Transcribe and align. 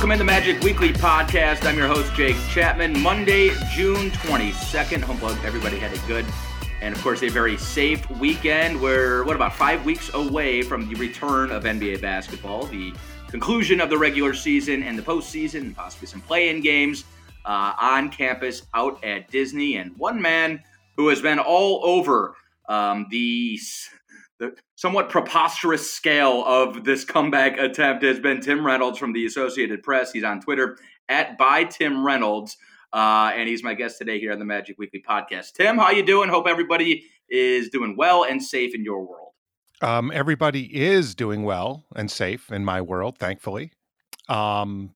welcome 0.00 0.12
in 0.12 0.18
the 0.18 0.24
Magic 0.24 0.58
Weekly 0.62 0.94
podcast. 0.94 1.66
I'm 1.66 1.76
your 1.76 1.86
host, 1.86 2.14
Jake 2.14 2.36
Chapman. 2.48 2.98
Monday, 3.02 3.50
June 3.70 4.10
22nd. 4.12 5.02
Hope 5.02 5.22
everybody 5.44 5.78
had 5.78 5.92
a 5.92 5.98
good 6.06 6.24
and, 6.80 6.96
of 6.96 7.02
course, 7.02 7.22
a 7.22 7.28
very 7.28 7.58
safe 7.58 8.08
weekend. 8.12 8.80
We're, 8.80 9.24
what, 9.24 9.36
about 9.36 9.54
five 9.54 9.84
weeks 9.84 10.10
away 10.14 10.62
from 10.62 10.88
the 10.88 10.94
return 10.94 11.50
of 11.50 11.64
NBA 11.64 12.00
basketball, 12.00 12.64
the 12.64 12.94
conclusion 13.28 13.78
of 13.78 13.90
the 13.90 13.98
regular 13.98 14.32
season 14.32 14.82
and 14.82 14.96
the 14.96 15.02
postseason, 15.02 15.60
and 15.60 15.76
possibly 15.76 16.08
some 16.08 16.22
play 16.22 16.48
in 16.48 16.62
games 16.62 17.04
uh, 17.44 17.74
on 17.78 18.08
campus 18.08 18.62
out 18.72 19.04
at 19.04 19.30
Disney. 19.30 19.76
And 19.76 19.94
one 19.98 20.18
man 20.18 20.62
who 20.96 21.08
has 21.08 21.20
been 21.20 21.38
all 21.38 21.84
over 21.84 22.36
um, 22.70 23.06
the 23.10 23.60
the 24.38 24.56
somewhat 24.80 25.10
preposterous 25.10 25.92
scale 25.92 26.42
of 26.46 26.84
this 26.84 27.04
comeback 27.04 27.58
attempt 27.58 28.02
has 28.02 28.18
been 28.18 28.40
Tim 28.40 28.64
Reynolds 28.64 28.98
from 28.98 29.12
the 29.12 29.26
Associated 29.26 29.82
Press. 29.82 30.10
He's 30.10 30.24
on 30.24 30.40
Twitter 30.40 30.78
at 31.06 31.36
by 31.36 31.64
Tim 31.64 32.02
Reynolds, 32.02 32.56
uh, 32.94 33.30
and 33.34 33.46
he's 33.46 33.62
my 33.62 33.74
guest 33.74 33.98
today 33.98 34.18
here 34.18 34.32
on 34.32 34.38
the 34.38 34.46
Magic 34.46 34.78
Weekly 34.78 35.04
podcast. 35.06 35.52
Tim, 35.52 35.76
how 35.76 35.90
you 35.90 36.02
doing? 36.02 36.30
Hope 36.30 36.46
everybody 36.48 37.04
is 37.28 37.68
doing 37.68 37.94
well 37.94 38.24
and 38.24 38.42
safe 38.42 38.74
in 38.74 38.82
your 38.82 39.06
world. 39.06 39.32
Um, 39.82 40.10
everybody 40.14 40.74
is 40.74 41.14
doing 41.14 41.42
well 41.42 41.84
and 41.94 42.10
safe 42.10 42.50
in 42.50 42.64
my 42.64 42.80
world, 42.80 43.18
thankfully. 43.18 43.72
Um, 44.30 44.94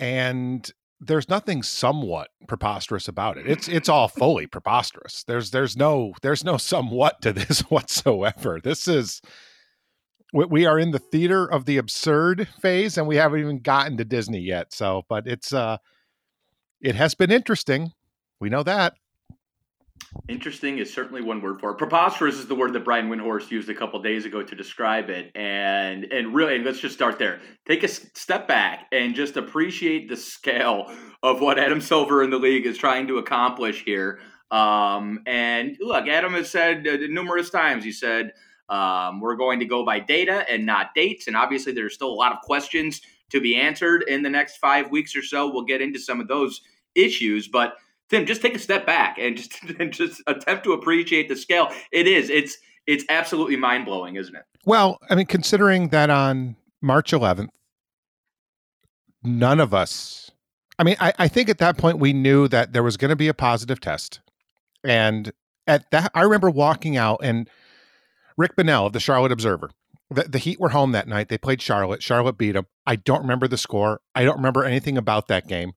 and 0.00 0.68
there's 1.04 1.28
nothing 1.28 1.62
somewhat 1.62 2.28
preposterous 2.46 3.08
about 3.08 3.36
it. 3.36 3.46
It's 3.46 3.68
it's 3.68 3.88
all 3.88 4.08
fully 4.08 4.46
preposterous. 4.46 5.24
There's 5.24 5.50
there's 5.50 5.76
no 5.76 6.12
there's 6.22 6.44
no 6.44 6.56
somewhat 6.56 7.20
to 7.22 7.32
this 7.32 7.60
whatsoever. 7.62 8.60
This 8.62 8.88
is 8.88 9.20
we 10.32 10.64
are 10.64 10.78
in 10.78 10.92
the 10.92 10.98
theater 10.98 11.44
of 11.44 11.66
the 11.66 11.76
absurd 11.76 12.48
phase 12.60 12.96
and 12.96 13.06
we 13.06 13.16
haven't 13.16 13.40
even 13.40 13.58
gotten 13.58 13.98
to 13.98 14.04
Disney 14.04 14.40
yet. 14.40 14.72
So, 14.72 15.02
but 15.08 15.26
it's 15.26 15.52
uh 15.52 15.76
it 16.80 16.94
has 16.94 17.14
been 17.14 17.30
interesting. 17.30 17.92
We 18.40 18.48
know 18.48 18.62
that. 18.62 18.94
Interesting 20.28 20.78
is 20.78 20.92
certainly 20.92 21.22
one 21.22 21.40
word 21.40 21.60
for 21.60 21.70
it. 21.70 21.78
Preposterous 21.78 22.36
is 22.36 22.46
the 22.46 22.54
word 22.54 22.72
that 22.74 22.84
Brian 22.84 23.08
Windhorst 23.08 23.50
used 23.50 23.68
a 23.68 23.74
couple 23.74 24.00
days 24.00 24.24
ago 24.24 24.42
to 24.42 24.54
describe 24.54 25.10
it. 25.10 25.30
And 25.34 26.04
and 26.04 26.34
really, 26.34 26.56
and 26.56 26.64
let's 26.64 26.80
just 26.80 26.94
start 26.94 27.18
there. 27.18 27.40
Take 27.66 27.82
a 27.82 27.88
step 27.88 28.46
back 28.46 28.86
and 28.92 29.14
just 29.14 29.36
appreciate 29.36 30.08
the 30.08 30.16
scale 30.16 30.92
of 31.22 31.40
what 31.40 31.58
Adam 31.58 31.80
Silver 31.80 32.22
in 32.22 32.30
the 32.30 32.38
league 32.38 32.66
is 32.66 32.78
trying 32.78 33.08
to 33.08 33.18
accomplish 33.18 33.84
here. 33.84 34.20
Um, 34.50 35.20
and 35.26 35.76
look, 35.80 36.06
Adam 36.06 36.34
has 36.34 36.50
said 36.50 36.86
uh, 36.86 36.96
numerous 37.08 37.50
times. 37.50 37.82
He 37.82 37.92
said 37.92 38.32
um, 38.68 39.20
we're 39.20 39.36
going 39.36 39.60
to 39.60 39.66
go 39.66 39.84
by 39.84 39.98
data 39.98 40.44
and 40.48 40.64
not 40.64 40.94
dates. 40.94 41.26
And 41.26 41.36
obviously, 41.36 41.72
there's 41.72 41.94
still 41.94 42.10
a 42.10 42.14
lot 42.14 42.32
of 42.32 42.40
questions 42.42 43.00
to 43.30 43.40
be 43.40 43.56
answered 43.56 44.04
in 44.08 44.22
the 44.22 44.30
next 44.30 44.58
five 44.58 44.90
weeks 44.90 45.16
or 45.16 45.22
so. 45.22 45.50
We'll 45.50 45.64
get 45.64 45.82
into 45.82 45.98
some 45.98 46.20
of 46.20 46.28
those 46.28 46.60
issues, 46.94 47.48
but 47.48 47.74
Tim, 48.10 48.26
just 48.26 48.42
take 48.42 48.54
a 48.54 48.58
step 48.58 48.86
back 48.86 49.16
and 49.18 49.36
just 49.36 49.62
and 49.78 49.92
just 49.92 50.22
attempt 50.26 50.64
to 50.64 50.72
appreciate 50.72 51.28
the 51.28 51.36
scale. 51.36 51.70
It 51.92 52.06
is. 52.06 52.30
It's 52.30 52.58
it's 52.86 53.04
absolutely 53.08 53.56
mind 53.56 53.84
blowing, 53.84 54.16
isn't 54.16 54.34
it? 54.34 54.44
Well, 54.64 54.98
I 55.08 55.14
mean, 55.14 55.26
considering 55.26 55.88
that 55.88 56.10
on 56.10 56.56
March 56.80 57.12
11th, 57.12 57.48
none 59.22 59.60
of 59.60 59.72
us. 59.72 60.30
I 60.78 60.84
mean, 60.84 60.96
I, 61.00 61.12
I 61.18 61.28
think 61.28 61.48
at 61.48 61.58
that 61.58 61.76
point 61.76 61.98
we 61.98 62.12
knew 62.12 62.48
that 62.48 62.72
there 62.72 62.82
was 62.82 62.96
going 62.96 63.10
to 63.10 63.16
be 63.16 63.28
a 63.28 63.34
positive 63.34 63.80
test, 63.80 64.20
and 64.82 65.32
at 65.66 65.90
that, 65.90 66.10
I 66.14 66.22
remember 66.22 66.50
walking 66.50 66.96
out 66.96 67.20
and 67.22 67.48
Rick 68.36 68.56
Bonnell 68.56 68.86
of 68.86 68.92
the 68.92 69.00
Charlotte 69.00 69.32
Observer. 69.32 69.70
The, 70.10 70.24
the 70.24 70.38
Heat 70.38 70.60
were 70.60 70.70
home 70.70 70.92
that 70.92 71.08
night. 71.08 71.28
They 71.28 71.38
played 71.38 71.62
Charlotte. 71.62 72.02
Charlotte 72.02 72.36
beat 72.36 72.52
them. 72.52 72.66
I 72.86 72.96
don't 72.96 73.22
remember 73.22 73.48
the 73.48 73.56
score. 73.56 74.00
I 74.14 74.24
don't 74.24 74.36
remember 74.36 74.64
anything 74.64 74.98
about 74.98 75.28
that 75.28 75.46
game. 75.46 75.72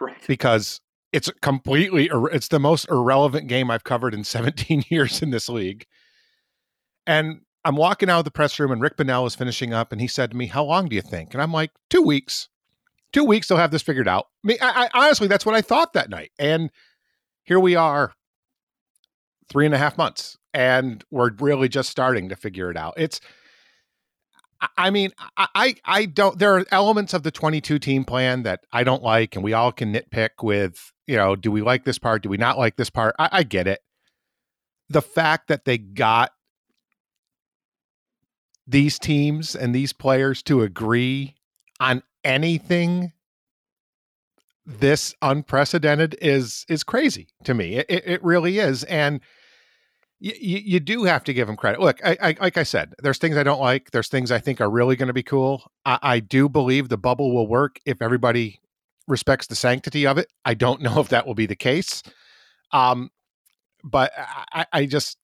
Right. 0.00 0.16
Because 0.26 0.80
it's 1.12 1.30
completely 1.40 2.10
it's 2.32 2.48
the 2.48 2.58
most 2.58 2.88
irrelevant 2.90 3.48
game 3.48 3.70
I've 3.70 3.84
covered 3.84 4.14
in 4.14 4.24
17 4.24 4.84
years 4.88 5.22
in 5.22 5.30
this 5.30 5.48
league. 5.48 5.86
And 7.06 7.40
I'm 7.64 7.76
walking 7.76 8.10
out 8.10 8.20
of 8.20 8.24
the 8.24 8.30
press 8.30 8.58
room 8.58 8.70
and 8.70 8.80
Rick 8.80 8.96
Bonnell 8.96 9.26
is 9.26 9.34
finishing 9.34 9.72
up 9.72 9.92
and 9.92 10.00
he 10.00 10.06
said 10.06 10.30
to 10.30 10.36
me, 10.36 10.46
How 10.46 10.64
long 10.64 10.88
do 10.88 10.96
you 10.96 11.02
think? 11.02 11.34
And 11.34 11.42
I'm 11.42 11.52
like, 11.52 11.70
two 11.90 12.02
weeks. 12.02 12.48
Two 13.12 13.24
weeks 13.24 13.48
they'll 13.48 13.58
have 13.58 13.70
this 13.70 13.82
figured 13.82 14.08
out. 14.08 14.26
I 14.44 14.48
mean, 14.48 14.58
I, 14.60 14.88
I 14.92 15.06
honestly 15.06 15.28
that's 15.28 15.46
what 15.46 15.54
I 15.54 15.62
thought 15.62 15.94
that 15.94 16.10
night. 16.10 16.30
And 16.38 16.70
here 17.42 17.58
we 17.58 17.74
are, 17.74 18.12
three 19.48 19.64
and 19.64 19.74
a 19.74 19.78
half 19.78 19.96
months, 19.96 20.36
and 20.52 21.02
we're 21.10 21.30
really 21.38 21.70
just 21.70 21.88
starting 21.88 22.28
to 22.28 22.36
figure 22.36 22.70
it 22.70 22.76
out. 22.76 22.94
It's 22.98 23.20
I 24.76 24.90
mean, 24.90 25.12
I 25.36 25.76
I 25.84 26.04
don't. 26.06 26.38
There 26.38 26.56
are 26.56 26.66
elements 26.72 27.14
of 27.14 27.22
the 27.22 27.30
22 27.30 27.78
team 27.78 28.04
plan 28.04 28.42
that 28.42 28.60
I 28.72 28.82
don't 28.82 29.02
like, 29.02 29.36
and 29.36 29.44
we 29.44 29.52
all 29.52 29.70
can 29.72 29.92
nitpick 29.92 30.42
with. 30.42 30.92
You 31.08 31.16
know, 31.16 31.34
do 31.34 31.50
we 31.50 31.62
like 31.62 31.84
this 31.84 31.98
part? 31.98 32.22
Do 32.22 32.28
we 32.28 32.36
not 32.36 32.58
like 32.58 32.76
this 32.76 32.90
part? 32.90 33.16
I, 33.18 33.28
I 33.32 33.42
get 33.42 33.66
it. 33.66 33.80
The 34.90 35.02
fact 35.02 35.48
that 35.48 35.64
they 35.64 35.78
got 35.78 36.32
these 38.66 38.98
teams 38.98 39.56
and 39.56 39.74
these 39.74 39.94
players 39.94 40.42
to 40.44 40.62
agree 40.62 41.34
on 41.80 42.02
anything 42.24 43.12
this 44.66 45.14
unprecedented 45.22 46.14
is 46.20 46.66
is 46.68 46.84
crazy 46.84 47.28
to 47.44 47.54
me. 47.54 47.76
It, 47.76 47.86
it 47.88 48.22
really 48.22 48.58
is, 48.58 48.84
and 48.84 49.22
you, 50.20 50.34
you 50.38 50.80
do 50.80 51.04
have 51.04 51.24
to 51.24 51.32
give 51.32 51.46
them 51.46 51.56
credit. 51.56 51.80
Look, 51.80 52.04
I, 52.04 52.18
I, 52.20 52.36
like 52.38 52.58
I 52.58 52.64
said, 52.64 52.94
there's 53.02 53.18
things 53.18 53.38
I 53.38 53.44
don't 53.44 53.60
like. 53.60 53.92
There's 53.92 54.08
things 54.08 54.30
I 54.30 54.40
think 54.40 54.60
are 54.60 54.68
really 54.68 54.96
going 54.96 55.06
to 55.06 55.14
be 55.14 55.22
cool. 55.22 55.70
I, 55.86 55.98
I, 56.02 56.20
do 56.20 56.48
believe 56.48 56.88
the 56.88 56.98
bubble 56.98 57.32
will 57.32 57.46
work 57.46 57.78
if 57.86 58.02
everybody 58.02 58.60
respects 59.08 59.46
the 59.46 59.56
sanctity 59.56 60.06
of 60.06 60.18
it. 60.18 60.28
I 60.44 60.54
don't 60.54 60.80
know 60.82 61.00
if 61.00 61.08
that 61.08 61.26
will 61.26 61.34
be 61.34 61.46
the 61.46 61.56
case. 61.56 62.02
Um, 62.72 63.10
but 63.82 64.12
I, 64.52 64.66
I 64.72 64.86
just 64.86 65.18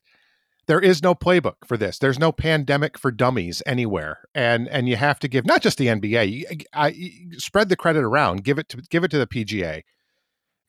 there 0.66 0.80
is 0.80 1.02
no 1.02 1.14
playbook 1.14 1.56
for 1.66 1.76
this. 1.76 1.98
There's 1.98 2.18
no 2.18 2.32
pandemic 2.32 2.96
for 2.96 3.10
dummies 3.10 3.62
anywhere, 3.66 4.20
and 4.34 4.68
and 4.68 4.88
you 4.88 4.96
have 4.96 5.18
to 5.20 5.28
give 5.28 5.44
not 5.44 5.60
just 5.60 5.76
the 5.78 5.88
NBA. 5.88 6.64
I, 6.72 7.10
spread 7.32 7.68
the 7.68 7.76
credit 7.76 8.02
around. 8.02 8.44
Give 8.44 8.58
it 8.58 8.68
to 8.70 8.78
give 8.90 9.04
it 9.04 9.10
to 9.10 9.18
the 9.18 9.26
PGA 9.26 9.82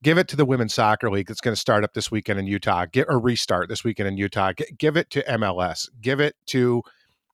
give 0.06 0.20
it 0.20 0.28
to 0.28 0.36
the 0.36 0.46
women's 0.46 0.72
soccer 0.72 1.10
league 1.10 1.26
that's 1.28 1.42
going 1.42 1.56
to 1.56 1.60
start 1.60 1.84
up 1.84 1.94
this 1.94 2.12
weekend 2.12 2.38
in 2.38 2.46
Utah, 2.46 2.86
get 2.86 3.08
a 3.10 3.18
restart 3.18 3.70
this 3.70 3.84
weekend 3.84 4.08
in 4.08 4.18
Utah. 4.18 4.52
Give 4.78 4.96
it 4.96 5.10
to 5.10 5.24
MLS. 5.24 5.90
Give 6.00 6.20
it 6.20 6.36
to 6.48 6.84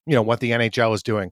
you 0.06 0.14
know 0.14 0.22
what 0.22 0.40
the 0.40 0.50
NHL 0.52 0.94
is 0.94 1.02
doing. 1.02 1.30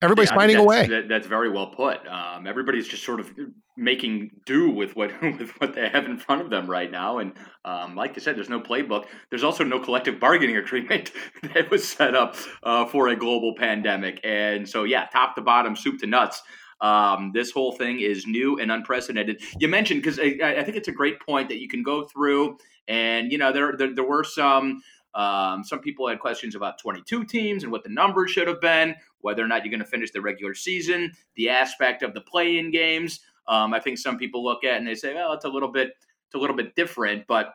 Everybody's 0.00 0.30
yeah, 0.30 0.36
finding 0.36 0.56
a 0.58 0.64
way. 0.64 0.86
That, 0.86 1.08
that's 1.08 1.26
very 1.26 1.50
well 1.50 1.68
put. 1.68 2.06
Um, 2.06 2.46
everybody's 2.46 2.86
just 2.86 3.04
sort 3.04 3.18
of 3.18 3.32
making 3.76 4.30
do 4.46 4.70
with 4.70 4.94
what 4.94 5.10
with 5.38 5.50
what 5.60 5.74
they 5.74 5.88
have 5.88 6.04
in 6.04 6.18
front 6.18 6.42
of 6.42 6.50
them 6.50 6.70
right 6.70 6.90
now. 6.90 7.18
And 7.18 7.32
um, 7.64 7.96
like 7.96 8.16
I 8.16 8.20
said, 8.20 8.36
there's 8.36 8.48
no 8.48 8.60
playbook. 8.60 9.06
There's 9.30 9.42
also 9.42 9.64
no 9.64 9.80
collective 9.80 10.20
bargaining 10.20 10.56
agreement 10.64 11.10
that 11.54 11.70
was 11.70 11.88
set 11.88 12.14
up 12.14 12.36
uh, 12.62 12.86
for 12.86 13.08
a 13.08 13.16
global 13.16 13.54
pandemic. 13.56 14.20
And 14.22 14.68
so, 14.68 14.84
yeah, 14.84 15.06
top 15.06 15.34
to 15.34 15.40
bottom, 15.40 15.74
soup 15.74 15.98
to 16.00 16.06
nuts. 16.06 16.42
Um, 16.80 17.32
this 17.34 17.50
whole 17.50 17.72
thing 17.72 17.98
is 17.98 18.24
new 18.26 18.58
and 18.60 18.70
unprecedented. 18.70 19.42
You 19.58 19.66
mentioned 19.66 20.00
because 20.00 20.20
I, 20.20 20.38
I, 20.58 20.62
think 20.62 20.76
it's 20.76 20.86
a 20.86 20.92
great 20.92 21.18
point 21.20 21.48
that 21.48 21.58
you 21.58 21.68
can 21.68 21.82
go 21.82 22.04
through, 22.04 22.56
and 22.86 23.32
you 23.32 23.38
know 23.38 23.52
there 23.52 23.76
there, 23.76 23.94
there 23.94 24.04
were 24.04 24.22
some. 24.22 24.80
Um, 25.14 25.64
some 25.64 25.80
people 25.80 26.08
had 26.08 26.20
questions 26.20 26.54
about 26.54 26.78
22 26.78 27.24
teams 27.24 27.62
and 27.62 27.72
what 27.72 27.82
the 27.82 27.88
numbers 27.88 28.30
should 28.30 28.48
have 28.48 28.60
been, 28.60 28.94
whether 29.20 29.42
or 29.42 29.48
not 29.48 29.64
you're 29.64 29.70
going 29.70 29.80
to 29.80 29.86
finish 29.86 30.10
the 30.10 30.20
regular 30.20 30.54
season, 30.54 31.12
the 31.36 31.48
aspect 31.48 32.02
of 32.02 32.14
the 32.14 32.20
play-in 32.20 32.70
games. 32.70 33.20
Um, 33.46 33.72
I 33.72 33.80
think 33.80 33.98
some 33.98 34.18
people 34.18 34.44
look 34.44 34.64
at 34.64 34.76
and 34.76 34.86
they 34.86 34.94
say, 34.94 35.14
"Well, 35.14 35.32
it's 35.32 35.44
a 35.44 35.48
little 35.48 35.72
bit, 35.72 35.88
it's 36.26 36.34
a 36.34 36.38
little 36.38 36.56
bit 36.56 36.74
different." 36.74 37.26
But 37.26 37.54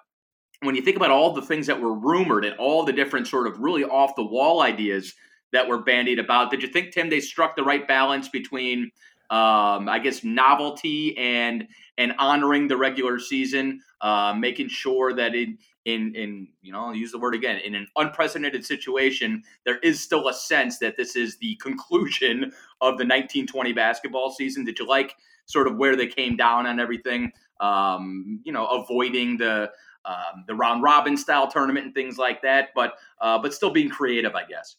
when 0.62 0.76
you 0.76 0.82
think 0.82 0.98
about 0.98 1.12
all 1.12 1.34
the 1.34 1.42
things 1.42 1.68
that 1.68 1.80
were 1.80 1.94
rumored 1.94 2.46
and 2.46 2.58
all 2.58 2.84
the 2.84 2.94
different 2.94 3.28
sort 3.28 3.48
of 3.48 3.60
really 3.60 3.84
off 3.84 4.16
the 4.16 4.26
wall 4.26 4.62
ideas 4.62 5.14
that 5.52 5.68
were 5.68 5.84
bandied 5.84 6.20
about, 6.20 6.50
did 6.50 6.64
you 6.64 6.68
think 6.68 6.92
Tim 6.92 7.10
they 7.10 7.20
struck 7.20 7.56
the 7.56 7.64
right 7.64 7.88
balance 7.88 8.28
between 8.30 8.92
um, 9.30 9.90
I 9.90 10.00
guess 10.00 10.24
novelty 10.24 11.18
and 11.18 11.68
and 11.98 12.14
honoring 12.20 12.68
the 12.68 12.78
regular 12.78 13.20
season, 13.20 13.82
uh, 14.02 14.36
making 14.38 14.68
sure 14.68 15.14
that 15.14 15.34
in 15.34 15.58
in 15.86 16.16
in 16.16 16.48
you 16.62 16.72
know 16.72 16.86
I'll 16.86 16.96
use 16.96 17.12
the 17.12 17.20
word 17.20 17.36
again 17.36 17.58
in 17.58 17.76
an 17.76 17.88
unprecedented 17.96 18.66
situation, 18.66 19.44
there 19.66 19.80
is 19.80 20.02
still 20.02 20.28
a 20.28 20.34
sense 20.34 20.80
that 20.80 20.98
this 20.98 21.16
is 21.16 21.38
the 21.38 21.56
conclusion 21.56 22.46
of 22.82 22.98
the 22.98 23.06
1920 23.06 23.74
basketball 23.74 24.32
season. 24.32 24.64
Did 24.64 24.80
you 24.80 24.88
like 24.88 25.16
sort 25.46 25.68
of 25.68 25.78
where 25.78 25.96
they 25.96 26.08
came 26.08 26.36
down 26.36 26.66
on 26.66 26.80
everything? 26.80 27.32
Um, 27.60 28.42
you 28.44 28.52
know, 28.52 28.66
avoiding 28.68 29.38
the 29.38 29.72
um, 30.06 30.44
the 30.48 30.56
round 30.56 30.84
robin 30.84 31.16
style 31.16 31.50
tournament 31.50 31.86
and 31.86 31.96
things 31.96 32.18
like 32.18 32.42
that, 32.42 32.70
but 32.76 32.94
uh, 33.22 33.38
but 33.40 33.54
still 33.54 33.72
being 33.72 33.90
creative, 33.90 34.36
I 34.36 34.46
guess. 34.46 34.76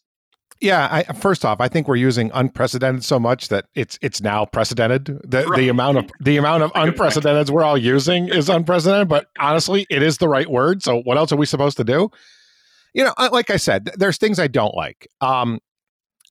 Yeah, 0.61 0.87
I, 0.89 1.03
first 1.13 1.43
off, 1.43 1.59
I 1.59 1.67
think 1.67 1.87
we're 1.87 1.97
using 1.97 2.31
unprecedented 2.33 3.03
so 3.03 3.19
much 3.19 3.49
that 3.49 3.65
it's 3.75 3.99
it's 4.01 4.21
now 4.21 4.45
precedented. 4.45 5.05
The 5.23 5.45
right. 5.45 5.57
the 5.57 5.69
amount 5.69 5.97
of 5.97 6.09
the 6.21 6.37
amount 6.37 6.63
of 6.63 6.71
unprecedented 6.75 7.49
we're 7.49 7.63
all 7.63 7.77
using 7.77 8.29
is 8.29 8.47
unprecedented. 8.47 9.09
But 9.09 9.27
honestly, 9.37 9.85
it 9.89 10.01
is 10.01 10.17
the 10.17 10.29
right 10.29 10.49
word. 10.49 10.81
So 10.81 11.01
what 11.01 11.17
else 11.17 11.31
are 11.33 11.35
we 11.35 11.45
supposed 11.45 11.77
to 11.77 11.83
do? 11.83 12.09
You 12.93 13.03
know, 13.03 13.13
like 13.31 13.49
I 13.49 13.57
said, 13.57 13.91
there's 13.97 14.17
things 14.17 14.39
I 14.39 14.47
don't 14.47 14.73
like. 14.73 15.09
Um, 15.19 15.59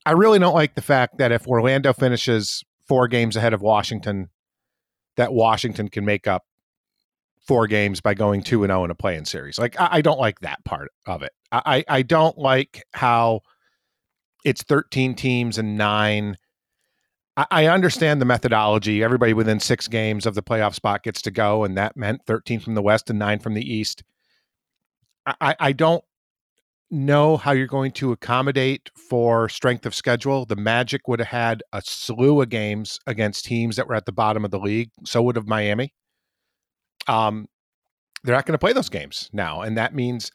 I 0.07 0.11
really 0.11 0.39
don't 0.39 0.55
like 0.55 0.73
the 0.73 0.81
fact 0.81 1.19
that 1.19 1.31
if 1.31 1.47
Orlando 1.47 1.93
finishes 1.93 2.63
four 2.87 3.07
games 3.07 3.35
ahead 3.35 3.53
of 3.53 3.61
Washington, 3.61 4.29
that 5.17 5.33
Washington 5.33 5.87
can 5.89 6.03
make 6.03 6.25
up 6.25 6.43
four 7.47 7.67
games 7.67 8.01
by 8.01 8.15
going 8.15 8.41
two 8.41 8.63
and 8.63 8.71
zero 8.71 8.81
oh 8.81 8.85
in 8.85 8.91
a 8.91 8.95
play-in 8.95 9.25
series. 9.25 9.59
Like 9.59 9.79
I, 9.79 9.89
I, 9.93 10.01
don't 10.01 10.19
like 10.19 10.39
that 10.39 10.65
part 10.65 10.89
of 11.05 11.21
it. 11.21 11.31
I 11.51 11.83
I 11.87 12.01
don't 12.01 12.37
like 12.37 12.83
how 12.93 13.41
it's 14.45 14.63
thirteen 14.63 15.13
teams 15.15 15.57
and 15.57 15.77
nine. 15.77 16.37
I, 17.35 17.45
I 17.51 17.65
understand 17.65 18.21
the 18.21 18.25
methodology. 18.25 19.03
Everybody 19.03 19.33
within 19.33 19.59
six 19.59 19.89
games 19.89 20.25
of 20.25 20.35
the 20.35 20.43
playoff 20.43 20.73
spot 20.73 21.03
gets 21.03 21.21
to 21.23 21.31
go, 21.31 21.65
and 21.65 21.77
that 21.77 21.97
meant 21.97 22.21
thirteen 22.25 22.61
from 22.61 22.75
the 22.75 22.81
West 22.81 23.09
and 23.09 23.19
nine 23.19 23.39
from 23.39 23.55
the 23.55 23.73
East. 23.73 24.03
I, 25.25 25.55
I 25.59 25.71
don't 25.73 26.03
know 26.91 27.35
how 27.35 27.51
you're 27.51 27.65
going 27.65 27.91
to 27.91 28.11
accommodate 28.11 28.91
for 29.09 29.49
strength 29.49 29.87
of 29.87 29.95
schedule. 29.95 30.45
The 30.45 30.55
Magic 30.55 31.07
would 31.07 31.19
have 31.19 31.27
had 31.27 31.63
a 31.73 31.81
slew 31.83 32.41
of 32.41 32.49
games 32.49 32.99
against 33.07 33.43
teams 33.43 33.75
that 33.75 33.87
were 33.87 33.95
at 33.95 34.05
the 34.05 34.11
bottom 34.11 34.45
of 34.45 34.51
the 34.51 34.59
league. 34.59 34.91
So 35.03 35.23
would 35.23 35.35
have 35.35 35.47
Miami. 35.47 35.93
Um, 37.07 37.47
they're 38.23 38.35
not 38.35 38.45
going 38.45 38.53
to 38.53 38.59
play 38.59 38.71
those 38.71 38.89
games 38.89 39.29
now, 39.33 39.61
and 39.61 39.77
that 39.77 39.95
means 39.95 40.31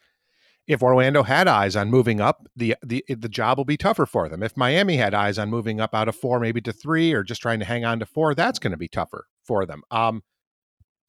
if 0.67 0.83
Orlando 0.83 1.23
had 1.23 1.47
eyes 1.47 1.75
on 1.75 1.89
moving 1.89 2.21
up, 2.21 2.47
the 2.55 2.75
the 2.83 3.03
the 3.09 3.29
job 3.29 3.57
will 3.57 3.65
be 3.65 3.77
tougher 3.77 4.05
for 4.05 4.29
them. 4.29 4.43
If 4.43 4.55
Miami 4.55 4.97
had 4.97 5.13
eyes 5.13 5.37
on 5.37 5.49
moving 5.49 5.81
up 5.81 5.93
out 5.93 6.07
of 6.07 6.15
four, 6.15 6.39
maybe 6.39 6.61
to 6.61 6.71
three, 6.71 7.13
or 7.13 7.23
just 7.23 7.41
trying 7.41 7.59
to 7.59 7.65
hang 7.65 7.83
on 7.83 7.99
to 7.99 8.05
four, 8.05 8.35
that's 8.35 8.59
going 8.59 8.71
to 8.71 8.77
be 8.77 8.87
tougher 8.87 9.25
for 9.43 9.65
them. 9.65 9.81
Um, 9.91 10.23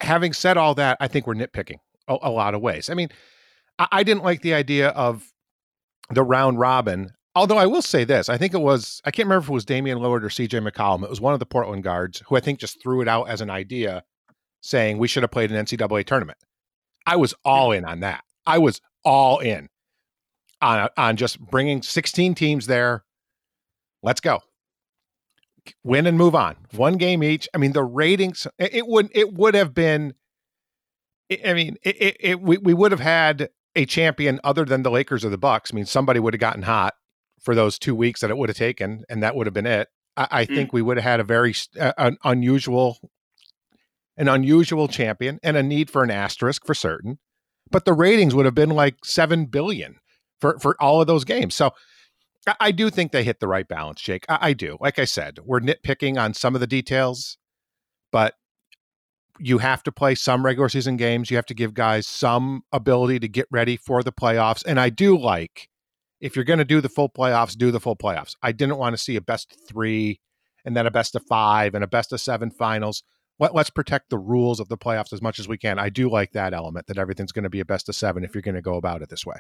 having 0.00 0.32
said 0.32 0.56
all 0.56 0.74
that, 0.74 0.96
I 1.00 1.08
think 1.08 1.26
we're 1.26 1.34
nitpicking 1.34 1.78
a, 2.08 2.16
a 2.22 2.30
lot 2.30 2.54
of 2.54 2.60
ways. 2.60 2.90
I 2.90 2.94
mean, 2.94 3.08
I, 3.78 3.88
I 3.92 4.02
didn't 4.02 4.24
like 4.24 4.42
the 4.42 4.54
idea 4.54 4.88
of 4.88 5.32
the 6.10 6.22
round 6.22 6.58
robin. 6.58 7.10
Although 7.34 7.56
I 7.56 7.66
will 7.66 7.82
say 7.82 8.04
this, 8.04 8.28
I 8.28 8.36
think 8.36 8.52
it 8.52 8.60
was 8.60 9.00
I 9.04 9.10
can't 9.10 9.26
remember 9.26 9.44
if 9.44 9.50
it 9.50 9.54
was 9.54 9.64
Damian 9.64 9.98
Lillard 9.98 10.22
or 10.22 10.28
CJ 10.28 10.68
McCollum. 10.68 11.04
It 11.04 11.10
was 11.10 11.20
one 11.20 11.34
of 11.34 11.40
the 11.40 11.46
Portland 11.46 11.82
guards 11.82 12.22
who 12.26 12.36
I 12.36 12.40
think 12.40 12.58
just 12.58 12.82
threw 12.82 13.00
it 13.00 13.08
out 13.08 13.28
as 13.28 13.40
an 13.40 13.50
idea, 13.50 14.02
saying 14.60 14.98
we 14.98 15.08
should 15.08 15.22
have 15.22 15.30
played 15.30 15.50
an 15.50 15.64
NCAA 15.64 16.04
tournament. 16.04 16.38
I 17.06 17.16
was 17.16 17.34
all 17.44 17.72
in 17.72 17.84
on 17.84 18.00
that. 18.00 18.24
I 18.46 18.58
was 18.58 18.80
all 19.04 19.38
in 19.38 19.68
on 20.60 20.88
on 20.96 21.16
just 21.16 21.40
bringing 21.40 21.82
16 21.82 22.34
teams 22.34 22.66
there. 22.66 23.04
Let's 24.02 24.20
go. 24.20 24.40
Win 25.84 26.06
and 26.06 26.18
move 26.18 26.34
on. 26.34 26.56
One 26.72 26.96
game 26.96 27.22
each. 27.22 27.48
I 27.54 27.58
mean, 27.58 27.72
the 27.72 27.84
ratings. 27.84 28.46
It 28.58 28.86
would 28.86 29.10
it 29.12 29.34
would 29.34 29.54
have 29.54 29.74
been. 29.74 30.14
I 31.46 31.54
mean, 31.54 31.76
it, 31.82 31.96
it, 32.02 32.16
it 32.20 32.40
we, 32.40 32.58
we 32.58 32.74
would 32.74 32.92
have 32.92 33.00
had 33.00 33.48
a 33.74 33.86
champion 33.86 34.40
other 34.44 34.64
than 34.64 34.82
the 34.82 34.90
Lakers 34.90 35.24
or 35.24 35.30
the 35.30 35.38
Bucks. 35.38 35.72
I 35.72 35.76
mean, 35.76 35.86
somebody 35.86 36.20
would 36.20 36.34
have 36.34 36.40
gotten 36.40 36.62
hot 36.62 36.94
for 37.40 37.54
those 37.54 37.78
two 37.78 37.94
weeks 37.94 38.20
that 38.20 38.30
it 38.30 38.36
would 38.36 38.48
have 38.48 38.56
taken, 38.56 39.04
and 39.08 39.22
that 39.22 39.34
would 39.34 39.46
have 39.46 39.54
been 39.54 39.66
it. 39.66 39.88
I, 40.16 40.28
I 40.30 40.44
mm. 40.44 40.54
think 40.54 40.72
we 40.72 40.82
would 40.82 40.96
have 40.96 41.04
had 41.04 41.20
a 41.20 41.24
very 41.24 41.54
uh, 41.80 41.92
an 41.96 42.18
unusual, 42.24 42.98
an 44.16 44.28
unusual 44.28 44.88
champion, 44.88 45.38
and 45.42 45.56
a 45.56 45.62
need 45.62 45.90
for 45.90 46.02
an 46.02 46.10
asterisk 46.10 46.66
for 46.66 46.74
certain. 46.74 47.18
But 47.72 47.84
the 47.84 47.92
ratings 47.92 48.34
would 48.34 48.44
have 48.44 48.54
been 48.54 48.70
like 48.70 49.04
seven 49.04 49.46
billion 49.46 49.96
for 50.40 50.58
for 50.58 50.76
all 50.80 51.00
of 51.00 51.06
those 51.06 51.24
games. 51.24 51.54
So. 51.54 51.72
I, 52.44 52.54
I 52.58 52.70
do 52.72 52.90
think 52.90 53.12
they 53.12 53.22
hit 53.22 53.38
the 53.38 53.46
right 53.46 53.68
balance, 53.68 54.00
Jake. 54.00 54.24
I, 54.28 54.38
I 54.40 54.52
do. 54.52 54.76
Like 54.80 54.98
I 54.98 55.04
said, 55.04 55.38
we're 55.44 55.60
nitpicking 55.60 56.20
on 56.20 56.34
some 56.34 56.56
of 56.56 56.60
the 56.60 56.66
details, 56.66 57.38
but 58.10 58.34
you 59.38 59.58
have 59.58 59.82
to 59.84 59.92
play 59.92 60.14
some 60.14 60.44
regular 60.44 60.68
season 60.68 60.96
games. 60.96 61.30
You 61.30 61.36
have 61.36 61.46
to 61.46 61.54
give 61.54 61.74
guys 61.74 62.06
some 62.06 62.62
ability 62.72 63.20
to 63.20 63.28
get 63.28 63.46
ready 63.50 63.76
for 63.76 64.02
the 64.02 64.12
playoffs. 64.12 64.64
And 64.66 64.78
I 64.78 64.88
do 64.88 65.16
like 65.16 65.68
if 66.20 66.36
you're 66.36 66.44
going 66.44 66.60
to 66.60 66.64
do 66.64 66.80
the 66.80 66.88
full 66.88 67.08
playoffs, 67.08 67.56
do 67.56 67.70
the 67.70 67.80
full 67.80 67.96
playoffs. 67.96 68.36
I 68.42 68.52
didn't 68.52 68.78
want 68.78 68.94
to 68.94 69.02
see 69.02 69.16
a 69.16 69.20
best 69.20 69.56
three 69.68 70.20
and 70.64 70.76
then 70.76 70.86
a 70.86 70.90
best 70.90 71.16
of 71.16 71.24
five 71.26 71.74
and 71.74 71.82
a 71.82 71.88
best 71.88 72.12
of 72.12 72.20
seven 72.20 72.50
finals. 72.50 73.02
Let, 73.42 73.56
us 73.56 73.70
protect 73.70 74.08
the 74.08 74.18
rules 74.18 74.60
of 74.60 74.68
the 74.68 74.78
playoffs 74.78 75.12
as 75.12 75.20
much 75.20 75.40
as 75.40 75.48
we 75.48 75.58
can. 75.58 75.76
I 75.76 75.88
do 75.88 76.08
like 76.08 76.30
that 76.30 76.54
element 76.54 76.86
that 76.86 76.96
everything's 76.96 77.32
going 77.32 77.42
to 77.42 77.50
be 77.50 77.58
a 77.58 77.64
best 77.64 77.88
of 77.88 77.96
seven 77.96 78.22
if 78.22 78.36
you're 78.36 78.42
going 78.42 78.54
to 78.54 78.62
go 78.62 78.76
about 78.76 79.02
it 79.02 79.08
this 79.08 79.26
way. 79.26 79.34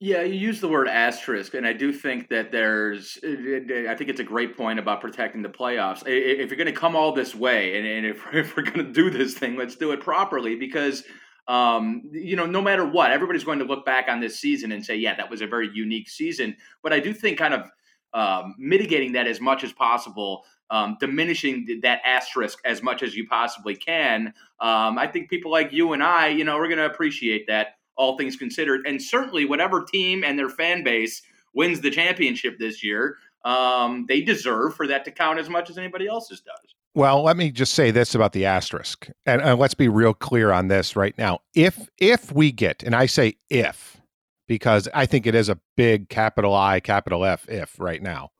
Yeah, 0.00 0.22
you 0.22 0.34
use 0.34 0.62
the 0.62 0.68
word 0.68 0.88
asterisk, 0.88 1.52
and 1.52 1.66
I 1.66 1.74
do 1.74 1.92
think 1.92 2.30
that 2.30 2.50
there's. 2.50 3.18
I 3.22 3.94
think 3.96 4.08
it's 4.08 4.20
a 4.20 4.24
great 4.24 4.56
point 4.56 4.78
about 4.78 5.02
protecting 5.02 5.42
the 5.42 5.50
playoffs. 5.50 6.02
If 6.06 6.50
you're 6.50 6.56
going 6.56 6.72
to 6.72 6.72
come 6.72 6.96
all 6.96 7.12
this 7.12 7.34
way, 7.34 7.78
and 7.96 8.06
if, 8.06 8.24
if 8.32 8.56
we're 8.56 8.62
going 8.62 8.78
to 8.78 8.92
do 8.92 9.10
this 9.10 9.34
thing, 9.34 9.56
let's 9.56 9.76
do 9.76 9.92
it 9.92 10.00
properly 10.00 10.56
because, 10.56 11.04
um, 11.46 12.02
you 12.12 12.36
know, 12.36 12.46
no 12.46 12.62
matter 12.62 12.86
what, 12.86 13.10
everybody's 13.10 13.44
going 13.44 13.58
to 13.58 13.66
look 13.66 13.84
back 13.84 14.08
on 14.08 14.20
this 14.20 14.40
season 14.40 14.72
and 14.72 14.84
say, 14.84 14.96
yeah, 14.96 15.14
that 15.16 15.30
was 15.30 15.42
a 15.42 15.46
very 15.46 15.70
unique 15.74 16.08
season. 16.08 16.56
But 16.82 16.94
I 16.94 17.00
do 17.00 17.12
think 17.12 17.38
kind 17.38 17.52
of 17.52 17.70
um, 18.14 18.54
mitigating 18.58 19.12
that 19.12 19.26
as 19.26 19.40
much 19.40 19.64
as 19.64 19.72
possible, 19.72 20.44
um, 20.70 20.96
diminishing 21.00 21.80
that 21.82 22.00
asterisk 22.04 22.58
as 22.64 22.82
much 22.82 23.02
as 23.02 23.14
you 23.14 23.26
possibly 23.26 23.76
can. 23.76 24.28
Um, 24.60 24.98
I 24.98 25.06
think 25.06 25.30
people 25.30 25.50
like 25.50 25.72
you 25.72 25.92
and 25.92 26.02
I, 26.02 26.28
you 26.28 26.44
know, 26.44 26.56
we're 26.56 26.68
going 26.68 26.78
to 26.78 26.86
appreciate 26.86 27.46
that 27.46 27.76
all 27.96 28.16
things 28.16 28.36
considered. 28.36 28.86
And 28.86 29.00
certainly, 29.00 29.44
whatever 29.44 29.84
team 29.84 30.24
and 30.24 30.38
their 30.38 30.48
fan 30.48 30.82
base 30.82 31.22
wins 31.54 31.80
the 31.80 31.90
championship 31.90 32.58
this 32.58 32.82
year, 32.82 33.16
um, 33.44 34.06
they 34.08 34.20
deserve 34.20 34.74
for 34.74 34.86
that 34.86 35.04
to 35.04 35.10
count 35.10 35.38
as 35.38 35.48
much 35.48 35.70
as 35.70 35.78
anybody 35.78 36.06
else's 36.06 36.40
does. 36.40 36.74
Well, 36.96 37.22
let 37.22 37.36
me 37.36 37.50
just 37.50 37.74
say 37.74 37.90
this 37.90 38.14
about 38.14 38.32
the 38.32 38.46
asterisk, 38.46 39.10
and, 39.26 39.42
and 39.42 39.58
let's 39.58 39.74
be 39.74 39.88
real 39.88 40.14
clear 40.14 40.52
on 40.52 40.68
this 40.68 40.94
right 40.94 41.16
now. 41.18 41.40
If 41.52 41.88
if 41.98 42.30
we 42.32 42.52
get, 42.52 42.84
and 42.84 42.94
I 42.94 43.06
say 43.06 43.34
if, 43.50 44.00
because 44.46 44.88
I 44.94 45.04
think 45.06 45.26
it 45.26 45.34
is 45.34 45.48
a 45.48 45.58
big 45.76 46.08
capital 46.08 46.54
I, 46.54 46.78
capital 46.78 47.24
F, 47.24 47.48
if 47.48 47.80
right 47.80 48.00
now, 48.00 48.30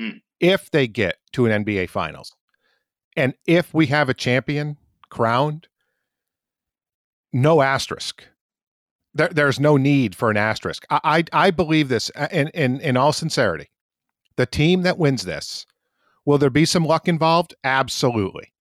mm. 0.00 0.22
If 0.40 0.70
they 0.70 0.88
get 0.88 1.16
to 1.32 1.46
an 1.46 1.64
NBA 1.64 1.90
Finals, 1.90 2.34
and 3.16 3.34
if 3.46 3.72
we 3.74 3.86
have 3.86 4.08
a 4.08 4.14
champion 4.14 4.76
crowned, 5.10 5.68
no 7.32 7.62
asterisk 7.62 8.24
there, 9.14 9.28
there's 9.28 9.58
no 9.58 9.76
need 9.76 10.14
for 10.14 10.30
an 10.30 10.36
asterisk. 10.36 10.84
I, 10.90 11.00
I, 11.32 11.46
I 11.46 11.50
believe 11.50 11.88
this 11.88 12.10
uh, 12.14 12.28
in, 12.30 12.48
in, 12.48 12.80
in 12.80 12.96
all 12.96 13.12
sincerity. 13.12 13.70
The 14.36 14.46
team 14.46 14.82
that 14.82 14.98
wins 14.98 15.24
this, 15.24 15.66
will 16.24 16.38
there 16.38 16.50
be 16.50 16.64
some 16.64 16.84
luck 16.84 17.08
involved? 17.08 17.54
Absolutely. 17.64 18.52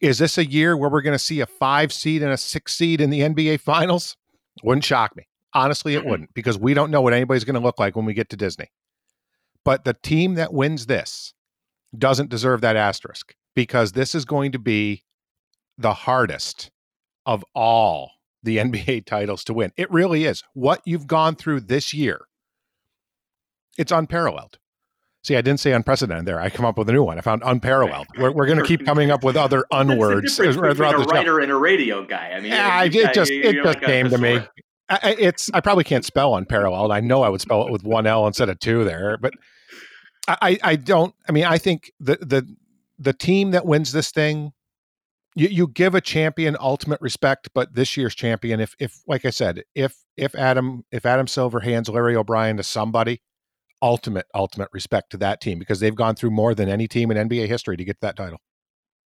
Is 0.00 0.18
this 0.18 0.38
a 0.38 0.46
year 0.46 0.76
where 0.76 0.90
we're 0.90 1.02
going 1.02 1.14
to 1.14 1.18
see 1.18 1.40
a 1.40 1.46
five 1.46 1.92
seed 1.92 2.22
and 2.22 2.32
a 2.32 2.36
six 2.36 2.74
seed 2.74 3.00
in 3.00 3.10
the 3.10 3.20
NBA 3.20 3.60
finals? 3.60 4.16
Wouldn't 4.62 4.84
shock 4.84 5.16
me. 5.16 5.26
Honestly, 5.52 5.94
it 5.94 6.04
wouldn't 6.04 6.34
because 6.34 6.58
we 6.58 6.74
don't 6.74 6.90
know 6.90 7.00
what 7.00 7.14
anybody's 7.14 7.44
going 7.44 7.54
to 7.54 7.60
look 7.60 7.78
like 7.78 7.96
when 7.96 8.04
we 8.04 8.12
get 8.12 8.28
to 8.30 8.36
Disney. 8.36 8.68
But 9.66 9.84
the 9.84 9.94
team 9.94 10.34
that 10.34 10.52
wins 10.52 10.86
this 10.86 11.34
doesn't 11.98 12.30
deserve 12.30 12.60
that 12.60 12.76
asterisk 12.76 13.34
because 13.56 13.92
this 13.92 14.14
is 14.14 14.24
going 14.24 14.52
to 14.52 14.60
be 14.60 15.02
the 15.76 15.92
hardest 15.92 16.70
of 17.26 17.44
all 17.52 18.12
the 18.44 18.58
NBA 18.58 19.06
titles 19.06 19.42
to 19.42 19.52
win. 19.52 19.72
It 19.76 19.90
really 19.90 20.24
is. 20.24 20.44
What 20.54 20.82
you've 20.84 21.08
gone 21.08 21.34
through 21.34 21.62
this 21.62 21.92
year, 21.92 22.26
it's 23.76 23.90
unparalleled. 23.90 24.60
See, 25.24 25.34
I 25.34 25.40
didn't 25.40 25.58
say 25.58 25.72
unprecedented 25.72 26.26
there. 26.26 26.40
I 26.40 26.48
come 26.48 26.64
up 26.64 26.78
with 26.78 26.88
a 26.88 26.92
new 26.92 27.02
one. 27.02 27.18
I 27.18 27.20
found 27.20 27.42
unparalleled. 27.44 28.06
We're, 28.16 28.30
we're 28.30 28.46
going 28.46 28.60
to 28.60 28.64
keep 28.64 28.86
coming 28.86 29.10
up 29.10 29.24
with 29.24 29.36
other 29.36 29.64
unwords 29.72 30.36
throughout 30.36 30.76
the 30.76 30.84
a 30.84 31.04
writer 31.04 31.38
show. 31.38 31.42
and 31.42 31.50
a 31.50 31.56
radio 31.56 32.04
guy. 32.04 32.30
I 32.36 32.40
mean, 32.40 32.52
yeah, 32.52 32.84
it, 32.84 32.94
it 32.94 33.14
just 33.14 33.32
it 33.32 33.60
just 33.64 33.80
came 33.80 34.10
to 34.10 34.18
me. 34.18 34.38
I, 34.88 35.16
it's 35.18 35.50
I 35.52 35.60
probably 35.60 35.82
can't 35.82 36.04
spell 36.04 36.36
unparalleled. 36.36 36.92
I 36.92 37.00
know 37.00 37.24
I 37.24 37.28
would 37.28 37.40
spell 37.40 37.66
it 37.66 37.72
with 37.72 37.82
one 37.82 38.06
L 38.06 38.28
instead 38.28 38.48
of 38.48 38.60
two 38.60 38.84
there, 38.84 39.18
but 39.18 39.34
I 40.28 40.58
I 40.62 40.76
don't. 40.76 41.14
I 41.28 41.32
mean, 41.32 41.44
I 41.44 41.58
think 41.58 41.92
the 42.00 42.16
the 42.16 42.56
the 42.98 43.12
team 43.12 43.52
that 43.52 43.66
wins 43.66 43.92
this 43.92 44.10
thing 44.10 44.52
you, 45.36 45.48
you 45.48 45.68
give 45.68 45.94
a 45.94 46.00
champion 46.00 46.56
ultimate 46.58 47.00
respect, 47.00 47.50
but 47.54 47.74
this 47.74 47.96
year's 47.96 48.14
champion, 48.14 48.58
if 48.58 48.74
if 48.80 49.02
like 49.06 49.24
I 49.24 49.30
said, 49.30 49.62
if 49.74 49.94
if 50.16 50.34
Adam 50.34 50.84
if 50.90 51.04
Adam 51.04 51.28
Silver 51.28 51.60
hands 51.60 51.88
Larry 51.88 52.16
O'Brien 52.16 52.56
to 52.56 52.62
somebody, 52.62 53.20
ultimate 53.82 54.26
ultimate 54.34 54.70
respect 54.72 55.10
to 55.10 55.18
that 55.18 55.40
team 55.42 55.58
because 55.58 55.78
they've 55.78 55.94
gone 55.94 56.16
through 56.16 56.30
more 56.30 56.54
than 56.54 56.70
any 56.70 56.88
team 56.88 57.10
in 57.10 57.28
NBA 57.28 57.46
history 57.48 57.76
to 57.76 57.84
get 57.84 58.00
that 58.00 58.16
title. 58.16 58.40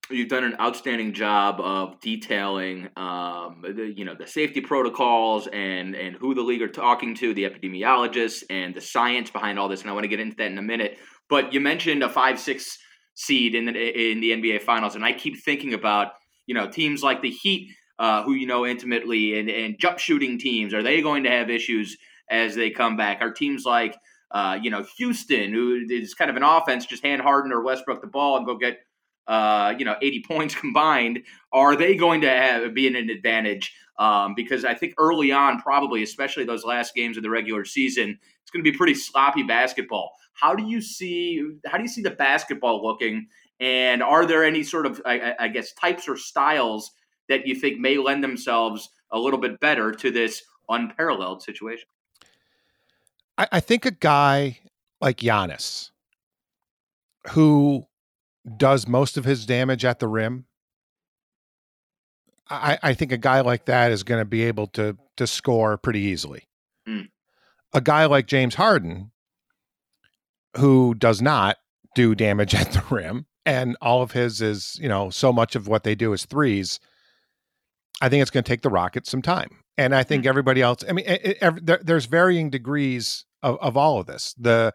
You've 0.09 0.29
done 0.29 0.43
an 0.43 0.55
outstanding 0.59 1.13
job 1.13 1.61
of 1.61 2.01
detailing, 2.01 2.89
um, 2.97 3.63
the, 3.63 3.93
you 3.95 4.03
know, 4.03 4.15
the 4.15 4.27
safety 4.27 4.59
protocols 4.59 5.47
and 5.47 5.95
and 5.95 6.15
who 6.17 6.33
the 6.33 6.41
league 6.41 6.61
are 6.61 6.67
talking 6.67 7.15
to, 7.15 7.33
the 7.33 7.43
epidemiologists, 7.43 8.43
and 8.49 8.75
the 8.75 8.81
science 8.81 9.29
behind 9.29 9.57
all 9.57 9.69
this. 9.69 9.81
And 9.81 9.89
I 9.89 9.93
want 9.93 10.03
to 10.03 10.09
get 10.09 10.19
into 10.19 10.35
that 10.37 10.51
in 10.51 10.57
a 10.57 10.63
minute. 10.63 10.97
But 11.29 11.53
you 11.53 11.61
mentioned 11.61 12.03
a 12.03 12.09
five 12.09 12.39
six 12.39 12.77
seed 13.13 13.55
in 13.55 13.65
the 13.65 13.71
in 14.11 14.19
the 14.19 14.31
NBA 14.31 14.63
Finals, 14.63 14.95
and 14.95 15.05
I 15.05 15.13
keep 15.13 15.41
thinking 15.41 15.73
about 15.73 16.13
you 16.51 16.55
know, 16.55 16.67
teams 16.67 17.03
like 17.03 17.21
the 17.21 17.29
Heat, 17.29 17.69
uh, 17.99 18.23
who 18.23 18.33
you 18.33 18.45
know 18.45 18.65
intimately, 18.65 19.39
and, 19.39 19.49
and 19.49 19.79
jump 19.79 19.99
shooting 19.99 20.37
teams, 20.37 20.73
are 20.73 20.83
they 20.83 21.01
going 21.01 21.23
to 21.23 21.29
have 21.29 21.49
issues 21.49 21.97
as 22.29 22.55
they 22.55 22.69
come 22.69 22.97
back? 22.97 23.19
Are 23.21 23.31
teams 23.31 23.63
like, 23.63 23.95
uh, 24.31 24.57
you 24.61 24.69
know, 24.69 24.83
Houston, 24.97 25.53
who 25.53 25.85
is 25.89 26.13
kind 26.13 26.29
of 26.29 26.37
an 26.37 26.43
offense, 26.43 26.85
just 26.85 27.05
hand 27.05 27.21
Harden 27.21 27.53
or 27.53 27.63
Westbrook 27.63 28.01
the 28.01 28.07
ball 28.07 28.37
and 28.37 28.45
go 28.45 28.57
get, 28.57 28.79
uh, 29.27 29.73
you 29.77 29.85
know, 29.85 29.95
80 30.01 30.23
points 30.27 30.55
combined, 30.55 31.23
are 31.51 31.75
they 31.75 31.95
going 31.95 32.21
to 32.21 32.29
have, 32.29 32.73
be 32.73 32.87
in 32.87 32.95
an 32.95 33.09
advantage? 33.09 33.73
Um, 33.99 34.33
because 34.35 34.65
I 34.65 34.73
think 34.73 34.95
early 34.97 35.31
on, 35.31 35.61
probably, 35.61 36.01
especially 36.01 36.43
those 36.43 36.63
last 36.63 36.95
games 36.95 37.17
of 37.17 37.23
the 37.23 37.29
regular 37.29 37.65
season, 37.65 38.17
it's 38.41 38.51
going 38.51 38.63
to 38.63 38.71
be 38.71 38.75
pretty 38.75 38.95
sloppy 38.95 39.43
basketball. 39.43 40.11
How 40.33 40.55
do 40.55 40.63
you 40.63 40.81
see 40.81 41.41
how 41.67 41.77
do 41.77 41.83
you 41.83 41.89
see 41.89 42.01
the 42.01 42.11
basketball 42.11 42.83
looking 42.83 43.27
And 43.59 44.01
are 44.01 44.25
there 44.25 44.43
any 44.43 44.63
sort 44.63 44.87
of, 44.87 45.01
I, 45.05 45.35
I 45.39 45.47
guess, 45.49 45.73
types 45.73 46.07
or 46.07 46.17
styles 46.17 46.91
that 47.29 47.45
you 47.45 47.53
think 47.53 47.79
may 47.79 47.97
lend 47.97 48.23
themselves 48.23 48.89
a 49.11 49.19
little 49.19 49.39
bit 49.39 49.59
better 49.59 49.91
to 49.91 50.09
this 50.09 50.41
unparalleled 50.67 51.43
situation? 51.43 51.87
I, 53.37 53.47
I 53.51 53.59
think 53.59 53.85
a 53.85 53.91
guy 53.91 54.59
like 54.99 55.17
Giannis, 55.17 55.91
who 57.29 57.85
does 58.57 58.87
most 58.87 59.17
of 59.17 59.25
his 59.25 59.45
damage 59.45 59.85
at 59.85 59.99
the 59.99 60.07
rim, 60.07 60.45
I, 62.51 62.77
I 62.83 62.93
think 62.93 63.11
a 63.11 63.17
guy 63.17 63.41
like 63.41 63.65
that 63.65 63.91
is 63.91 64.03
going 64.03 64.19
to 64.19 64.25
be 64.25 64.43
able 64.43 64.67
to 64.67 64.97
to 65.17 65.25
score 65.27 65.77
pretty 65.77 66.01
easily. 66.01 66.47
Mm. 66.87 67.09
A 67.73 67.81
guy 67.81 68.05
like 68.05 68.27
James 68.27 68.55
Harden, 68.55 69.11
who 70.57 70.93
does 70.93 71.21
not 71.21 71.57
do 71.95 72.13
damage 72.13 72.53
at 72.55 72.71
the 72.71 72.83
rim, 72.89 73.25
and 73.45 73.77
all 73.81 74.01
of 74.01 74.11
his 74.11 74.41
is 74.41 74.77
you 74.81 74.89
know 74.89 75.09
so 75.09 75.31
much 75.31 75.55
of 75.55 75.67
what 75.67 75.83
they 75.83 75.95
do 75.95 76.11
is 76.13 76.25
threes. 76.25 76.79
I 78.01 78.09
think 78.09 78.21
it's 78.21 78.31
going 78.31 78.43
to 78.43 78.49
take 78.49 78.63
the 78.63 78.69
Rockets 78.69 79.09
some 79.09 79.21
time, 79.21 79.59
and 79.77 79.95
I 79.95 80.03
think 80.03 80.25
mm. 80.25 80.27
everybody 80.27 80.61
else. 80.61 80.83
I 80.87 80.93
mean, 80.93 81.05
it, 81.05 81.37
it, 81.41 81.65
there, 81.65 81.79
there's 81.81 82.05
varying 82.05 82.49
degrees 82.49 83.25
of, 83.43 83.57
of 83.61 83.77
all 83.77 83.99
of 83.99 84.07
this. 84.07 84.35
The 84.37 84.73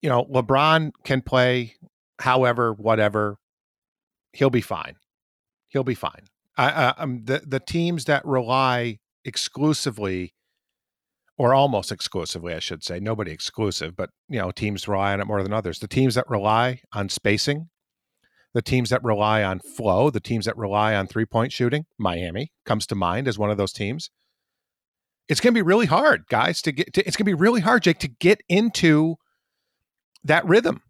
you 0.00 0.08
know 0.08 0.26
LeBron 0.26 0.92
can 1.02 1.22
play 1.22 1.74
however, 2.20 2.72
whatever. 2.72 3.36
He'll 4.32 4.50
be 4.50 4.60
fine. 4.60 4.96
He'll 5.68 5.84
be 5.84 5.94
fine. 5.94 6.26
I, 6.56 6.94
um, 6.98 7.24
the 7.24 7.42
the 7.46 7.60
teams 7.60 8.06
that 8.06 8.24
rely 8.24 8.98
exclusively, 9.24 10.34
or 11.36 11.52
almost 11.54 11.92
exclusively, 11.92 12.54
I 12.54 12.60
should 12.60 12.82
say, 12.82 12.98
nobody 12.98 13.30
exclusive, 13.30 13.94
but 13.94 14.10
you 14.28 14.38
know, 14.38 14.50
teams 14.50 14.88
rely 14.88 15.12
on 15.12 15.20
it 15.20 15.26
more 15.26 15.42
than 15.42 15.52
others. 15.52 15.80
The 15.80 15.88
teams 15.88 16.14
that 16.14 16.28
rely 16.30 16.80
on 16.92 17.08
spacing, 17.10 17.68
the 18.54 18.62
teams 18.62 18.88
that 18.88 19.04
rely 19.04 19.42
on 19.42 19.60
flow, 19.60 20.08
the 20.08 20.20
teams 20.20 20.46
that 20.46 20.56
rely 20.56 20.94
on 20.94 21.06
three 21.06 21.26
point 21.26 21.52
shooting, 21.52 21.84
Miami 21.98 22.52
comes 22.64 22.86
to 22.86 22.94
mind 22.94 23.28
as 23.28 23.38
one 23.38 23.50
of 23.50 23.58
those 23.58 23.72
teams. 23.72 24.10
It's 25.28 25.40
going 25.40 25.52
to 25.52 25.58
be 25.58 25.62
really 25.62 25.86
hard, 25.86 26.24
guys, 26.30 26.62
to 26.62 26.72
get. 26.72 26.94
To, 26.94 27.06
it's 27.06 27.16
going 27.16 27.26
to 27.26 27.36
be 27.36 27.42
really 27.42 27.60
hard, 27.60 27.82
Jake, 27.82 27.98
to 27.98 28.08
get 28.08 28.40
into 28.48 29.16
that 30.24 30.46
rhythm. 30.46 30.80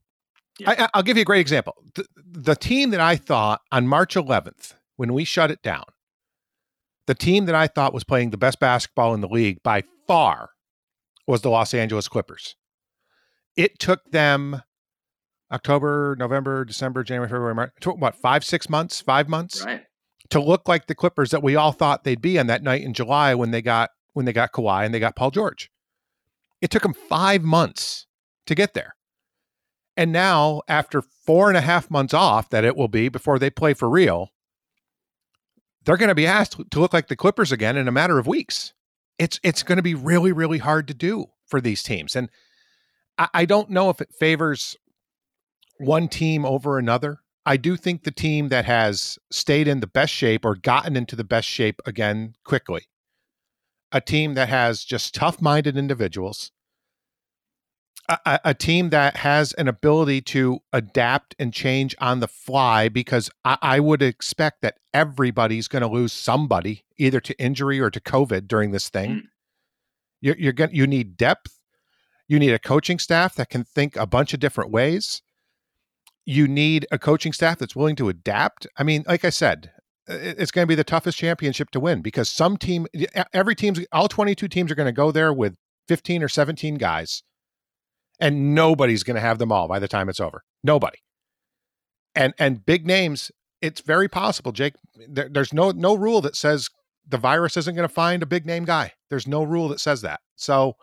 Yeah. 0.59 0.89
I, 0.93 0.99
will 0.99 1.03
give 1.03 1.17
you 1.17 1.23
a 1.23 1.27
great 1.27 1.41
example. 1.41 1.75
The, 1.95 2.07
the 2.31 2.57
team 2.57 2.91
that 2.91 3.01
I 3.01 3.17
thought 3.17 3.61
on 3.71 3.87
March 3.87 4.15
11th 4.15 4.75
when 4.97 5.13
we 5.13 5.25
shut 5.25 5.51
it 5.51 5.63
down, 5.63 5.85
the 7.07 7.15
team 7.15 7.47
that 7.47 7.55
I 7.55 7.67
thought 7.67 7.95
was 7.95 8.05
playing 8.05 8.31
the 8.31 8.39
best 8.39 8.59
basketball 8.59 9.15
in 9.15 9.21
the 9.21 9.29
league 9.29 9.63
by 9.63 9.85
far 10.07 10.51
was 11.27 11.43
the 11.43 11.51
Los 11.51 11.75
Angeles 11.75 12.09
Clippers. 12.09 12.57
It 13.57 13.79
took 13.79 14.11
them 14.11 14.63
October, 15.53 16.17
November, 16.19 16.65
December, 16.65 17.05
January, 17.05 17.29
February, 17.29 17.55
March, 17.55 17.73
what, 17.85 18.15
five, 18.15 18.45
six 18.45 18.69
months, 18.69 19.01
five 19.01 19.29
months 19.29 19.65
right. 19.65 19.83
to 20.31 20.41
look 20.41 20.69
like 20.69 20.87
the 20.87 20.95
Clippers 20.95 21.31
that 21.31 21.43
we 21.43 21.55
all 21.57 21.73
thought 21.73 22.05
they'd 22.05 22.21
be 22.21 22.39
on 22.39 22.49
that 22.49 22.63
night 22.63 22.83
in 22.83 22.93
July 22.93 23.35
when 23.35 23.51
they 23.51 23.63
got 23.63 23.91
when 24.13 24.25
they 24.25 24.33
got 24.33 24.53
Kawhi 24.53 24.85
and 24.85 24.95
they 24.95 24.99
got 24.99 25.15
Paul 25.15 25.31
George. 25.31 25.71
It 26.61 26.71
took 26.71 26.83
them 26.83 26.95
five 26.95 27.43
months 27.43 28.07
to 28.47 28.55
get 28.55 28.75
there. 28.75 28.96
And 29.97 30.13
now, 30.13 30.63
after 30.69 31.01
four 31.01 31.49
and 31.49 31.57
a 31.57 31.63
half 31.63 31.91
months 31.91 32.13
off, 32.13 32.51
that 32.51 32.65
it 32.65 32.77
will 32.77 32.89
be 32.89 33.09
before 33.09 33.39
they 33.39 33.49
play 33.49 33.73
for 33.73 33.89
real, 33.89 34.31
they're 35.85 35.97
going 35.97 36.09
to 36.09 36.15
be 36.15 36.27
asked 36.27 36.61
to 36.71 36.81
look 36.81 36.93
like 36.93 37.09
the 37.09 37.17
Clippers 37.17 37.53
again 37.53 37.77
in 37.77 37.89
a 37.89 37.93
matter 37.93 38.19
of 38.19 38.27
weeks. 38.27 38.75
It's 39.19 39.41
it's 39.43 39.63
going 39.63 39.77
to 39.77 39.83
be 39.83 39.95
really 39.95 40.33
really 40.33 40.59
hard 40.59 40.87
to 40.89 40.95
do 40.95 41.27
for 41.47 41.61
these 41.61 41.83
teams, 41.83 42.15
and 42.15 42.29
I, 43.17 43.29
I 43.33 43.45
don't 43.47 43.71
know 43.71 43.89
if 43.89 44.01
it 44.01 44.13
favors 44.13 44.77
one 45.79 46.09
team 46.09 46.45
over 46.45 46.79
another. 46.79 47.21
I 47.47 47.57
do 47.57 47.77
think 47.77 48.03
the 48.03 48.11
team 48.11 48.49
that 48.49 48.65
has 48.65 49.19
stayed 49.31 49.69
in 49.69 49.81
the 49.81 49.87
best 49.87 50.13
shape 50.13 50.45
or 50.45 50.57
gotten 50.57 50.97
into 50.97 51.15
the 51.15 51.25
best 51.25 51.49
shape 51.49 51.81
again 51.87 52.35
quickly, 52.45 52.87
a 53.93 54.01
team 54.01 54.35
that 54.35 54.49
has 54.49 54.85
just 54.85 55.15
tough 55.15 55.41
minded 55.41 55.77
individuals, 55.77 56.51
a, 58.09 58.41
a, 58.45 58.55
team 58.55 58.91
that 58.91 59.19
has 59.19 59.53
an 59.55 59.69
ability 59.69 60.21
to 60.21 60.61
adapt 60.73 61.35
and 61.39 61.53
change 61.53 61.95
on 61.99 62.21
the 62.21 62.29
fly 62.29 62.89
because 62.89 63.31
I, 63.45 63.59
I 63.63 63.81
would 63.81 64.03
expect 64.03 64.63
that 64.63 64.77
everybody's 64.95 65.69
going 65.69 65.83
to 65.83 65.89
lose 65.89 66.13
somebody 66.13 66.85
either 66.99 67.21
to 67.21 67.39
injury 67.41 67.81
or 67.81 67.91
to 67.91 68.01
COVID 68.01 68.47
during 68.47 68.71
this 68.71 68.89
thing. 68.89 69.11
Mm. 69.11 69.23
You're, 70.21 70.37
you're 70.39 70.53
going 70.53 70.75
you 70.75 70.87
need 70.87 71.17
depth. 71.17 71.59
You 72.29 72.39
need 72.39 72.53
a 72.53 72.59
coaching 72.59 72.99
staff 72.99 73.35
that 73.37 73.51
can 73.51 73.65
think 73.65 73.97
a 73.97 74.07
bunch 74.07 74.35
of 74.35 74.41
different 74.41 74.71
ways. 74.71 75.23
You 76.25 76.49
need 76.49 76.87
a 76.91 76.99
coaching 76.99 77.33
staff 77.33 77.59
that's 77.59 77.77
willing 77.77 77.97
to 77.97 78.09
adapt. 78.09 78.67
I 78.77 78.83
mean, 78.83 79.05
like 79.07 79.25
I 79.25 79.31
said, 79.31 79.71
it's 80.09 80.51
going 80.51 80.65
to 80.65 80.69
be 80.69 80.75
the 80.75 80.85
toughest 80.85 81.19
championship 81.19 81.71
to 81.71 81.81
win 81.81 82.03
because 82.03 82.29
some 82.29 82.57
team, 82.57 82.87
every 83.33 83.55
team's, 83.55 83.81
all 83.93 84.09
22 84.09 84.49
teams 84.49 84.73
are 84.73 84.75
going 84.75 84.87
to 84.87 84.93
go 84.93 85.13
there 85.13 85.33
with 85.33 85.57
15 85.87 86.23
or 86.23 86.29
17 86.29 86.77
guys 86.77 87.23
and 88.21 88.55
nobody's 88.55 89.03
going 89.03 89.15
to 89.15 89.21
have 89.21 89.39
them 89.39 89.53
all 89.53 89.69
by 89.69 89.79
the 89.79 89.89
time 89.89 90.09
it's 90.09 90.21
over. 90.21 90.43
Nobody. 90.63 90.99
And 92.15 92.35
and 92.39 92.65
big 92.65 92.87
names, 92.87 93.31
it's 93.61 93.81
very 93.81 94.09
possible, 94.09 94.53
Jake. 94.53 94.75
There, 95.09 95.29
there's 95.29 95.53
no 95.53 95.71
no 95.71 95.95
rule 95.95 96.21
that 96.23 96.37
says 96.37 96.71
the 97.07 97.19
virus 97.19 97.57
isn't 97.57 97.75
going 97.75 97.89
to 97.89 97.95
find 97.95 98.23
a 98.23 98.27
big 98.27 98.47
name 98.47 98.65
guy. 98.65 98.93
There's 99.11 99.27
no 99.27 99.43
rule 99.43 99.69
that 99.69 99.81
says 99.81 100.01
that. 100.03 100.21
So 100.35 100.77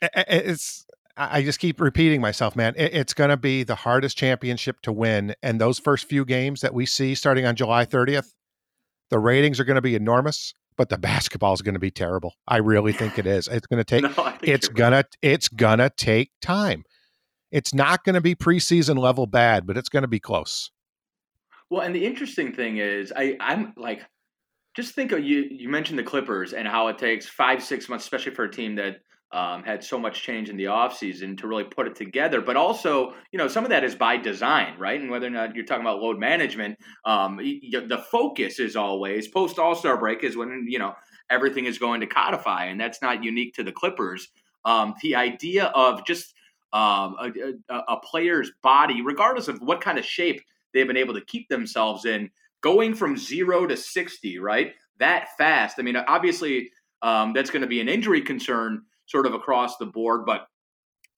it's 0.00 0.86
I 1.16 1.42
just 1.42 1.58
keep 1.58 1.80
repeating 1.80 2.20
myself, 2.20 2.54
man. 2.54 2.74
It's 2.76 3.14
going 3.14 3.30
to 3.30 3.36
be 3.36 3.64
the 3.64 3.74
hardest 3.74 4.16
championship 4.16 4.80
to 4.82 4.92
win, 4.92 5.34
and 5.42 5.60
those 5.60 5.78
first 5.78 6.04
few 6.04 6.24
games 6.24 6.60
that 6.60 6.74
we 6.74 6.86
see 6.86 7.14
starting 7.14 7.44
on 7.44 7.56
July 7.56 7.84
30th, 7.84 8.32
the 9.10 9.18
ratings 9.18 9.58
are 9.58 9.64
going 9.64 9.76
to 9.76 9.82
be 9.82 9.96
enormous 9.96 10.54
but 10.78 10.88
the 10.88 10.96
basketball 10.96 11.52
is 11.52 11.60
going 11.60 11.74
to 11.74 11.80
be 11.80 11.90
terrible. 11.90 12.34
I 12.46 12.58
really 12.58 12.92
think 12.92 13.18
it 13.18 13.26
is. 13.26 13.48
It's 13.48 13.66
going 13.66 13.78
to 13.84 13.84
take. 13.84 14.04
no, 14.04 14.32
it's 14.42 14.68
gonna. 14.68 14.96
Right. 14.96 15.16
It's 15.20 15.48
gonna 15.48 15.90
take 15.90 16.30
time. 16.40 16.84
It's 17.50 17.74
not 17.74 18.04
going 18.04 18.14
to 18.14 18.20
be 18.20 18.34
preseason 18.34 18.98
level 18.98 19.26
bad, 19.26 19.66
but 19.66 19.76
it's 19.76 19.88
going 19.88 20.02
to 20.02 20.08
be 20.08 20.20
close. 20.20 20.70
Well, 21.70 21.82
and 21.82 21.94
the 21.94 22.06
interesting 22.06 22.52
thing 22.52 22.78
is, 22.78 23.12
I 23.14 23.36
I'm 23.40 23.74
like, 23.76 24.02
just 24.74 24.94
think 24.94 25.12
of 25.12 25.22
you. 25.24 25.46
You 25.50 25.68
mentioned 25.68 25.98
the 25.98 26.04
Clippers 26.04 26.52
and 26.52 26.66
how 26.66 26.88
it 26.88 26.96
takes 26.98 27.26
five 27.26 27.62
six 27.62 27.88
months, 27.88 28.04
especially 28.04 28.34
for 28.34 28.44
a 28.44 28.50
team 28.50 28.76
that 28.76 29.00
um, 29.30 29.62
had 29.62 29.84
so 29.84 29.98
much 29.98 30.22
change 30.22 30.48
in 30.48 30.56
the 30.56 30.64
offseason 30.64 31.36
to 31.38 31.46
really 31.46 31.64
put 31.64 31.86
it 31.86 31.94
together. 31.94 32.40
But 32.40 32.56
also, 32.56 33.14
you 33.30 33.38
know, 33.38 33.48
some 33.48 33.64
of 33.64 33.70
that 33.70 33.84
is 33.84 33.94
by 33.94 34.16
design, 34.16 34.78
right? 34.78 35.00
And 35.00 35.10
whether 35.10 35.26
or 35.26 35.30
not 35.30 35.54
you're 35.54 35.66
talking 35.66 35.82
about 35.82 36.00
load 36.00 36.18
management, 36.18 36.78
um, 37.04 37.36
the 37.36 38.04
focus 38.10 38.58
is 38.58 38.74
always 38.74 39.28
post 39.28 39.58
All 39.58 39.74
Star 39.74 39.98
break 39.98 40.24
is 40.24 40.36
when, 40.36 40.66
you 40.68 40.78
know, 40.78 40.94
everything 41.30 41.66
is 41.66 41.78
going 41.78 42.00
to 42.00 42.06
codify. 42.06 42.66
And 42.66 42.80
that's 42.80 43.02
not 43.02 43.22
unique 43.22 43.54
to 43.54 43.62
the 43.62 43.72
Clippers. 43.72 44.28
Um, 44.64 44.94
the 45.02 45.14
idea 45.14 45.66
of 45.66 46.06
just 46.06 46.34
um, 46.72 47.16
a, 47.20 47.30
a, 47.68 47.78
a 47.88 48.00
player's 48.00 48.50
body, 48.62 49.02
regardless 49.02 49.48
of 49.48 49.60
what 49.60 49.80
kind 49.80 49.98
of 49.98 50.04
shape 50.04 50.40
they've 50.72 50.86
been 50.86 50.96
able 50.96 51.14
to 51.14 51.24
keep 51.24 51.48
themselves 51.48 52.06
in, 52.06 52.30
going 52.60 52.94
from 52.94 53.16
zero 53.16 53.66
to 53.66 53.76
60, 53.76 54.38
right? 54.38 54.74
That 54.98 55.28
fast. 55.36 55.76
I 55.78 55.82
mean, 55.82 55.96
obviously, 55.96 56.70
um, 57.02 57.32
that's 57.32 57.50
going 57.50 57.62
to 57.62 57.68
be 57.68 57.80
an 57.80 57.88
injury 57.88 58.20
concern 58.22 58.82
sort 59.08 59.26
of 59.26 59.34
across 59.34 59.76
the 59.76 59.86
board. 59.86 60.24
But 60.24 60.46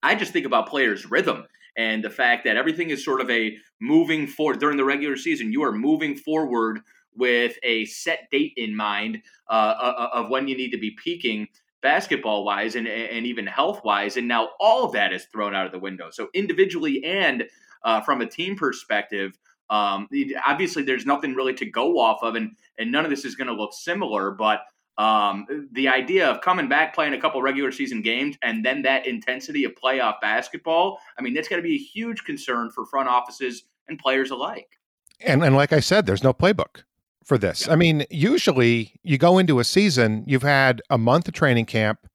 I 0.01 0.15
just 0.15 0.33
think 0.33 0.45
about 0.45 0.67
players' 0.67 1.09
rhythm 1.09 1.45
and 1.77 2.03
the 2.03 2.09
fact 2.09 2.43
that 2.45 2.57
everything 2.57 2.89
is 2.89 3.05
sort 3.05 3.21
of 3.21 3.29
a 3.29 3.55
moving 3.79 4.27
forward 4.27 4.59
during 4.59 4.77
the 4.77 4.83
regular 4.83 5.15
season. 5.15 5.51
You 5.51 5.63
are 5.63 5.71
moving 5.71 6.15
forward 6.15 6.79
with 7.13 7.57
a 7.63 7.85
set 7.85 8.29
date 8.31 8.53
in 8.57 8.75
mind 8.75 9.19
uh, 9.49 9.53
uh, 9.53 9.93
uh 9.97 10.09
of 10.13 10.29
when 10.29 10.47
you 10.47 10.55
need 10.55 10.71
to 10.71 10.77
be 10.77 10.91
peaking 10.91 11.47
basketball 11.81 12.45
wise 12.45 12.75
and, 12.75 12.87
and 12.87 13.25
even 13.25 13.45
health 13.45 13.81
wise. 13.83 14.17
And 14.17 14.27
now 14.27 14.49
all 14.59 14.85
of 14.85 14.93
that 14.93 15.11
is 15.13 15.25
thrown 15.25 15.55
out 15.55 15.65
of 15.65 15.71
the 15.71 15.79
window. 15.79 16.09
So 16.11 16.29
individually 16.33 17.03
and 17.03 17.45
uh, 17.83 18.01
from 18.01 18.21
a 18.21 18.27
team 18.27 18.55
perspective, 18.55 19.37
um, 19.69 20.07
obviously 20.45 20.83
there's 20.83 21.05
nothing 21.05 21.33
really 21.33 21.53
to 21.55 21.65
go 21.65 21.97
off 21.97 22.21
of, 22.23 22.35
and 22.35 22.51
and 22.77 22.91
none 22.91 23.05
of 23.05 23.09
this 23.09 23.25
is 23.25 23.35
going 23.35 23.47
to 23.47 23.53
look 23.53 23.73
similar. 23.73 24.31
But 24.31 24.61
um, 25.01 25.67
the 25.71 25.87
idea 25.87 26.29
of 26.29 26.41
coming 26.41 26.69
back, 26.69 26.93
playing 26.93 27.15
a 27.15 27.19
couple 27.19 27.41
regular 27.41 27.71
season 27.71 28.03
games, 28.03 28.37
and 28.43 28.63
then 28.63 28.83
that 28.83 29.07
intensity 29.07 29.63
of 29.63 29.73
playoff 29.73 30.21
basketball, 30.21 30.99
I 31.17 31.23
mean, 31.23 31.33
that's 31.33 31.47
going 31.47 31.61
to 31.61 31.67
be 31.67 31.73
a 31.73 31.79
huge 31.79 32.23
concern 32.23 32.69
for 32.69 32.85
front 32.85 33.09
offices 33.09 33.63
and 33.87 33.97
players 33.97 34.29
alike. 34.29 34.77
And, 35.19 35.43
and 35.43 35.55
like 35.55 35.73
I 35.73 35.79
said, 35.79 36.05
there's 36.05 36.23
no 36.23 36.33
playbook 36.33 36.83
for 37.25 37.39
this. 37.39 37.65
Yeah. 37.65 37.73
I 37.73 37.77
mean, 37.77 38.05
usually 38.11 38.99
you 39.01 39.17
go 39.17 39.39
into 39.39 39.59
a 39.59 39.63
season, 39.63 40.23
you've 40.27 40.43
had 40.43 40.83
a 40.87 40.99
month 40.99 41.27
of 41.27 41.33
training 41.33 41.65
camp. 41.65 42.07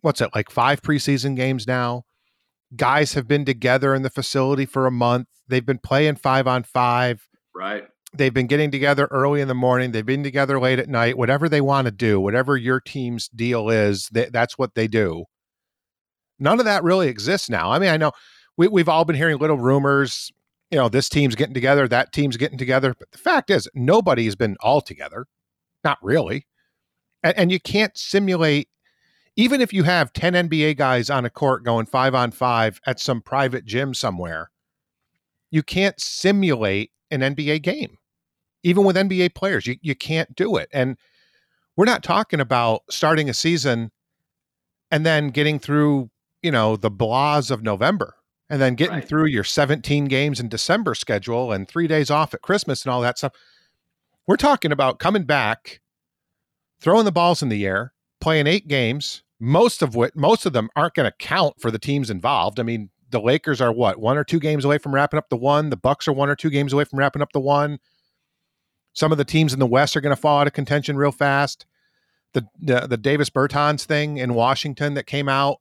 What's 0.00 0.22
it, 0.22 0.30
like 0.34 0.50
five 0.50 0.80
preseason 0.80 1.36
games 1.36 1.66
now? 1.66 2.04
Guys 2.74 3.12
have 3.12 3.28
been 3.28 3.44
together 3.44 3.94
in 3.94 4.00
the 4.00 4.10
facility 4.10 4.64
for 4.64 4.86
a 4.86 4.90
month. 4.90 5.28
They've 5.46 5.64
been 5.64 5.78
playing 5.78 6.16
five 6.16 6.46
on 6.46 6.62
five. 6.62 7.28
Right 7.54 7.84
they've 8.14 8.34
been 8.34 8.46
getting 8.46 8.70
together 8.70 9.08
early 9.10 9.40
in 9.40 9.48
the 9.48 9.54
morning 9.54 9.92
they've 9.92 10.06
been 10.06 10.22
together 10.22 10.60
late 10.60 10.78
at 10.78 10.88
night 10.88 11.16
whatever 11.16 11.48
they 11.48 11.60
want 11.60 11.86
to 11.86 11.90
do 11.90 12.20
whatever 12.20 12.56
your 12.56 12.80
team's 12.80 13.28
deal 13.28 13.70
is 13.70 14.08
they, 14.12 14.26
that's 14.26 14.58
what 14.58 14.74
they 14.74 14.86
do 14.86 15.24
none 16.38 16.58
of 16.58 16.64
that 16.64 16.82
really 16.82 17.08
exists 17.08 17.48
now 17.48 17.70
i 17.70 17.78
mean 17.78 17.88
i 17.88 17.96
know 17.96 18.12
we, 18.56 18.68
we've 18.68 18.88
all 18.88 19.04
been 19.04 19.16
hearing 19.16 19.38
little 19.38 19.58
rumors. 19.58 20.30
You 20.70 20.78
know, 20.78 20.88
this 20.88 21.08
team's 21.08 21.34
getting 21.34 21.54
together, 21.54 21.86
that 21.88 22.12
team's 22.12 22.36
getting 22.36 22.58
together. 22.58 22.94
But 22.98 23.10
the 23.12 23.18
fact 23.18 23.50
is, 23.50 23.68
nobody 23.74 24.24
has 24.24 24.36
been 24.36 24.56
all 24.60 24.80
together. 24.80 25.26
Not 25.84 25.98
really. 26.02 26.46
And, 27.22 27.36
and 27.36 27.52
you 27.52 27.60
can't 27.60 27.96
simulate, 27.96 28.68
even 29.36 29.60
if 29.60 29.72
you 29.72 29.82
have 29.82 30.12
10 30.12 30.48
NBA 30.48 30.76
guys 30.76 31.10
on 31.10 31.24
a 31.24 31.30
court 31.30 31.64
going 31.64 31.86
five 31.86 32.14
on 32.14 32.30
five 32.30 32.80
at 32.86 33.00
some 33.00 33.20
private 33.20 33.64
gym 33.64 33.94
somewhere, 33.94 34.50
you 35.50 35.62
can't 35.62 36.00
simulate 36.00 36.90
an 37.10 37.20
NBA 37.20 37.62
game. 37.62 37.98
Even 38.62 38.84
with 38.84 38.96
NBA 38.96 39.34
players, 39.34 39.66
you, 39.66 39.76
you 39.82 39.94
can't 39.94 40.34
do 40.34 40.56
it. 40.56 40.68
And 40.72 40.96
we're 41.76 41.84
not 41.84 42.02
talking 42.02 42.40
about 42.40 42.82
starting 42.90 43.28
a 43.28 43.34
season 43.34 43.90
and 44.90 45.06
then 45.06 45.28
getting 45.28 45.58
through, 45.58 46.10
you 46.42 46.50
know, 46.50 46.76
the 46.76 46.90
blahs 46.90 47.50
of 47.50 47.62
November 47.62 48.16
and 48.48 48.60
then 48.60 48.74
getting 48.74 48.96
right. 48.96 49.08
through 49.08 49.26
your 49.26 49.44
17 49.44 50.04
games 50.04 50.38
in 50.38 50.48
December 50.48 50.94
schedule 50.94 51.52
and 51.52 51.66
three 51.66 51.86
days 51.86 52.10
off 52.10 52.34
at 52.34 52.42
Christmas 52.42 52.84
and 52.84 52.92
all 52.92 53.00
that 53.00 53.16
stuff. 53.16 53.32
We're 54.26 54.36
talking 54.36 54.70
about 54.70 54.98
coming 54.98 55.24
back, 55.24 55.80
throwing 56.80 57.06
the 57.06 57.12
balls 57.12 57.42
in 57.42 57.48
the 57.48 57.66
air, 57.66 57.94
playing 58.20 58.46
eight 58.46 58.68
games, 58.68 59.22
most 59.40 59.82
of 59.82 59.96
which 59.96 60.14
most 60.14 60.46
of 60.46 60.52
them 60.52 60.68
aren't 60.76 60.94
going 60.94 61.10
to 61.10 61.16
count 61.18 61.60
for 61.60 61.70
the 61.70 61.78
teams 61.78 62.10
involved. 62.10 62.60
I 62.60 62.62
mean, 62.62 62.90
the 63.10 63.20
Lakers 63.20 63.60
are 63.60 63.72
what 63.72 63.98
one 63.98 64.18
or 64.18 64.24
two 64.24 64.38
games 64.38 64.64
away 64.64 64.78
from 64.78 64.94
wrapping 64.94 65.18
up 65.18 65.30
the 65.30 65.36
one. 65.36 65.70
The 65.70 65.76
Bucks 65.76 66.06
are 66.06 66.12
one 66.12 66.28
or 66.28 66.36
two 66.36 66.50
games 66.50 66.72
away 66.72 66.84
from 66.84 66.98
wrapping 66.98 67.22
up 67.22 67.32
the 67.32 67.40
one. 67.40 67.78
Some 68.92 69.12
of 69.12 69.18
the 69.18 69.24
teams 69.24 69.52
in 69.52 69.58
the 69.58 69.66
West 69.66 69.96
are 69.96 70.00
going 70.00 70.14
to 70.14 70.20
fall 70.20 70.40
out 70.40 70.46
of 70.46 70.52
contention 70.52 70.96
real 70.96 71.12
fast. 71.12 71.66
The, 72.34 72.46
the 72.58 72.86
the 72.86 72.96
Davis 72.96 73.30
Bertans 73.30 73.84
thing 73.84 74.16
in 74.16 74.34
Washington 74.34 74.94
that 74.94 75.06
came 75.06 75.28
out, 75.28 75.58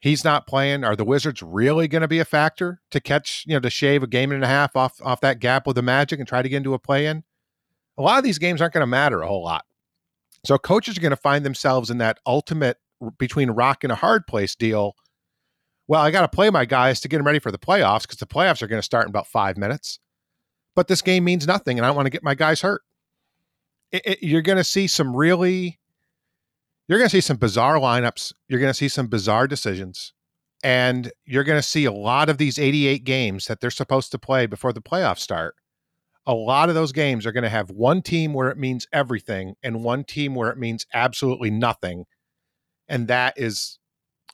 he's 0.00 0.24
not 0.24 0.46
playing. 0.46 0.84
Are 0.84 0.96
the 0.96 1.04
Wizards 1.04 1.42
really 1.42 1.86
going 1.86 2.02
to 2.02 2.08
be 2.08 2.18
a 2.18 2.24
factor 2.24 2.80
to 2.90 3.00
catch 3.00 3.44
you 3.46 3.54
know 3.54 3.60
to 3.60 3.70
shave 3.70 4.02
a 4.02 4.06
game 4.06 4.32
and 4.32 4.42
a 4.42 4.46
half 4.46 4.74
off 4.74 5.00
off 5.02 5.20
that 5.20 5.38
gap 5.38 5.66
with 5.66 5.76
the 5.76 5.82
Magic 5.82 6.18
and 6.18 6.28
try 6.28 6.42
to 6.42 6.48
get 6.48 6.58
into 6.58 6.74
a 6.74 6.78
play 6.78 7.06
in? 7.06 7.24
A 7.98 8.02
lot 8.02 8.18
of 8.18 8.24
these 8.24 8.38
games 8.38 8.60
aren't 8.60 8.74
going 8.74 8.82
to 8.82 8.86
matter 8.86 9.22
a 9.22 9.26
whole 9.26 9.44
lot. 9.44 9.64
So 10.44 10.58
coaches 10.58 10.96
are 10.96 11.00
going 11.00 11.10
to 11.10 11.16
find 11.16 11.44
themselves 11.44 11.90
in 11.90 11.98
that 11.98 12.18
ultimate 12.26 12.78
between 13.18 13.50
rock 13.50 13.84
and 13.84 13.92
a 13.92 13.96
hard 13.96 14.26
place 14.26 14.54
deal. 14.54 14.94
Well, 15.88 16.00
I 16.00 16.10
got 16.10 16.22
to 16.22 16.28
play 16.28 16.50
my 16.50 16.64
guys 16.64 17.00
to 17.00 17.08
get 17.08 17.18
them 17.18 17.26
ready 17.26 17.38
for 17.38 17.52
the 17.52 17.58
playoffs 17.58 18.02
because 18.02 18.18
the 18.18 18.26
playoffs 18.26 18.62
are 18.62 18.66
going 18.66 18.80
to 18.80 18.84
start 18.84 19.04
in 19.04 19.10
about 19.10 19.26
five 19.26 19.56
minutes 19.56 19.98
but 20.76 20.86
this 20.86 21.02
game 21.02 21.24
means 21.24 21.46
nothing 21.46 21.78
and 21.78 21.84
I 21.84 21.88
don't 21.88 21.96
want 21.96 22.06
to 22.06 22.10
get 22.10 22.22
my 22.22 22.36
guys 22.36 22.60
hurt. 22.60 22.82
It, 23.90 24.02
it, 24.04 24.22
you're 24.22 24.42
going 24.42 24.58
to 24.58 24.64
see 24.64 24.86
some 24.86 25.16
really, 25.16 25.80
you're 26.86 26.98
going 26.98 27.08
to 27.08 27.16
see 27.16 27.20
some 27.20 27.38
bizarre 27.38 27.76
lineups. 27.76 28.32
You're 28.46 28.60
going 28.60 28.70
to 28.70 28.74
see 28.74 28.88
some 28.88 29.08
bizarre 29.08 29.48
decisions. 29.48 30.12
And 30.62 31.12
you're 31.24 31.44
going 31.44 31.58
to 31.58 31.66
see 31.66 31.84
a 31.84 31.92
lot 31.92 32.28
of 32.28 32.38
these 32.38 32.58
88 32.58 33.04
games 33.04 33.46
that 33.46 33.60
they're 33.60 33.70
supposed 33.70 34.12
to 34.12 34.18
play 34.18 34.46
before 34.46 34.72
the 34.72 34.82
playoffs 34.82 35.20
start. 35.20 35.54
A 36.26 36.34
lot 36.34 36.68
of 36.68 36.74
those 36.74 36.92
games 36.92 37.24
are 37.24 37.32
going 37.32 37.44
to 37.44 37.48
have 37.48 37.70
one 37.70 38.02
team 38.02 38.32
where 38.32 38.50
it 38.50 38.58
means 38.58 38.86
everything 38.92 39.54
and 39.62 39.84
one 39.84 40.04
team 40.04 40.34
where 40.34 40.50
it 40.50 40.58
means 40.58 40.86
absolutely 40.92 41.50
nothing. 41.50 42.04
And 42.88 43.08
that 43.08 43.34
is 43.36 43.78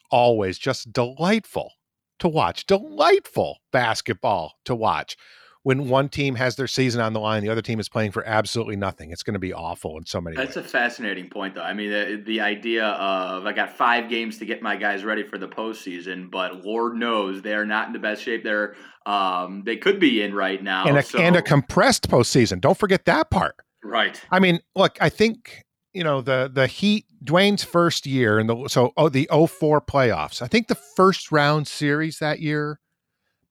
always 0.09 0.57
just 0.57 0.91
delightful 0.91 1.71
to 2.19 2.27
watch. 2.27 2.65
Delightful 2.65 3.59
basketball 3.71 4.53
to 4.65 4.75
watch 4.75 5.15
when 5.63 5.87
one 5.87 6.09
team 6.09 6.35
has 6.35 6.57
their 6.57 6.67
season 6.67 7.01
on 7.01 7.13
the 7.13 7.19
line, 7.19 7.41
the 7.41 7.49
other 7.49 7.61
team 7.61 7.79
is 7.79 7.87
playing 7.87 8.11
for 8.11 8.25
absolutely 8.27 8.75
nothing. 8.75 9.11
It's 9.11 9.23
going 9.23 9.33
to 9.33 9.39
be 9.39 9.53
awful 9.53 9.97
in 9.97 10.05
so 10.05 10.19
many. 10.19 10.35
That's 10.35 10.57
ways. 10.57 10.65
a 10.65 10.69
fascinating 10.69 11.29
point, 11.29 11.55
though. 11.55 11.61
I 11.61 11.73
mean, 11.73 11.89
the, 11.89 12.21
the, 12.25 12.41
idea 12.41 12.85
of 12.85 13.45
I 13.45 13.53
got 13.53 13.75
five 13.77 14.09
games 14.09 14.37
to 14.39 14.45
get 14.45 14.61
my 14.61 14.75
guys 14.75 15.05
ready 15.05 15.23
for 15.23 15.37
the 15.37 15.47
postseason, 15.47 16.29
but 16.29 16.65
Lord 16.65 16.95
knows 16.95 17.41
they 17.41 17.53
are 17.53 17.65
not 17.65 17.87
in 17.87 17.93
the 17.93 17.99
best 17.99 18.21
shape 18.21 18.43
they're 18.43 18.75
um, 19.05 19.63
they 19.65 19.77
could 19.77 19.99
be 19.99 20.21
in 20.21 20.33
right 20.33 20.61
now, 20.61 20.85
and 20.85 20.97
a, 20.97 21.03
so. 21.03 21.19
and 21.19 21.35
a 21.35 21.41
compressed 21.41 22.09
postseason. 22.09 22.61
Don't 22.61 22.77
forget 22.77 23.05
that 23.05 23.29
part. 23.29 23.55
Right. 23.83 24.21
I 24.31 24.39
mean, 24.39 24.59
look, 24.75 24.97
I 25.01 25.09
think 25.09 25.63
you 25.93 26.03
know 26.03 26.21
the 26.21 26.49
the 26.53 26.67
Heat 26.67 27.05
Dwyane's 27.23 27.63
first 27.63 28.05
year 28.05 28.39
and 28.39 28.49
the 28.49 28.67
so 28.67 28.93
oh 28.97 29.09
the 29.09 29.29
04 29.31 29.81
playoffs. 29.81 30.41
I 30.41 30.47
think 30.47 30.67
the 30.67 30.75
first 30.75 31.31
round 31.31 31.67
series 31.67 32.19
that 32.19 32.39
year 32.39 32.79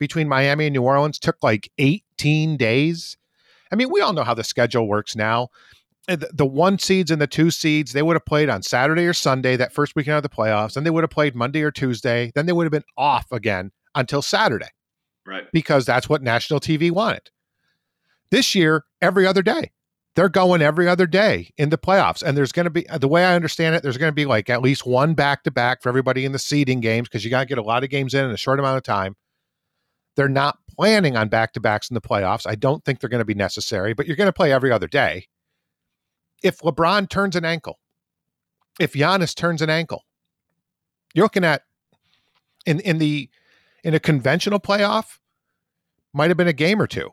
between 0.02 0.28
Miami 0.28 0.66
and 0.66 0.74
New 0.74 0.82
Orleans 0.82 1.20
took 1.20 1.36
like 1.42 1.70
18 1.78 2.56
days. 2.56 3.16
I 3.70 3.76
mean, 3.76 3.88
we 3.88 4.00
all 4.00 4.12
know 4.12 4.24
how 4.24 4.34
the 4.34 4.42
schedule 4.42 4.88
works 4.88 5.14
now. 5.14 5.48
Eh, 6.08 6.16
the 6.32 6.44
one 6.44 6.76
seeds 6.80 7.12
and 7.12 7.22
the 7.22 7.28
two 7.28 7.52
seeds, 7.52 7.92
they 7.92 8.02
would 8.02 8.16
have 8.16 8.26
played 8.26 8.48
on 8.48 8.64
Saturday 8.64 9.06
or 9.06 9.12
Sunday 9.12 9.54
that 9.54 9.72
first 9.72 9.94
weekend 9.94 10.16
of 10.16 10.24
the 10.24 10.28
playoffs. 10.28 10.74
Then 10.74 10.82
they 10.82 10.90
would 10.90 11.04
have 11.04 11.10
played 11.10 11.36
Monday 11.36 11.62
or 11.62 11.70
Tuesday. 11.70 12.32
Then 12.34 12.46
they 12.46 12.52
would 12.52 12.64
have 12.64 12.72
been 12.72 12.82
off 12.98 13.30
again 13.30 13.70
until 13.94 14.22
Saturday. 14.22 14.70
Right. 15.24 15.44
Because 15.52 15.86
that's 15.86 16.08
what 16.08 16.20
national 16.20 16.58
TV 16.58 16.90
wanted. 16.90 17.30
This 18.32 18.56
year, 18.56 18.84
every 19.00 19.24
other 19.24 19.42
day. 19.42 19.70
They're 20.16 20.28
going 20.28 20.60
every 20.60 20.88
other 20.88 21.06
day 21.06 21.50
in 21.56 21.70
the 21.70 21.78
playoffs. 21.78 22.24
And 22.24 22.36
there's 22.36 22.52
going 22.52 22.64
to 22.64 22.70
be, 22.70 22.84
the 22.98 23.08
way 23.08 23.24
I 23.24 23.34
understand 23.36 23.76
it, 23.76 23.84
there's 23.84 23.96
going 23.96 24.10
to 24.10 24.14
be 24.14 24.26
like 24.26 24.50
at 24.50 24.60
least 24.60 24.84
one 24.84 25.14
back 25.14 25.44
to 25.44 25.52
back 25.52 25.80
for 25.80 25.88
everybody 25.88 26.24
in 26.24 26.32
the 26.32 26.38
seeding 26.38 26.80
games 26.80 27.08
because 27.08 27.24
you 27.24 27.30
got 27.30 27.40
to 27.40 27.46
get 27.46 27.56
a 27.58 27.62
lot 27.62 27.84
of 27.84 27.90
games 27.90 28.12
in 28.12 28.24
in 28.24 28.30
a 28.32 28.36
short 28.36 28.58
amount 28.58 28.76
of 28.76 28.82
time. 28.82 29.16
They're 30.16 30.28
not 30.28 30.58
planning 30.68 31.16
on 31.16 31.28
back 31.28 31.52
to 31.52 31.60
backs 31.60 31.90
in 31.90 31.94
the 31.94 32.00
playoffs. 32.00 32.46
I 32.46 32.54
don't 32.54 32.84
think 32.84 33.00
they're 33.00 33.10
going 33.10 33.20
to 33.20 33.24
be 33.24 33.34
necessary, 33.34 33.94
but 33.94 34.06
you're 34.06 34.16
going 34.16 34.28
to 34.28 34.32
play 34.32 34.52
every 34.52 34.70
other 34.70 34.88
day. 34.88 35.26
If 36.42 36.58
LeBron 36.60 37.08
turns 37.08 37.36
an 37.36 37.44
ankle, 37.44 37.78
if 38.80 38.92
Giannis 38.94 39.34
turns 39.34 39.62
an 39.62 39.70
ankle, 39.70 40.04
you're 41.14 41.24
looking 41.24 41.44
at 41.44 41.62
in 42.66 42.80
in 42.80 42.98
the 42.98 43.28
in 43.84 43.94
a 43.94 44.00
conventional 44.00 44.60
playoff, 44.60 45.18
might 46.12 46.30
have 46.30 46.36
been 46.36 46.48
a 46.48 46.52
game 46.52 46.80
or 46.80 46.86
two. 46.86 47.10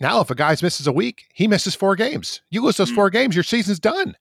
Now, 0.00 0.20
if 0.20 0.30
a 0.30 0.34
guy 0.34 0.50
misses 0.62 0.86
a 0.86 0.92
week, 0.92 1.24
he 1.34 1.48
misses 1.48 1.74
four 1.74 1.96
games. 1.96 2.40
You 2.50 2.62
lose 2.62 2.76
those 2.76 2.92
mm. 2.92 2.94
four 2.94 3.10
games, 3.10 3.34
your 3.34 3.42
season's 3.42 3.80
done. 3.80 4.16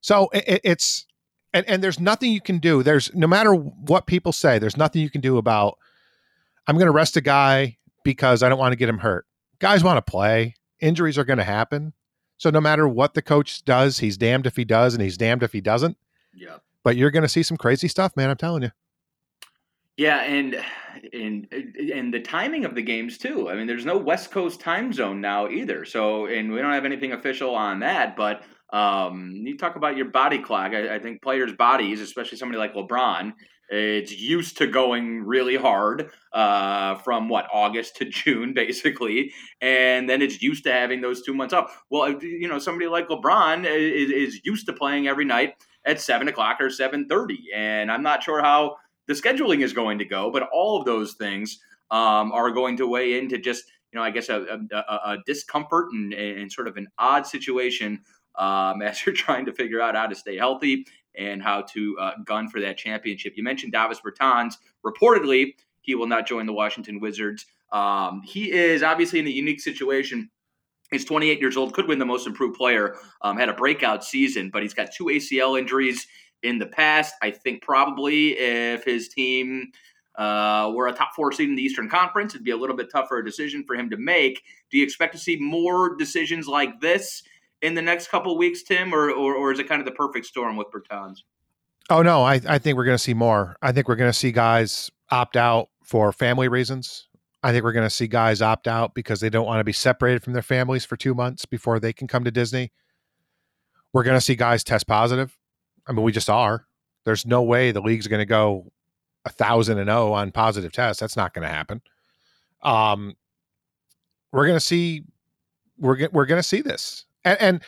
So 0.00 0.28
it, 0.32 0.60
it's 0.64 1.06
and, 1.52 1.68
and 1.68 1.82
there's 1.82 2.00
nothing 2.00 2.32
you 2.32 2.40
can 2.40 2.58
do. 2.58 2.82
There's 2.82 3.14
no 3.14 3.26
matter 3.26 3.52
what 3.52 4.06
people 4.06 4.32
say, 4.32 4.58
there's 4.58 4.76
nothing 4.76 5.02
you 5.02 5.10
can 5.10 5.20
do 5.20 5.36
about 5.36 5.78
I'm 6.68 6.76
going 6.76 6.86
to 6.86 6.92
rest 6.92 7.16
a 7.16 7.22
guy 7.22 7.78
because 8.04 8.42
I 8.42 8.48
don't 8.48 8.58
want 8.58 8.72
to 8.72 8.76
get 8.76 8.88
him 8.88 8.98
hurt. 8.98 9.26
Guys 9.58 9.82
want 9.82 9.96
to 9.96 10.08
play. 10.08 10.54
Injuries 10.80 11.18
are 11.18 11.24
going 11.24 11.38
to 11.38 11.44
happen. 11.44 11.94
So 12.36 12.50
no 12.50 12.60
matter 12.60 12.86
what 12.86 13.14
the 13.14 13.22
coach 13.22 13.64
does, 13.64 13.98
he's 13.98 14.16
damned 14.16 14.46
if 14.46 14.54
he 14.54 14.64
does 14.64 14.94
and 14.94 15.02
he's 15.02 15.16
damned 15.16 15.42
if 15.42 15.52
he 15.52 15.60
doesn't. 15.60 15.96
Yeah. 16.34 16.58
But 16.84 16.96
you're 16.96 17.10
going 17.10 17.22
to 17.24 17.28
see 17.28 17.42
some 17.42 17.56
crazy 17.56 17.88
stuff, 17.88 18.16
man. 18.16 18.30
I'm 18.30 18.36
telling 18.36 18.62
you. 18.62 18.70
Yeah, 19.96 20.22
and 20.22 20.64
and 21.12 21.48
and 21.52 22.14
the 22.14 22.20
timing 22.20 22.64
of 22.64 22.76
the 22.76 22.82
games 22.82 23.18
too. 23.18 23.50
I 23.50 23.56
mean, 23.56 23.66
there's 23.66 23.84
no 23.84 23.98
West 23.98 24.30
Coast 24.30 24.60
time 24.60 24.92
zone 24.92 25.20
now 25.20 25.48
either. 25.48 25.84
So, 25.84 26.26
and 26.26 26.52
we 26.52 26.60
don't 26.60 26.72
have 26.72 26.84
anything 26.84 27.12
official 27.12 27.52
on 27.56 27.80
that. 27.80 28.14
But 28.14 28.44
um, 28.72 29.32
you 29.34 29.58
talk 29.58 29.74
about 29.74 29.96
your 29.96 30.06
body 30.06 30.38
clock. 30.38 30.70
I, 30.70 30.94
I 30.94 30.98
think 31.00 31.20
players' 31.20 31.52
bodies, 31.54 32.00
especially 32.00 32.38
somebody 32.38 32.58
like 32.58 32.74
LeBron, 32.74 33.32
it's 33.68 34.12
used 34.12 34.58
to 34.58 34.66
going 34.66 35.24
really 35.24 35.56
hard 35.56 36.10
uh, 36.32 36.96
from 36.96 37.28
what 37.28 37.48
August 37.52 37.96
to 37.96 38.04
June, 38.10 38.54
basically, 38.54 39.32
and 39.60 40.08
then 40.08 40.22
it's 40.22 40.42
used 40.42 40.64
to 40.64 40.72
having 40.72 41.00
those 41.00 41.22
two 41.22 41.34
months 41.34 41.54
off. 41.54 41.82
Well, 41.90 42.22
you 42.22 42.48
know, 42.48 42.58
somebody 42.58 42.88
like 42.88 43.08
LeBron 43.08 43.66
is, 43.66 44.10
is 44.10 44.40
used 44.44 44.66
to 44.66 44.72
playing 44.72 45.08
every 45.08 45.24
night 45.24 45.54
at 45.84 46.00
seven 46.00 46.28
o'clock 46.28 46.58
or 46.60 46.70
seven 46.70 47.08
thirty, 47.08 47.48
and 47.54 47.90
I'm 47.90 48.02
not 48.02 48.22
sure 48.22 48.42
how 48.42 48.76
the 49.06 49.14
scheduling 49.14 49.62
is 49.62 49.72
going 49.72 49.98
to 49.98 50.04
go, 50.04 50.30
but 50.30 50.48
all 50.52 50.78
of 50.78 50.84
those 50.84 51.14
things 51.14 51.58
um, 51.90 52.32
are 52.32 52.50
going 52.50 52.76
to 52.78 52.86
weigh 52.86 53.18
into 53.18 53.38
just 53.38 53.64
you 53.92 53.98
know, 53.98 54.04
I 54.04 54.10
guess 54.10 54.28
a, 54.28 54.60
a, 54.70 54.76
a 54.76 55.18
discomfort 55.24 55.88
and, 55.92 56.12
and, 56.12 56.52
sort 56.52 56.68
of 56.68 56.76
an 56.76 56.88
odd 56.98 57.26
situation 57.26 58.00
um, 58.36 58.82
as 58.82 59.04
you're 59.04 59.14
trying 59.14 59.46
to 59.46 59.52
figure 59.52 59.80
out 59.80 59.94
how 59.94 60.06
to 60.06 60.14
stay 60.14 60.36
healthy 60.36 60.86
and 61.18 61.42
how 61.42 61.62
to 61.62 61.96
uh, 62.00 62.12
gun 62.24 62.48
for 62.48 62.60
that 62.60 62.78
championship. 62.78 63.34
You 63.36 63.42
mentioned 63.42 63.72
Davis 63.72 64.00
Bertans. 64.00 64.54
Reportedly, 64.84 65.54
he 65.80 65.94
will 65.94 66.06
not 66.06 66.26
join 66.26 66.46
the 66.46 66.52
Washington 66.52 67.00
Wizards. 67.00 67.46
Um, 67.72 68.22
he 68.24 68.52
is 68.52 68.82
obviously 68.82 69.18
in 69.18 69.26
a 69.26 69.30
unique 69.30 69.60
situation. 69.60 70.30
He's 70.90 71.04
28 71.04 71.40
years 71.40 71.56
old, 71.56 71.74
could 71.74 71.86
win 71.86 71.98
the 71.98 72.06
most 72.06 72.26
improved 72.26 72.56
player, 72.56 72.96
um, 73.20 73.36
had 73.36 73.50
a 73.50 73.52
breakout 73.52 74.04
season, 74.04 74.48
but 74.50 74.62
he's 74.62 74.72
got 74.72 74.90
two 74.90 75.06
ACL 75.06 75.58
injuries 75.58 76.06
in 76.42 76.58
the 76.58 76.66
past. 76.66 77.14
I 77.20 77.30
think 77.30 77.62
probably 77.62 78.30
if 78.38 78.84
his 78.84 79.08
team 79.08 79.72
uh, 80.16 80.72
were 80.74 80.88
a 80.88 80.92
top 80.92 81.10
four 81.14 81.30
seed 81.32 81.50
in 81.50 81.56
the 81.56 81.62
Eastern 81.62 81.90
Conference, 81.90 82.34
it'd 82.34 82.44
be 82.44 82.52
a 82.52 82.56
little 82.56 82.76
bit 82.76 82.90
tougher 82.90 83.22
decision 83.22 83.64
for 83.66 83.76
him 83.76 83.90
to 83.90 83.98
make. 83.98 84.42
Do 84.70 84.78
you 84.78 84.84
expect 84.84 85.12
to 85.12 85.18
see 85.18 85.36
more 85.38 85.94
decisions 85.96 86.48
like 86.48 86.80
this 86.80 87.22
in 87.62 87.74
the 87.74 87.82
next 87.82 88.08
couple 88.08 88.36
weeks, 88.36 88.62
Tim, 88.62 88.94
or, 88.94 89.10
or, 89.10 89.34
or 89.34 89.52
is 89.52 89.58
it 89.58 89.68
kind 89.68 89.80
of 89.80 89.86
the 89.86 89.92
perfect 89.92 90.26
storm 90.26 90.56
with 90.56 90.68
Bertans? 90.70 91.18
Oh 91.90 92.02
no, 92.02 92.22
I 92.22 92.40
I 92.46 92.58
think 92.58 92.76
we're 92.76 92.84
going 92.84 92.96
to 92.96 93.02
see 93.02 93.14
more. 93.14 93.56
I 93.62 93.72
think 93.72 93.88
we're 93.88 93.96
going 93.96 94.10
to 94.10 94.18
see 94.18 94.30
guys 94.32 94.90
opt 95.10 95.36
out 95.36 95.68
for 95.84 96.12
family 96.12 96.48
reasons. 96.48 97.08
I 97.42 97.52
think 97.52 97.64
we're 97.64 97.72
going 97.72 97.86
to 97.86 97.94
see 97.94 98.08
guys 98.08 98.42
opt 98.42 98.68
out 98.68 98.94
because 98.94 99.20
they 99.20 99.30
don't 99.30 99.46
want 99.46 99.60
to 99.60 99.64
be 99.64 99.72
separated 99.72 100.22
from 100.22 100.32
their 100.32 100.42
families 100.42 100.84
for 100.84 100.96
two 100.96 101.14
months 101.14 101.46
before 101.46 101.80
they 101.80 101.92
can 101.92 102.06
come 102.08 102.24
to 102.24 102.30
Disney. 102.30 102.72
We're 103.92 104.02
going 104.02 104.16
to 104.16 104.20
see 104.20 104.34
guys 104.34 104.64
test 104.64 104.86
positive. 104.86 105.38
I 105.86 105.92
mean, 105.92 106.02
we 106.02 106.12
just 106.12 106.28
are. 106.28 106.66
There's 107.04 107.24
no 107.24 107.42
way 107.42 107.70
the 107.72 107.80
league's 107.80 108.06
going 108.06 108.18
to 108.18 108.26
go 108.26 108.70
a 109.24 109.30
thousand 109.30 109.78
and 109.78 109.88
zero 109.88 110.12
on 110.12 110.30
positive 110.32 110.72
tests. 110.72 111.00
That's 111.00 111.16
not 111.16 111.32
going 111.32 111.46
to 111.46 111.54
happen. 111.54 111.80
Um, 112.62 113.14
we're 114.32 114.46
going 114.46 114.56
to 114.56 114.64
see 114.64 115.04
we're 115.78 116.08
we're 116.12 116.26
going 116.26 116.40
to 116.40 116.46
see 116.46 116.60
this, 116.60 117.06
and, 117.24 117.40
and 117.40 117.62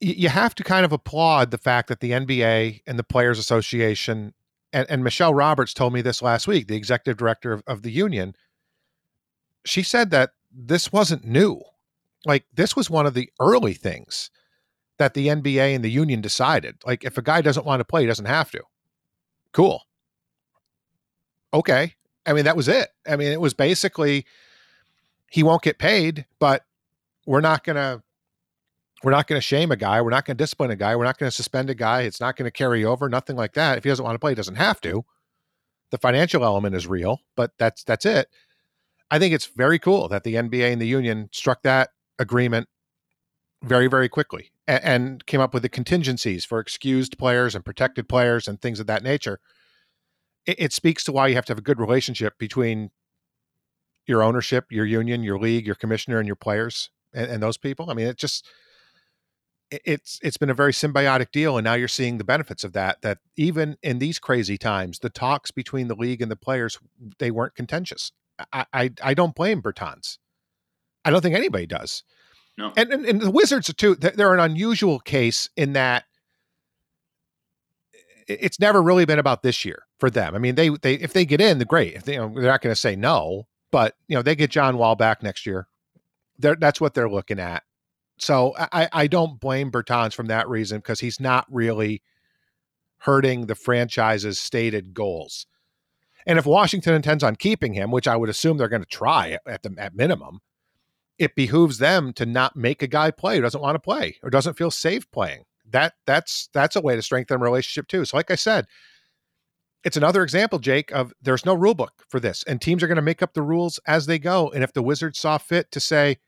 you 0.00 0.28
have 0.30 0.54
to 0.54 0.64
kind 0.64 0.84
of 0.84 0.92
applaud 0.92 1.50
the 1.50 1.58
fact 1.58 1.88
that 1.88 2.00
the 2.00 2.12
NBA 2.12 2.82
and 2.86 2.98
the 2.98 3.04
Players 3.04 3.38
Association 3.38 4.32
and, 4.72 4.88
and 4.88 5.04
Michelle 5.04 5.34
Roberts 5.34 5.74
told 5.74 5.92
me 5.92 6.00
this 6.00 6.22
last 6.22 6.46
week, 6.46 6.68
the 6.68 6.76
executive 6.76 7.18
director 7.18 7.52
of, 7.52 7.62
of 7.66 7.82
the 7.82 7.90
union. 7.90 8.34
She 9.64 9.82
said 9.82 10.10
that 10.10 10.30
this 10.50 10.92
wasn't 10.92 11.24
new. 11.24 11.60
Like 12.24 12.44
this 12.52 12.76
was 12.76 12.88
one 12.88 13.06
of 13.06 13.14
the 13.14 13.30
early 13.40 13.74
things 13.74 14.30
that 14.98 15.14
the 15.14 15.28
NBA 15.28 15.74
and 15.74 15.84
the 15.84 15.90
union 15.90 16.20
decided. 16.20 16.76
Like 16.86 17.04
if 17.04 17.18
a 17.18 17.22
guy 17.22 17.40
doesn't 17.40 17.66
want 17.66 17.80
to 17.80 17.84
play, 17.84 18.02
he 18.02 18.06
doesn't 18.06 18.26
have 18.26 18.50
to. 18.52 18.62
Cool. 19.52 19.82
Okay. 21.52 21.94
I 22.26 22.32
mean, 22.32 22.44
that 22.44 22.56
was 22.56 22.68
it. 22.68 22.88
I 23.06 23.16
mean, 23.16 23.32
it 23.32 23.40
was 23.40 23.54
basically 23.54 24.24
he 25.30 25.42
won't 25.42 25.62
get 25.62 25.78
paid, 25.78 26.26
but 26.38 26.64
we're 27.30 27.40
not 27.40 27.62
going 27.62 27.76
to 27.76 28.02
we're 29.04 29.12
not 29.12 29.28
going 29.28 29.38
to 29.38 29.42
shame 29.42 29.70
a 29.70 29.76
guy. 29.76 30.02
We're 30.02 30.10
not 30.10 30.24
going 30.24 30.36
to 30.36 30.42
discipline 30.42 30.72
a 30.72 30.76
guy. 30.76 30.96
We're 30.96 31.04
not 31.04 31.16
going 31.16 31.30
to 31.30 31.34
suspend 31.34 31.70
a 31.70 31.76
guy. 31.76 32.02
It's 32.02 32.20
not 32.20 32.36
going 32.36 32.44
to 32.44 32.50
carry 32.50 32.84
over. 32.84 33.08
Nothing 33.08 33.36
like 33.36 33.54
that. 33.54 33.78
If 33.78 33.84
he 33.84 33.88
doesn't 33.88 34.04
want 34.04 34.16
to 34.16 34.18
play, 34.18 34.32
he 34.32 34.34
doesn't 34.34 34.56
have 34.56 34.80
to. 34.80 35.04
The 35.92 35.98
financial 35.98 36.44
element 36.44 36.74
is 36.74 36.88
real, 36.88 37.20
but 37.36 37.52
that's 37.56 37.84
that's 37.84 38.04
it. 38.04 38.26
I 39.12 39.20
think 39.20 39.32
it's 39.32 39.46
very 39.46 39.78
cool 39.78 40.08
that 40.08 40.24
the 40.24 40.34
NBA 40.34 40.72
and 40.72 40.82
the 40.82 40.88
union 40.88 41.28
struck 41.32 41.62
that 41.62 41.90
agreement 42.18 42.68
very 43.62 43.86
very 43.86 44.08
quickly 44.08 44.50
and, 44.66 44.84
and 44.84 45.26
came 45.26 45.40
up 45.40 45.54
with 45.54 45.62
the 45.62 45.68
contingencies 45.68 46.44
for 46.44 46.58
excused 46.58 47.16
players 47.16 47.54
and 47.54 47.64
protected 47.64 48.08
players 48.08 48.48
and 48.48 48.60
things 48.60 48.80
of 48.80 48.88
that 48.88 49.04
nature. 49.04 49.38
It, 50.46 50.56
it 50.58 50.72
speaks 50.72 51.04
to 51.04 51.12
why 51.12 51.28
you 51.28 51.36
have 51.36 51.46
to 51.46 51.52
have 51.52 51.58
a 51.58 51.62
good 51.62 51.78
relationship 51.78 52.38
between 52.38 52.90
your 54.04 54.20
ownership, 54.20 54.66
your 54.70 54.84
union, 54.84 55.22
your 55.22 55.38
league, 55.38 55.64
your 55.64 55.76
commissioner, 55.76 56.18
and 56.18 56.26
your 56.26 56.36
players 56.36 56.90
and, 57.12 57.30
and 57.30 57.42
those 57.42 57.56
people. 57.56 57.90
I 57.90 57.94
mean, 57.94 58.06
it 58.06 58.16
just 58.16 58.46
it's 59.70 60.18
it's 60.22 60.36
been 60.36 60.50
a 60.50 60.54
very 60.54 60.72
symbiotic 60.72 61.30
deal 61.30 61.56
and 61.56 61.64
now 61.64 61.74
you're 61.74 61.86
seeing 61.86 62.18
the 62.18 62.24
benefits 62.24 62.64
of 62.64 62.72
that 62.72 63.00
that 63.02 63.18
even 63.36 63.76
in 63.82 64.00
these 64.00 64.18
crazy 64.18 64.58
times 64.58 64.98
the 64.98 65.08
talks 65.08 65.52
between 65.52 65.86
the 65.86 65.94
league 65.94 66.20
and 66.20 66.30
the 66.30 66.36
players 66.36 66.78
they 67.18 67.30
weren't 67.30 67.54
contentious. 67.54 68.10
I 68.52 68.66
i, 68.72 68.90
I 69.02 69.14
don't 69.14 69.34
blame 69.34 69.62
bertans. 69.62 70.18
I 71.04 71.10
don't 71.10 71.20
think 71.20 71.36
anybody 71.36 71.66
does. 71.66 72.02
No. 72.58 72.72
And 72.76 72.92
and, 72.92 73.06
and 73.06 73.20
the 73.20 73.30
wizards 73.30 73.70
are 73.70 73.74
too 73.74 73.94
they're 73.94 74.34
an 74.34 74.40
unusual 74.40 74.98
case 74.98 75.48
in 75.56 75.74
that 75.74 76.04
it's 78.26 78.60
never 78.60 78.82
really 78.82 79.04
been 79.04 79.18
about 79.18 79.42
this 79.42 79.64
year 79.64 79.84
for 79.98 80.10
them. 80.10 80.34
I 80.34 80.38
mean 80.38 80.56
they 80.56 80.70
they 80.70 80.94
if 80.94 81.12
they 81.12 81.24
get 81.24 81.40
in 81.40 81.58
the 81.58 81.64
great. 81.64 81.94
If 81.94 82.04
they, 82.04 82.14
you 82.14 82.18
know, 82.18 82.32
they're 82.34 82.50
not 82.50 82.62
going 82.62 82.72
to 82.72 82.80
say 82.80 82.96
no 82.96 83.46
but 83.70 83.94
you 84.08 84.16
know 84.16 84.22
they 84.22 84.34
get 84.34 84.50
john 84.50 84.76
wall 84.76 84.96
back 84.96 85.22
next 85.22 85.46
year 85.46 85.66
that's 86.40 86.80
what 86.80 86.94
they're 86.94 87.10
looking 87.10 87.38
at 87.38 87.62
so 88.22 88.54
I, 88.58 88.88
I 88.92 89.06
don't 89.06 89.40
blame 89.40 89.70
Bertans 89.70 90.14
from 90.14 90.26
that 90.26 90.48
reason 90.48 90.78
because 90.78 91.00
he's 91.00 91.20
not 91.20 91.46
really 91.50 92.02
hurting 92.98 93.46
the 93.46 93.54
franchise's 93.54 94.38
stated 94.38 94.92
goals. 94.92 95.46
And 96.26 96.38
if 96.38 96.44
Washington 96.44 96.94
intends 96.94 97.24
on 97.24 97.36
keeping 97.36 97.72
him, 97.72 97.90
which 97.90 98.06
I 98.06 98.16
would 98.16 98.28
assume 98.28 98.58
they're 98.58 98.68
going 98.68 98.82
to 98.82 98.88
try 98.88 99.38
at 99.46 99.62
the 99.62 99.74
at 99.78 99.94
minimum, 99.94 100.40
it 101.18 101.34
behooves 101.34 101.78
them 101.78 102.12
to 102.14 102.26
not 102.26 102.56
make 102.56 102.82
a 102.82 102.86
guy 102.86 103.10
play 103.10 103.36
who 103.36 103.42
doesn't 103.42 103.60
want 103.60 103.76
to 103.76 103.80
play 103.80 104.18
or 104.22 104.28
doesn't 104.28 104.58
feel 104.58 104.70
safe 104.70 105.10
playing. 105.10 105.44
That 105.70 105.94
that's 106.06 106.50
that's 106.52 106.76
a 106.76 106.82
way 106.82 106.96
to 106.96 107.02
strengthen 107.02 107.36
a 107.36 107.42
relationship 107.42 107.88
too. 107.88 108.04
So, 108.04 108.18
like 108.18 108.30
I 108.30 108.34
said, 108.34 108.66
it's 109.82 109.96
another 109.96 110.22
example, 110.22 110.58
Jake, 110.58 110.90
of 110.92 111.14
there's 111.22 111.46
no 111.46 111.54
rule 111.54 111.74
book 111.74 112.04
for 112.10 112.20
this, 112.20 112.42
and 112.42 112.60
teams 112.60 112.82
are 112.82 112.86
going 112.86 112.96
to 112.96 113.02
make 113.02 113.22
up 113.22 113.32
the 113.32 113.42
rules 113.42 113.80
as 113.86 114.04
they 114.04 114.18
go. 114.18 114.50
And 114.50 114.62
if 114.62 114.74
the 114.74 114.82
Wizards 114.82 115.18
saw 115.18 115.38
fit 115.38 115.70
to 115.72 115.80
say, 115.80 116.18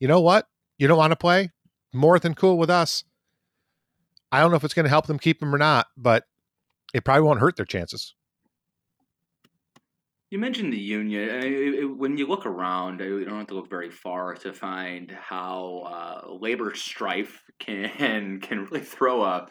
you 0.00 0.08
know 0.08 0.20
what, 0.20 0.46
you 0.78 0.86
don't 0.86 0.98
want 0.98 1.12
to 1.12 1.16
play? 1.16 1.50
More 1.92 2.18
than 2.18 2.34
cool 2.34 2.58
with 2.58 2.70
us. 2.70 3.04
I 4.30 4.40
don't 4.40 4.50
know 4.50 4.56
if 4.56 4.64
it's 4.64 4.74
going 4.74 4.84
to 4.84 4.90
help 4.90 5.06
them 5.06 5.18
keep 5.18 5.42
him 5.42 5.54
or 5.54 5.58
not, 5.58 5.86
but 5.96 6.24
it 6.92 7.04
probably 7.04 7.22
won't 7.22 7.40
hurt 7.40 7.56
their 7.56 7.66
chances. 7.66 8.14
You 10.30 10.38
mentioned 10.38 10.74
the 10.74 10.78
union. 10.78 11.96
When 11.96 12.18
you 12.18 12.26
look 12.26 12.44
around, 12.44 13.00
you 13.00 13.24
don't 13.24 13.38
have 13.38 13.46
to 13.46 13.54
look 13.54 13.70
very 13.70 13.90
far 13.90 14.34
to 14.34 14.52
find 14.52 15.10
how 15.10 16.24
uh, 16.26 16.32
labor 16.34 16.74
strife 16.74 17.42
can 17.58 18.40
can 18.40 18.66
really 18.66 18.84
throw 18.84 19.22
a 19.24 19.48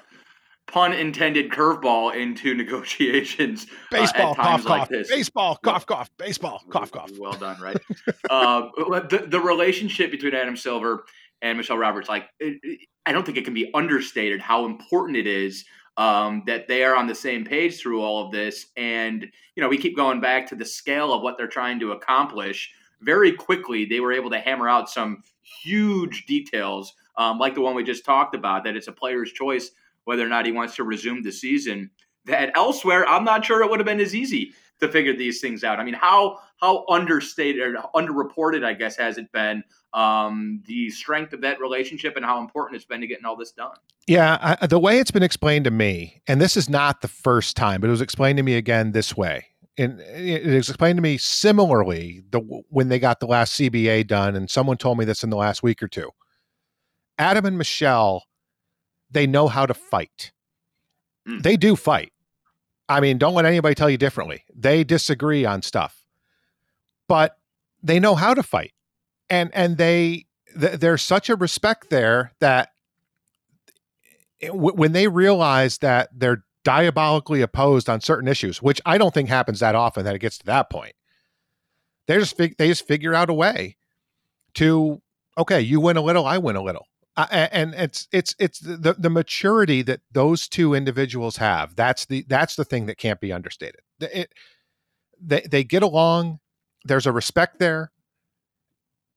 pun 0.68 0.94
intended 0.94 1.50
curveball 1.50 2.16
into 2.16 2.54
negotiations. 2.56 3.66
Baseball, 3.90 4.34
uh, 4.34 4.36
cough, 4.36 4.66
like 4.66 4.80
cough. 4.82 4.90
This. 4.90 5.10
Baseball, 5.10 5.58
cough, 5.64 5.86
cough. 5.86 6.12
Baseball, 6.18 6.62
cough, 6.70 6.92
cough. 6.92 7.12
Well 7.18 7.34
done, 7.34 7.60
right? 7.60 7.78
uh, 8.30 8.70
the, 9.10 9.26
the 9.28 9.40
relationship 9.40 10.12
between 10.12 10.36
Adam 10.36 10.56
Silver 10.56 11.06
and 11.42 11.58
Michelle 11.58 11.78
Roberts, 11.78 12.10
like, 12.10 12.26
it, 12.40 12.60
it, 12.62 12.80
I 13.06 13.12
don't 13.12 13.26
think 13.26 13.38
it 13.38 13.46
can 13.46 13.54
be 13.54 13.72
understated 13.74 14.42
how 14.42 14.66
important 14.66 15.18
it 15.18 15.28
is 15.28 15.66
um, 15.96 16.44
that 16.46 16.68
they 16.68 16.84
are 16.84 16.96
on 16.96 17.08
the 17.08 17.16
same 17.16 17.44
page 17.44 17.80
through 17.80 18.02
all 18.02 18.26
of 18.26 18.32
this. 18.32 18.68
And, 18.76 19.26
you 19.56 19.64
know, 19.64 19.70
we 19.70 19.78
keep 19.78 19.96
going 19.96 20.22
back 20.22 20.48
to 20.48 20.56
the 20.56 20.66
scale 20.66 21.14
of 21.14 21.24
what 21.24 21.38
they're 21.38 21.48
trying 21.48 21.80
to 21.80 21.94
accomplish. 21.94 22.72
Very 23.02 23.32
quickly, 23.32 23.86
they 23.86 24.00
were 24.00 24.12
able 24.12 24.30
to 24.32 24.40
hammer 24.40 24.68
out 24.68 24.90
some 24.90 25.24
huge 25.64 26.26
details, 26.26 26.94
um, 27.18 27.40
like 27.40 27.56
the 27.56 27.62
one 27.62 27.76
we 27.76 27.84
just 27.84 28.06
talked 28.06 28.36
about, 28.36 28.64
that 28.66 28.76
it's 28.76 28.88
a 28.88 28.92
player's 28.92 29.32
choice 29.32 29.72
whether 30.08 30.26
or 30.26 30.30
not 30.30 30.46
he 30.46 30.54
wants 30.54 30.74
to 30.76 30.86
resume 30.86 31.22
the 31.22 31.32
season. 31.32 31.92
That 32.26 32.52
elsewhere, 32.56 33.06
I'm 33.08 33.26
not 33.26 33.44
sure 33.44 33.62
it 33.62 33.70
would 33.70 33.80
have 33.80 33.86
been 33.86 34.00
as 34.00 34.16
easy 34.16 34.54
to 34.80 34.88
figure 34.88 35.16
these 35.16 35.42
things 35.42 35.64
out. 35.66 35.80
I 35.80 35.84
mean, 35.84 35.94
how 35.94 36.40
how 36.62 36.86
understated 36.90 37.76
or 37.76 37.84
underreported, 37.94 38.64
I 38.64 38.74
guess, 38.74 38.96
has 38.96 39.18
it 39.18 39.32
been 39.34 39.64
um, 39.94 40.64
the 40.66 40.90
strength 40.90 41.34
of 41.34 41.42
that 41.42 41.60
relationship 41.60 42.16
and 42.16 42.26
how 42.26 42.40
important 42.40 42.78
it's 42.78 42.86
been 42.86 43.02
to 43.02 43.08
getting 43.08 43.26
all 43.26 43.36
this 43.36 43.52
done? 43.52 43.76
Yeah, 44.08 44.56
I, 44.62 44.66
the 44.66 44.80
way 44.80 45.00
it's 45.00 45.12
been 45.12 45.24
explained 45.24 45.66
to 45.66 45.72
me, 45.72 46.22
and 46.26 46.40
this 46.40 46.56
is 46.56 46.70
not 46.70 47.02
the 47.02 47.08
first 47.08 47.58
time, 47.58 47.82
but 47.82 47.88
it 47.88 47.92
was 47.92 48.02
explained 48.02 48.38
to 48.38 48.44
me 48.44 48.56
again 48.56 48.94
this 48.94 49.16
way. 49.16 49.46
And 49.78 50.00
it 50.00 50.46
was 50.46 50.70
explained 50.70 50.98
to 50.98 51.04
me 51.04 51.18
similarly 51.18 52.24
the, 52.32 52.40
when 52.70 52.88
they 52.90 52.98
got 52.98 53.20
the 53.20 53.28
last 53.28 53.60
CBA 53.60 54.08
done, 54.08 54.36
and 54.36 54.50
someone 54.50 54.78
told 54.78 54.98
me 54.98 55.06
this 55.06 55.24
in 55.24 55.30
the 55.30 55.38
last 55.38 55.62
week 55.62 55.84
or 55.84 55.88
two. 55.88 56.10
Adam 57.20 57.46
and 57.46 57.58
Michelle, 57.58 58.24
they 59.12 59.28
know 59.28 59.48
how 59.48 59.66
to 59.66 59.74
fight. 59.74 60.32
Mm. 61.28 61.44
They 61.44 61.58
do 61.58 61.76
fight. 61.76 62.14
I 62.90 63.00
mean, 63.02 63.18
don't 63.18 63.34
let 63.34 63.46
anybody 63.46 63.76
tell 63.76 63.90
you 63.90 63.98
differently. 63.98 64.46
They 64.56 64.84
disagree 64.84 65.46
on 65.46 65.62
stuff, 65.62 66.06
but 67.08 67.38
they 67.84 68.00
know 68.00 68.16
how 68.16 68.34
to 68.34 68.44
fight, 68.44 68.74
and 69.30 69.50
and 69.54 69.78
they 69.78 70.26
th- 70.60 70.80
there's 70.80 71.02
such 71.02 71.30
a 71.30 71.36
respect 71.36 71.90
there 71.90 72.32
that 72.40 72.70
w- 74.42 74.74
when 74.74 74.94
they 74.94 75.08
realize 75.08 75.80
that 75.80 76.10
they're 76.14 76.46
diabolically 76.64 77.42
opposed 77.42 77.90
on 77.90 78.02
certain 78.02 78.28
issues, 78.28 78.62
which 78.62 78.82
I 78.86 78.98
don't 78.98 79.14
think 79.14 79.30
happens 79.30 79.60
that 79.60 79.76
often 79.76 80.06
that 80.06 80.16
it 80.16 80.20
gets 80.20 80.38
to 80.40 80.46
that 80.46 80.70
point, 80.70 80.94
they 82.08 82.18
just 82.18 82.38
fig- 82.38 82.58
they 82.58 82.70
just 82.70 82.88
figure 82.88 83.14
out 83.14 83.30
a 83.30 83.34
way 83.34 83.76
to 84.56 85.02
okay, 85.38 85.62
you 85.62 85.80
win 85.80 85.98
a 85.98 86.02
little, 86.02 86.26
I 86.26 86.38
win 86.38 86.56
a 86.56 86.64
little 86.64 86.88
uh, 87.18 87.48
and 87.52 87.74
it's 87.74 88.08
it's 88.12 88.36
it's 88.38 88.60
the 88.60 88.96
the 88.98 89.10
maturity 89.10 89.82
that 89.82 90.02
those 90.12 90.48
two 90.48 90.76
individuals 90.76 91.38
have. 91.38 91.76
That's 91.76 92.06
the 92.06 92.24
that's 92.28 92.56
the 92.56 92.64
thing 92.64 92.86
that 92.86 93.00
can't 93.00 93.20
be 93.20 93.34
understated. 93.34 93.82
It, 94.00 94.34
they 95.20 95.42
they 95.50 95.64
get 95.64 95.82
along. 95.82 96.40
There's 96.86 97.08
a 97.08 97.12
respect 97.12 97.58
there. 97.58 97.92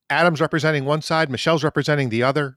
Adam's 0.08 0.40
representing 0.40 0.86
one 0.86 1.02
side, 1.02 1.30
Michelle's 1.30 1.62
representing 1.62 2.08
the 2.08 2.22
other. 2.22 2.56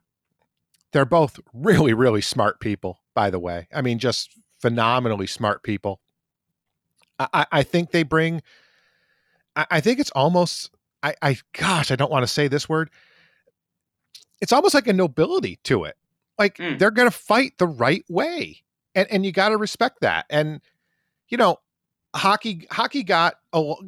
They're 0.94 1.06
both 1.06 1.40
really 1.54 1.94
really 1.94 2.22
smart 2.22 2.62
people, 2.62 3.02
by 3.14 3.30
the 3.30 3.40
way. 3.40 3.68
I 3.76 3.82
mean, 3.82 4.00
just 4.00 4.30
phenomenally 4.62 5.28
smart 5.28 5.62
people. 5.62 6.00
I, 7.20 7.46
I 7.52 7.64
think 7.64 7.92
they 7.92 8.04
bring. 8.04 8.42
I, 9.58 9.66
I 9.72 9.80
think 9.82 10.00
it's 10.00 10.12
almost. 10.12 10.72
I, 11.04 11.16
I 11.22 11.38
gosh, 11.52 11.92
I 11.92 11.98
don't 11.98 12.12
want 12.12 12.24
to 12.24 12.32
say 12.32 12.48
this 12.48 12.70
word 12.70 12.90
it's 14.42 14.52
almost 14.52 14.74
like 14.74 14.88
a 14.88 14.94
nobility 14.94 15.60
to 15.64 15.86
it. 15.86 15.96
Like 16.38 16.58
mm. 16.58 16.78
they're 16.80 16.92
going 16.92 17.10
to 17.10 17.16
fight 17.16 17.54
the 17.58 17.68
right 17.68 18.04
way, 18.10 18.64
and 18.96 19.08
and 19.12 19.26
you 19.26 19.32
got 19.32 19.50
to 19.50 19.58
respect 19.58 20.02
that. 20.02 20.26
And 20.30 20.62
you 21.30 21.38
know, 21.38 21.58
hockey 22.16 22.68
hockey 22.72 23.04
got 23.04 23.36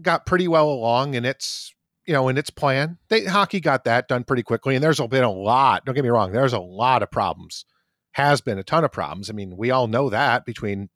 got 0.02 0.26
pretty 0.26 0.48
well 0.48 0.70
along 0.70 1.16
in 1.16 1.26
its 1.26 1.74
you 2.06 2.14
know 2.14 2.28
in 2.28 2.38
its 2.38 2.50
plan. 2.50 2.98
They 3.10 3.26
hockey 3.26 3.60
got 3.60 3.84
that 3.86 4.08
done 4.08 4.24
pretty 4.24 4.44
quickly, 4.44 4.76
and 4.76 4.84
there's 4.84 5.00
been 5.00 5.24
a 5.24 5.32
lot. 5.32 5.86
Don't 5.86 5.96
get 5.96 6.04
me 6.04 6.10
wrong. 6.10 6.32
There's 6.32 6.54
a 6.54 6.60
lot 6.60 7.04
of 7.04 7.12
problems. 7.12 7.66
Has 8.12 8.40
been 8.40 8.58
a 8.58 8.64
ton 8.64 8.86
of 8.86 8.92
problems. 8.92 9.30
I 9.30 9.34
mean, 9.34 9.58
we 9.58 9.72
all 9.72 9.88
know 9.88 10.10
that 10.10 10.46
between 10.46 10.90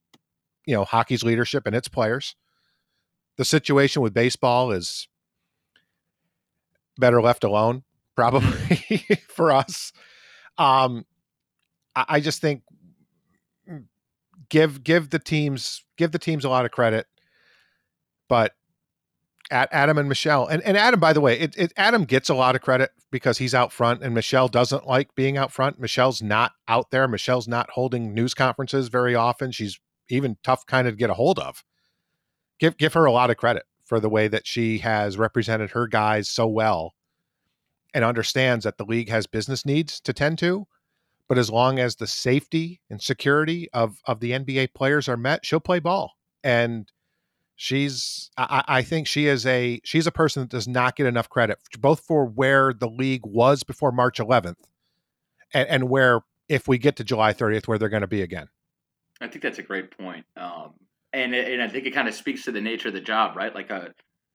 you 0.65 0.75
know 0.75 0.85
hockey's 0.85 1.23
leadership 1.23 1.65
and 1.65 1.75
its 1.75 1.87
players. 1.87 2.35
The 3.37 3.45
situation 3.45 4.01
with 4.01 4.13
baseball 4.13 4.71
is 4.71 5.07
better 6.97 7.21
left 7.21 7.43
alone 7.43 7.83
probably 8.19 9.05
for 9.29 9.53
us. 9.53 9.93
Um, 10.57 11.05
I, 11.95 12.05
I 12.09 12.19
just 12.19 12.41
think 12.41 12.63
give 14.49 14.83
give 14.83 15.09
the 15.09 15.19
teams 15.19 15.85
give 15.97 16.11
the 16.11 16.19
teams 16.19 16.43
a 16.43 16.49
lot 16.49 16.65
of 16.65 16.71
credit, 16.71 17.05
but 18.27 18.51
at 19.51 19.69
Adam 19.71 19.97
and 19.97 20.09
Michelle 20.09 20.47
and, 20.47 20.61
and 20.63 20.75
Adam, 20.75 20.99
by 20.99 21.13
the 21.13 21.21
way, 21.21 21.39
it, 21.39 21.57
it, 21.57 21.73
Adam 21.77 22.03
gets 22.03 22.27
a 22.27 22.33
lot 22.33 22.55
of 22.55 22.61
credit 22.61 22.91
because 23.09 23.37
he's 23.37 23.55
out 23.55 23.71
front, 23.71 24.03
and 24.03 24.13
Michelle 24.13 24.49
doesn't 24.49 24.85
like 24.85 25.15
being 25.15 25.37
out 25.37 25.53
front. 25.53 25.79
Michelle's 25.79 26.21
not 26.21 26.51
out 26.67 26.91
there. 26.91 27.07
Michelle's 27.07 27.47
not 27.47 27.69
holding 27.71 28.13
news 28.13 28.33
conferences 28.33 28.89
very 28.89 29.15
often. 29.15 29.53
She's 29.53 29.79
even 30.09 30.35
tough 30.43 30.65
kind 30.65 30.89
of 30.89 30.95
to 30.95 30.97
get 30.97 31.09
a 31.09 31.13
hold 31.13 31.39
of. 31.39 31.63
Give 32.59 32.75
give 32.75 32.93
her 32.95 33.05
a 33.05 33.13
lot 33.13 33.29
of 33.29 33.37
credit 33.37 33.63
for 33.85 34.01
the 34.01 34.09
way 34.09 34.27
that 34.27 34.45
she 34.45 34.79
has 34.79 35.17
represented 35.17 35.71
her 35.71 35.87
guys 35.87 36.27
so 36.27 36.45
well 36.45 36.95
and 37.93 38.03
understands 38.03 38.65
that 38.65 38.77
the 38.77 38.85
league 38.85 39.09
has 39.09 39.27
business 39.27 39.65
needs 39.65 39.99
to 40.01 40.13
tend 40.13 40.37
to 40.39 40.67
but 41.29 41.37
as 41.37 41.49
long 41.49 41.79
as 41.79 41.95
the 41.95 42.07
safety 42.07 42.81
and 42.89 43.01
security 43.01 43.69
of 43.71 44.01
of 44.05 44.19
the 44.19 44.31
NBA 44.31 44.73
players 44.73 45.07
are 45.07 45.15
met, 45.15 45.45
she'll 45.45 45.59
play 45.61 45.79
ball. 45.79 46.13
And 46.43 46.91
she's 47.55 48.31
I, 48.35 48.63
I, 48.67 48.81
think 48.81 49.07
she 49.07 49.27
is 49.27 49.45
a 49.45 49.79
she's 49.83 50.07
a 50.07 50.11
person 50.11 50.41
that 50.41 50.49
does 50.49 50.67
not 50.67 50.95
get 50.95 51.05
enough 51.05 51.29
credit 51.29 51.59
both 51.79 51.99
for 51.99 52.25
where 52.25 52.73
the 52.73 52.89
league 52.89 53.25
was 53.25 53.63
before 53.63 53.91
March 53.91 54.17
11th 54.17 54.55
and, 55.53 55.67
and 55.67 55.89
where 55.89 56.21
if 56.47 56.67
we 56.67 56.77
get 56.77 56.95
to 56.95 57.03
July 57.03 57.33
30th 57.33 57.67
where 57.67 57.77
they're 57.77 57.89
going 57.89 58.01
to 58.01 58.07
be 58.07 58.21
again. 58.21 58.47
I 59.21 59.27
think 59.27 59.43
that's 59.43 59.59
a 59.59 59.63
great 59.63 59.95
point. 59.95 60.25
Um, 60.35 60.73
and 61.13 61.35
and 61.35 61.61
I 61.61 61.67
think 61.67 61.85
it 61.85 61.91
kind 61.91 62.07
of 62.07 62.15
speaks 62.15 62.43
to 62.45 62.51
the 62.51 62.61
nature 62.61 62.87
of 62.87 62.95
the 62.95 63.01
job, 63.01 63.35
right? 63.35 63.53
Like 63.53 63.69
a 63.69 63.93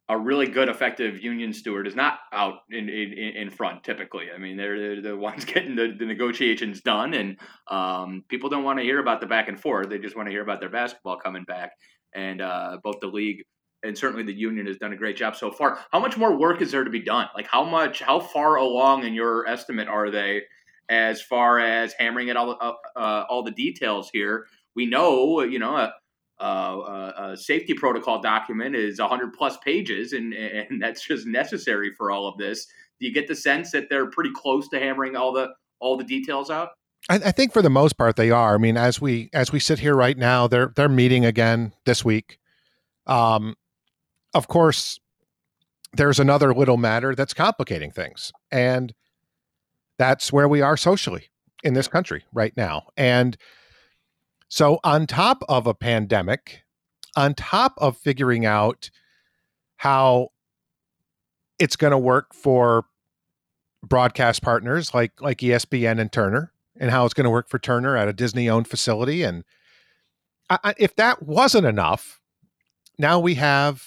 a 0.09 0.19
really 0.19 0.47
good, 0.47 0.69
effective 0.69 1.23
union 1.23 1.53
steward 1.53 1.87
is 1.87 1.97
not 1.97 2.19
out 2.33 2.61
in 2.71 2.89
in, 2.89 3.13
in 3.13 3.51
front 3.51 3.85
typically. 3.85 4.27
I 4.35 4.39
mean, 4.39 4.57
they're, 4.57 4.79
they're 4.79 5.03
the 5.03 5.17
ones 5.17 5.45
getting 5.47 5.77
the, 5.77 5.95
the 5.99 6.05
negotiations 6.05 6.81
done, 6.81 7.15
and 7.15 7.39
um, 7.69 8.25
people 8.29 8.51
don't 8.51 8.65
want 8.65 8.79
to 8.79 8.85
hear 8.85 9.01
about 9.01 9.21
the 9.21 9.27
back 9.27 9.49
and 9.49 9.59
forth. 9.59 9.89
They 9.89 9.99
just 9.99 10.17
want 10.17 10.29
to 10.29 10.33
hear 10.33 10.43
about 10.43 10.61
their 10.61 10.71
basketball 10.71 11.17
coming 11.17 11.45
back. 11.45 11.73
And 12.15 12.41
uh, 12.41 12.79
both 12.83 13.01
the 13.01 13.09
league 13.09 13.43
and 13.85 13.97
certainly 13.97 14.25
the 14.25 14.33
union 14.33 14.67
has 14.67 14.79
done 14.79 14.93
a 14.93 14.97
great 14.97 15.17
job 15.17 15.37
so 15.37 15.51
far. 15.51 15.79
How 15.93 16.01
much 16.01 16.17
more 16.17 16.37
work 16.37 16.63
is 16.63 16.73
there 16.73 16.85
to 16.85 16.91
be 16.91 17.03
done? 17.03 17.29
Like, 17.35 17.47
how 17.47 17.65
much, 17.65 18.01
how 18.01 18.19
far 18.19 18.57
along 18.57 19.05
in 19.05 19.15
your 19.15 19.47
estimate 19.47 19.89
are 19.89 20.11
they 20.11 20.43
as 20.89 21.21
far 21.23 21.61
as 21.61 21.93
hammering 21.99 22.29
it 22.29 22.37
all 22.37 22.57
uh, 22.61 22.73
uh 22.99 23.25
all 23.29 23.43
the 23.43 23.51
details 23.51 24.11
here? 24.13 24.47
We 24.75 24.87
know, 24.87 25.43
you 25.43 25.59
know. 25.59 25.91
Uh, 26.41 26.79
uh, 26.81 27.13
a 27.33 27.37
safety 27.37 27.75
protocol 27.75 28.21
document 28.21 28.75
is 28.75 29.01
100 29.01 29.33
plus 29.33 29.57
pages, 29.59 30.13
and, 30.13 30.35
and 30.35 30.83
that's 30.83 31.07
just 31.07 31.27
necessary 31.27 31.93
for 31.97 32.11
all 32.11 32.27
of 32.27 32.37
this. 32.39 32.67
Do 33.01 33.07
you 33.07 33.15
get 33.15 33.29
the 33.29 33.37
sense 33.37 33.71
that 33.71 33.89
they're 33.89 34.11
pretty 34.11 34.31
close 34.35 34.69
to 34.71 34.81
hammering 34.81 35.17
all 35.17 35.33
the 35.33 35.49
all 35.79 35.97
the 35.97 36.05
details 36.05 36.51
out? 36.51 36.71
I, 37.09 37.17
I 37.17 37.33
think 37.33 37.53
for 37.53 37.63
the 37.63 37.71
most 37.71 37.97
part 37.97 38.17
they 38.17 38.31
are. 38.31 38.55
I 38.55 38.59
mean, 38.59 38.77
as 38.77 39.01
we 39.01 39.31
as 39.33 39.53
we 39.53 39.61
sit 39.61 39.79
here 39.79 39.95
right 39.95 40.19
now, 40.19 40.49
they're 40.49 40.73
they're 40.75 40.89
meeting 40.89 41.25
again 41.25 41.73
this 41.87 42.05
week. 42.05 42.39
Um, 43.07 43.55
of 44.33 44.49
course, 44.49 44.99
there's 45.93 46.19
another 46.19 46.53
little 46.53 46.79
matter 46.79 47.15
that's 47.15 47.35
complicating 47.35 47.93
things, 47.93 48.33
and 48.51 48.93
that's 49.99 50.33
where 50.33 50.49
we 50.49 50.63
are 50.63 50.77
socially 50.77 51.29
in 51.63 51.75
this 51.75 51.87
country 51.87 52.25
right 52.33 52.57
now, 52.57 52.89
and 52.97 53.37
so, 54.49 54.79
on 54.85 55.07
top 55.07 55.43
of 55.49 55.67
a 55.67 55.75
pandemic, 55.75 56.63
on 57.17 57.35
top 57.35 57.75
of 57.79 57.97
figuring 57.97 58.47
out 58.47 58.91
how 59.77 60.29
it's 61.59 61.77
going 61.77 61.93
to 61.93 61.99
work 61.99 62.35
for 62.35 62.85
broadcast 63.83 64.43
partners 64.43 64.95
like 64.95 65.21
like 65.21 65.39
ESPN 65.39 66.01
and 66.01 66.13
Turner, 66.13 66.53
and 66.79 66.91
how 66.91 67.05
it's 67.05 67.15
going 67.15 67.25
to 67.25 67.31
work 67.31 67.49
for 67.49 67.59
Turner 67.59 67.97
at 67.97 68.09
a 68.09 68.13
Disney-owned 68.13 68.69
facility, 68.69 69.23
and 69.23 69.45
I, 70.51 70.75
if 70.79 70.95
that 70.97 71.23
wasn't 71.23 71.67
enough, 71.67 72.21
now 72.99 73.19
we 73.19 73.35
have 73.35 73.83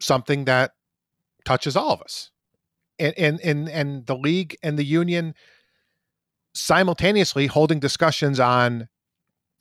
something 0.00 0.44
that 0.44 0.72
touches 1.44 1.76
all 1.76 1.92
of 1.92 2.02
us, 2.02 2.30
and 2.98 3.14
and 3.16 3.40
and, 3.40 3.68
and 3.68 4.06
the 4.06 4.16
league 4.16 4.56
and 4.62 4.78
the 4.78 4.84
union 4.84 5.34
simultaneously 6.54 7.46
holding 7.46 7.78
discussions 7.78 8.40
on 8.40 8.88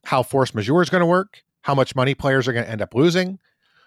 how 0.08 0.24
force 0.24 0.56
majeure 0.56 0.82
is 0.82 0.90
going 0.90 1.02
to 1.02 1.06
work, 1.06 1.44
how 1.64 1.76
much 1.76 1.94
money 1.94 2.16
players 2.16 2.48
are 2.48 2.54
going 2.54 2.64
to 2.64 2.72
end 2.72 2.82
up 2.82 2.96
losing, 2.96 3.38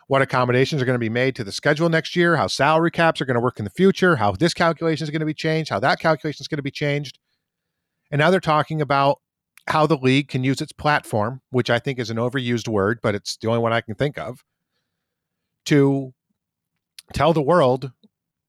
what 0.06 0.20
accommodations 0.20 0.83
are 0.83 0.85
going 0.85 0.94
to 0.94 0.98
be 0.98 1.09
made 1.09 1.35
to 1.35 1.42
the 1.42 1.50
schedule 1.50 1.88
next 1.88 2.14
year, 2.14 2.37
how 2.37 2.46
salary 2.46 2.90
caps 2.90 3.22
are 3.22 3.24
going 3.24 3.37
to 3.37 3.40
work 3.40 3.59
in 3.59 3.64
the 3.64 3.70
future, 3.70 4.16
how 4.16 4.33
this 4.33 4.52
calculation 4.52 5.02
is 5.02 5.09
going 5.09 5.20
to 5.20 5.26
be 5.26 5.33
changed, 5.33 5.70
how 5.70 5.80
that 5.80 5.98
calculation 5.98 6.42
is 6.42 6.46
going 6.46 6.59
to 6.59 6.62
be 6.62 6.70
changed. 6.70 7.18
And 8.11 8.18
now 8.18 8.30
they're 8.30 8.38
talking 8.38 8.83
about 8.83 9.22
how 9.68 9.87
the 9.87 9.96
league 9.96 10.28
can 10.28 10.44
use 10.44 10.61
its 10.61 10.72
platform, 10.72 11.40
which 11.48 11.70
I 11.70 11.78
think 11.78 11.98
is 11.98 12.11
an 12.11 12.18
overused 12.18 12.68
word, 12.68 12.98
but 13.02 13.14
it's 13.14 13.38
the 13.38 13.48
only 13.48 13.61
one 13.61 13.72
I 13.72 13.80
can 13.80 13.94
think 13.94 14.18
of, 14.18 14.44
to 15.66 16.12
tell 17.14 17.33
the 17.33 17.40
world 17.40 17.92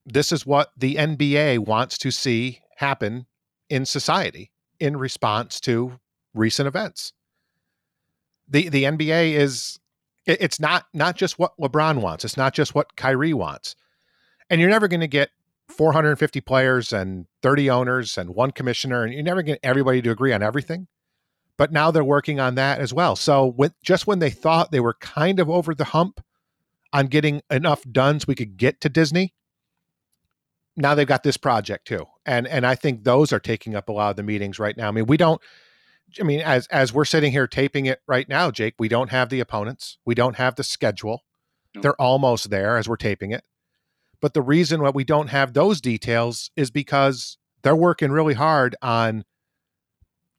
this 0.05 0.33
is 0.33 0.45
what 0.45 0.71
the 0.75 0.95
NBA 0.95 1.59
wants 1.59 1.97
to 1.99 2.11
see 2.11 2.59
happen 2.75 3.27
in 3.69 3.85
society 3.85 4.51
in 4.77 4.97
response 4.97 5.61
to 5.61 5.97
recent 6.33 6.67
events 6.67 7.13
the 8.51 8.69
the 8.69 8.83
NBA 8.83 9.33
is 9.33 9.79
it's 10.25 10.59
not 10.59 10.85
not 10.93 11.15
just 11.15 11.39
what 11.39 11.57
LeBron 11.57 12.01
wants. 12.01 12.23
It's 12.23 12.37
not 12.37 12.53
just 12.53 12.75
what 12.75 12.95
Kyrie 12.95 13.33
wants. 13.33 13.75
And 14.49 14.61
you're 14.61 14.69
never 14.69 14.87
going 14.87 14.99
to 14.99 15.07
get 15.07 15.29
450 15.69 16.41
players 16.41 16.93
and 16.93 17.25
30 17.41 17.69
owners 17.69 18.17
and 18.17 18.35
one 18.35 18.51
commissioner, 18.51 19.03
and 19.03 19.13
you're 19.13 19.23
never 19.23 19.41
going 19.41 19.55
to 19.55 19.61
get 19.61 19.67
everybody 19.67 20.01
to 20.01 20.11
agree 20.11 20.33
on 20.33 20.43
everything. 20.43 20.87
But 21.57 21.71
now 21.71 21.91
they're 21.91 22.03
working 22.03 22.39
on 22.39 22.55
that 22.55 22.79
as 22.79 22.93
well. 22.93 23.15
So 23.15 23.45
with 23.45 23.73
just 23.81 24.07
when 24.07 24.19
they 24.19 24.29
thought 24.29 24.71
they 24.71 24.79
were 24.79 24.95
kind 24.95 25.39
of 25.39 25.49
over 25.49 25.73
the 25.73 25.85
hump 25.85 26.21
on 26.91 27.07
getting 27.07 27.41
enough 27.49 27.83
done 27.89 28.19
so 28.19 28.25
we 28.27 28.35
could 28.35 28.57
get 28.57 28.81
to 28.81 28.89
Disney, 28.89 29.33
now 30.75 30.95
they've 30.95 31.07
got 31.07 31.23
this 31.23 31.37
project 31.37 31.87
too. 31.87 32.05
And 32.25 32.47
and 32.47 32.65
I 32.65 32.75
think 32.75 33.03
those 33.03 33.31
are 33.31 33.39
taking 33.39 33.75
up 33.75 33.89
a 33.89 33.93
lot 33.93 34.09
of 34.09 34.15
the 34.17 34.23
meetings 34.23 34.59
right 34.59 34.75
now. 34.75 34.89
I 34.89 34.91
mean, 34.91 35.05
we 35.05 35.17
don't 35.17 35.41
I 36.19 36.23
mean, 36.23 36.41
as 36.41 36.67
as 36.67 36.93
we're 36.93 37.05
sitting 37.05 37.31
here 37.31 37.47
taping 37.47 37.85
it 37.85 38.01
right 38.07 38.27
now, 38.27 38.51
Jake, 38.51 38.75
we 38.79 38.87
don't 38.87 39.09
have 39.09 39.29
the 39.29 39.39
opponents. 39.39 39.97
We 40.05 40.15
don't 40.15 40.35
have 40.35 40.55
the 40.55 40.63
schedule. 40.63 41.21
They're 41.73 41.99
almost 42.01 42.49
there 42.49 42.77
as 42.77 42.89
we're 42.89 42.97
taping 42.97 43.31
it. 43.31 43.43
But 44.21 44.33
the 44.33 44.41
reason 44.41 44.81
why 44.81 44.89
we 44.89 45.03
don't 45.03 45.29
have 45.29 45.53
those 45.53 45.81
details 45.81 46.51
is 46.55 46.69
because 46.69 47.37
they're 47.63 47.75
working 47.75 48.11
really 48.11 48.33
hard 48.33 48.75
on 48.81 49.23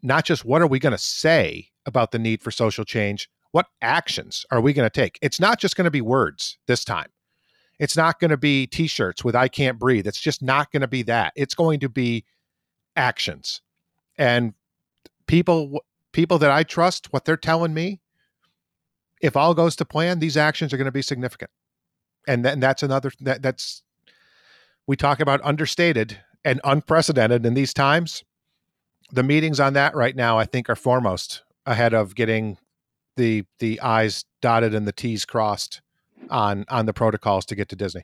not 0.03 0.25
just 0.25 0.45
what 0.45 0.63
are 0.63 0.67
we 0.67 0.79
going 0.79 0.93
to 0.93 0.99
say 0.99 1.69
about 1.87 2.13
the 2.13 2.19
need 2.19 2.43
for 2.43 2.51
social 2.51 2.85
change, 2.85 3.29
what 3.51 3.67
actions 3.81 4.45
are 4.51 4.61
we 4.61 4.73
going 4.73 4.87
to 4.87 4.91
take? 4.91 5.19
It's 5.23 5.41
not 5.41 5.59
just 5.59 5.77
going 5.77 5.85
to 5.85 5.91
be 5.91 6.01
words 6.01 6.59
this 6.67 6.85
time. 6.85 7.09
It's 7.79 7.97
not 7.97 8.21
going 8.21 8.31
to 8.31 8.37
be 8.37 8.67
t-shirts 8.67 9.25
with 9.25 9.35
I 9.35 9.49
can't 9.49 9.79
breathe. 9.79 10.07
It's 10.07 10.21
just 10.21 10.43
not 10.43 10.71
going 10.71 10.83
to 10.83 10.89
be 10.89 11.03
that. 11.05 11.33
It's 11.35 11.55
going 11.55 11.81
to 11.81 11.89
be 11.89 12.25
actions. 12.95 13.63
And 14.17 14.55
people 15.27 15.85
people 16.13 16.39
that 16.39 16.51
I 16.51 16.63
trust, 16.63 17.13
what 17.13 17.25
they're 17.25 17.37
telling 17.37 17.75
me, 17.75 18.01
if 19.21 19.37
all 19.37 19.55
goes 19.55 19.77
to 19.77 19.85
plan, 19.85 20.19
these 20.19 20.37
actions 20.37 20.73
are 20.73 20.77
going 20.77 20.87
to 20.87 20.93
be 20.93 21.03
significant. 21.03 21.51
And, 22.29 22.45
th- 22.45 22.53
and 22.55 22.63
that's 22.63 22.83
another 22.83 23.11
that, 23.21 23.43
that's 23.43 23.83
we 24.87 24.97
talk 24.97 25.21
about 25.21 25.41
understated 25.43 26.19
and 26.45 26.61
unprecedented 26.65 27.47
in 27.47 27.55
these 27.55 27.73
times. 27.73 28.25
The 29.11 29.23
meetings 29.23 29.61
on 29.61 29.75
that 29.75 29.95
right 29.95 30.17
now, 30.17 30.39
I 30.39 30.45
think, 30.45 30.69
are 30.69 30.77
foremost 30.77 31.43
ahead 31.67 31.95
of 31.95 32.15
getting 32.15 32.59
the 33.17 33.45
the 33.59 33.81
I's 33.81 34.25
dotted 34.41 34.75
and 34.75 34.87
the 34.87 34.93
T's 34.93 35.25
crossed 35.25 35.83
on 36.31 36.65
on 36.69 36.87
the 36.87 36.93
protocols 36.93 37.45
to 37.47 37.55
get 37.55 37.69
to 37.71 37.77
Disney. 37.77 38.03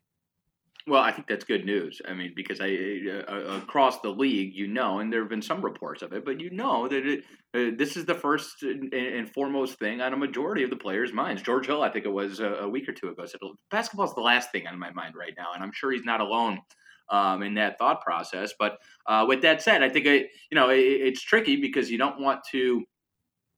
Well, 0.89 1.03
I 1.03 1.13
think 1.13 1.27
that's 1.27 1.45
good 1.45 1.67
news. 1.67 2.01
I 2.09 2.15
mean, 2.15 2.33
because 2.35 2.61
I 2.63 2.71
uh, 3.07 3.31
uh, 3.31 3.59
across 3.59 4.01
the 4.01 4.09
league, 4.09 4.55
you 4.55 4.69
know, 4.69 5.01
and 5.01 5.13
there 5.13 5.21
have 5.21 5.29
been 5.29 5.43
some 5.43 5.61
reports 5.61 6.01
of 6.01 6.15
it, 6.15 6.25
but 6.25 6.41
you 6.41 6.49
know 6.51 6.89
that 6.89 7.07
it, 7.07 7.25
uh, 7.55 7.77
this 7.77 7.95
is 7.97 8.07
the 8.07 8.15
first 8.15 8.63
and, 8.63 8.93
and, 8.95 9.29
foremost 9.31 9.79
thing 9.79 10.01
on 10.01 10.15
a 10.15 10.17
majority 10.17 10.63
of 10.63 10.71
the 10.71 10.77
players' 10.77 11.13
minds. 11.13 11.43
George 11.43 11.67
Hill, 11.67 11.83
I 11.83 11.91
think 11.91 12.07
it 12.07 12.13
was 12.13 12.41
a, 12.41 12.55
a 12.55 12.69
week 12.69 12.89
or 12.89 12.93
two 12.93 13.09
ago, 13.09 13.27
said 13.27 13.41
basketball 13.71 14.07
is 14.07 14.15
the 14.15 14.23
last 14.23 14.51
thing 14.51 14.67
on 14.67 14.79
my 14.79 14.91
mind 14.93 15.15
right 15.15 15.35
now, 15.37 15.49
and 15.55 15.63
I'm 15.63 15.73
sure 15.73 15.93
he's 15.93 16.07
not 16.07 16.23
alone 16.23 16.61
um, 17.11 17.43
in 17.43 17.55
that 17.55 17.77
thought 17.79 18.01
process. 18.01 18.55
But 18.59 18.79
uh, 19.07 19.27
with 19.29 19.43
that 19.43 19.61
said, 19.61 19.83
I 19.83 19.91
think 19.91 20.07
it, 20.07 20.29
you 20.51 20.57
know 20.57 20.71
it, 20.71 20.79
it's 20.79 21.21
tricky 21.21 21.57
because 21.57 21.91
you 21.91 21.99
don't 21.99 22.19
want 22.19 22.41
to 22.53 22.83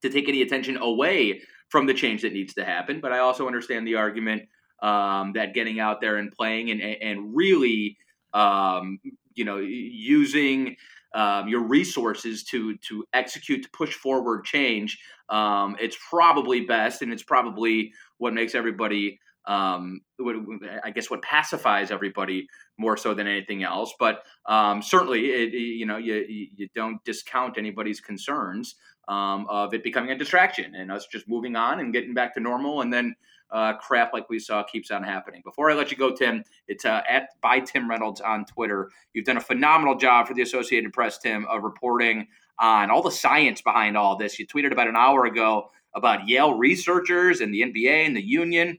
to 0.03 0.09
take 0.09 0.29
any 0.29 0.43
attention 0.43 0.79
away 0.79 1.43
from 1.69 1.87
the 1.87 1.95
change 1.95 2.23
that 2.23 2.33
needs 2.33 2.55
to 2.55 2.64
happen. 2.64 3.01
But 3.01 3.12
I 3.12 3.19
also 3.19 3.47
understand 3.47 3.87
the 3.87 3.95
argument 3.95 4.43
um, 4.83 5.33
that 5.35 5.55
getting 5.55 5.81
out 5.81 6.01
there 6.01 6.16
and 6.16 6.33
playing 6.33 6.71
and 6.71 6.81
and 6.81 7.35
really 7.35 7.97
um, 8.35 8.99
you 9.35 9.45
know 9.45 9.59
using 9.59 10.77
um, 11.14 11.49
your 11.49 11.62
resources 11.62 12.45
to 12.45 12.77
to 12.79 13.05
execute 13.12 13.62
to 13.62 13.71
push 13.71 13.95
forward 13.95 14.45
change 14.45 14.99
um, 15.29 15.77
it's 15.81 15.97
probably 16.09 16.61
best 16.62 17.03
and 17.03 17.12
it's 17.12 17.23
probably 17.23 17.93
what 18.19 18.35
makes 18.35 18.55
everybody 18.55 19.19
um, 19.47 20.01
what, 20.19 20.37
I 20.85 20.90
guess 20.90 21.11
what 21.11 21.23
pacifies 21.23 21.90
everybody 21.90 22.47
more 22.79 22.97
so 22.97 23.14
than 23.14 23.27
anything 23.27 23.62
else. 23.62 23.93
But 23.99 24.23
um, 24.47 24.83
certainly, 24.83 25.27
it, 25.27 25.53
you 25.53 25.87
know, 25.87 25.97
you, 25.97 26.25
you 26.29 26.69
don't 26.75 27.03
discount 27.05 27.59
anybody's 27.59 28.01
concerns 28.01 28.77
um, 29.09 29.47
of 29.49 29.75
it 29.75 29.83
becoming 29.83 30.11
a 30.11 30.19
distraction 30.19 30.75
and 30.75 30.93
us 30.93 31.07
just 31.11 31.29
moving 31.29 31.57
on 31.57 31.81
and 31.81 31.93
getting 31.93 32.14
back 32.14 32.35
to 32.35 32.40
normal, 32.40 32.83
and 32.83 32.93
then 32.93 33.14
uh, 33.53 33.75
crap 33.75 34.13
like 34.13 34.29
we 34.29 34.39
saw 34.39 34.63
keeps 34.63 34.91
on 34.91 35.03
happening. 35.03 35.43
Before 35.45 35.71
I 35.71 35.75
let 35.75 35.91
you 35.91 35.97
go, 35.97 36.15
Tim, 36.15 36.45
it's 36.69 36.85
uh, 36.85 37.03
at 37.09 37.31
by 37.41 37.61
Tim 37.61 37.89
Reynolds 37.89 38.21
on 38.21 38.45
Twitter. 38.45 38.91
You've 39.13 39.25
done 39.25 39.37
a 39.37 39.43
phenomenal 39.43 39.97
job 39.97 40.29
for 40.29 40.35
the 40.35 40.43
Associated 40.43 40.93
Press, 40.93 41.19
Tim, 41.19 41.47
of 41.47 41.63
reporting 41.63 42.29
on 42.59 42.91
all 42.91 43.03
the 43.03 43.11
science 43.11 43.63
behind 43.63 43.97
all 43.97 44.17
this. 44.17 44.39
You 44.39 44.47
tweeted 44.47 44.73
about 44.73 44.89
an 44.89 44.97
hour 44.97 45.25
ago 45.25 45.71
about 45.95 46.29
Yale 46.29 46.55
researchers 46.55 47.41
and 47.41 47.53
the 47.53 47.63
NBA 47.63 48.07
and 48.07 48.17
the 48.17 48.23
union. 48.23 48.79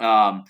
Um, 0.00 0.44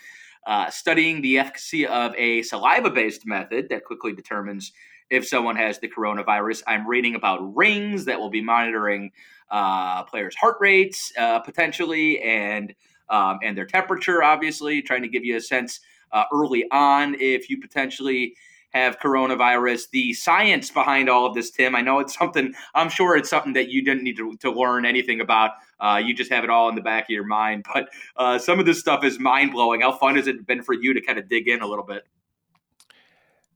uh, 0.47 0.71
studying 0.71 1.21
the 1.21 1.39
efficacy 1.39 1.87
of 1.87 2.15
a 2.17 2.43
saliva 2.43 2.91
based 2.91 3.27
method 3.27 3.69
that 3.69 3.85
quickly 3.85 4.15
determines 4.15 4.73
if 5.11 5.27
someone 5.27 5.57
has 5.57 5.79
the 5.79 5.89
coronavirus. 5.89 6.63
I'm 6.67 6.87
reading 6.87 7.15
about 7.15 7.55
rings 7.55 8.07
that 8.07 8.19
will 8.19 8.31
be 8.31 8.43
monitoring 8.43 9.11
uh, 9.51 10.05
players' 10.05 10.35
heart 10.37 10.57
rates 10.61 11.13
uh, 11.19 11.41
potentially 11.41 12.21
and 12.21 12.75
um, 13.11 13.39
and 13.43 13.57
their 13.57 13.67
temperature, 13.67 14.23
obviously, 14.23 14.83
trying 14.83 15.03
to 15.03 15.09
give 15.09 15.25
you 15.25 15.37
a 15.37 15.41
sense 15.41 15.81
uh, 16.13 16.25
early 16.33 16.65
on 16.71 17.15
if 17.19 17.51
you 17.51 17.61
potentially 17.61 18.35
have 18.71 18.99
coronavirus. 18.99 19.91
The 19.91 20.13
science 20.13 20.71
behind 20.71 21.09
all 21.09 21.27
of 21.27 21.35
this, 21.35 21.51
Tim, 21.51 21.75
I 21.75 21.81
know 21.81 22.01
it's 22.01 22.15
something, 22.15 22.53
I'm 22.75 22.91
sure 22.91 23.17
it's 23.17 23.31
something 23.31 23.55
that 23.55 23.71
you 23.71 23.83
didn't 23.83 24.05
need 24.05 24.17
to, 24.19 24.37
to 24.37 24.51
learn 24.51 24.85
anything 24.85 25.21
about. 25.21 25.53
Uh, 25.81 26.01
you 26.05 26.15
just 26.15 26.31
have 26.31 26.45
it 26.45 26.51
all 26.51 26.69
in 26.69 26.75
the 26.75 26.83
back 26.83 27.05
of 27.05 27.11
your 27.11 27.25
mind. 27.25 27.65
But 27.73 27.89
uh, 28.17 28.39
some 28.39 28.59
of 28.61 28.67
this 28.67 28.79
stuff 28.79 29.05
is 29.05 29.19
mind 29.19 29.53
blowing. 29.53 29.81
How 29.81 29.93
fun 29.93 30.17
has 30.17 30.27
it 30.27 30.47
been 30.47 30.63
for 30.63 30.75
you 30.75 30.93
to 30.93 31.01
kind 31.01 31.19
of 31.19 31.29
dig 31.29 31.49
in 31.49 31.63
a 31.63 31.67
little 31.67 31.85
bit? 31.85 32.05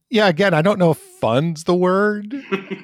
Yeah, 0.09 0.27
again, 0.27 0.53
I 0.53 0.61
don't 0.61 0.77
know 0.77 0.91
if 0.91 0.97
fun's 0.97 1.63
the 1.63 1.73
word. 1.73 2.35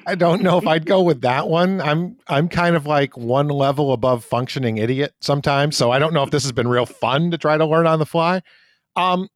I 0.06 0.16
don't 0.16 0.42
know 0.42 0.58
if 0.58 0.66
I'd 0.66 0.84
go 0.84 1.00
with 1.02 1.20
that 1.20 1.48
one. 1.48 1.80
I'm 1.80 2.16
I'm 2.26 2.48
kind 2.48 2.74
of 2.74 2.86
like 2.86 3.16
one 3.16 3.48
level 3.48 3.92
above 3.92 4.24
functioning 4.24 4.78
idiot 4.78 5.14
sometimes, 5.20 5.76
so 5.76 5.92
I 5.92 6.00
don't 6.00 6.12
know 6.12 6.24
if 6.24 6.30
this 6.30 6.42
has 6.42 6.52
been 6.52 6.66
real 6.66 6.86
fun 6.86 7.30
to 7.30 7.38
try 7.38 7.56
to 7.56 7.64
learn 7.64 7.86
on 7.86 8.00
the 8.00 8.06
fly. 8.06 8.42
Um 8.96 9.28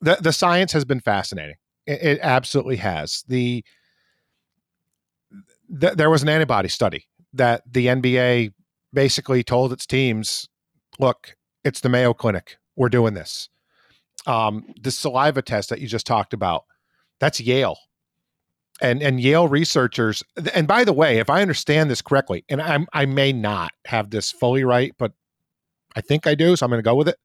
the 0.00 0.16
the 0.20 0.32
science 0.32 0.72
has 0.72 0.84
been 0.84 1.00
fascinating. 1.00 1.56
It, 1.86 2.02
it 2.02 2.18
absolutely 2.22 2.76
has. 2.76 3.24
The, 3.28 3.64
the 5.68 5.94
there 5.94 6.10
was 6.10 6.22
an 6.22 6.28
antibody 6.28 6.68
study 6.68 7.06
that 7.32 7.62
the 7.70 7.86
NBA 7.86 8.52
basically 8.92 9.42
told 9.42 9.72
its 9.72 9.86
teams, 9.86 10.48
"Look, 10.98 11.36
it's 11.64 11.80
the 11.80 11.88
Mayo 11.88 12.14
Clinic. 12.14 12.58
We're 12.76 12.88
doing 12.88 13.14
this." 13.14 13.48
Um, 14.26 14.64
the 14.80 14.90
saliva 14.90 15.42
test 15.42 15.68
that 15.70 15.80
you 15.80 15.86
just 15.88 16.06
talked 16.06 16.32
about 16.32 16.64
that's 17.20 17.40
Yale. 17.40 17.78
And 18.80 19.02
and 19.02 19.20
Yale 19.20 19.46
researchers 19.46 20.22
and 20.52 20.66
by 20.66 20.84
the 20.84 20.92
way, 20.92 21.18
if 21.18 21.30
I 21.30 21.42
understand 21.42 21.90
this 21.90 22.02
correctly, 22.02 22.44
and 22.48 22.60
I'm 22.60 22.86
I 22.92 23.06
may 23.06 23.32
not 23.32 23.70
have 23.86 24.10
this 24.10 24.32
fully 24.32 24.64
right, 24.64 24.92
but 24.98 25.12
I 25.94 26.00
think 26.00 26.26
I 26.26 26.34
do, 26.34 26.56
so 26.56 26.66
I'm 26.66 26.70
going 26.70 26.80
to 26.80 26.82
go 26.82 26.96
with 26.96 27.08
it. 27.08 27.18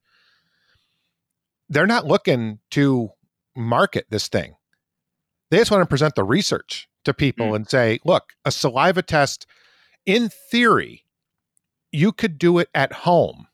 They're 1.69 1.87
not 1.87 2.05
looking 2.05 2.59
to 2.71 3.09
market 3.55 4.05
this 4.09 4.27
thing. 4.27 4.55
They 5.49 5.57
just 5.57 5.71
want 5.71 5.81
to 5.81 5.87
present 5.89 6.13
the 6.13 6.23
research 6.23 6.87
to 7.05 7.13
people 7.13 7.47
mm. 7.47 7.55
and 7.55 7.69
say, 7.69 7.99
look, 8.05 8.33
a 8.45 8.51
saliva 8.51 9.01
test, 9.01 9.47
in 10.05 10.29
theory, 10.29 11.05
you 11.91 12.11
could 12.11 12.37
do 12.37 12.59
it 12.59 12.69
at 12.75 12.93
home, 12.93 13.47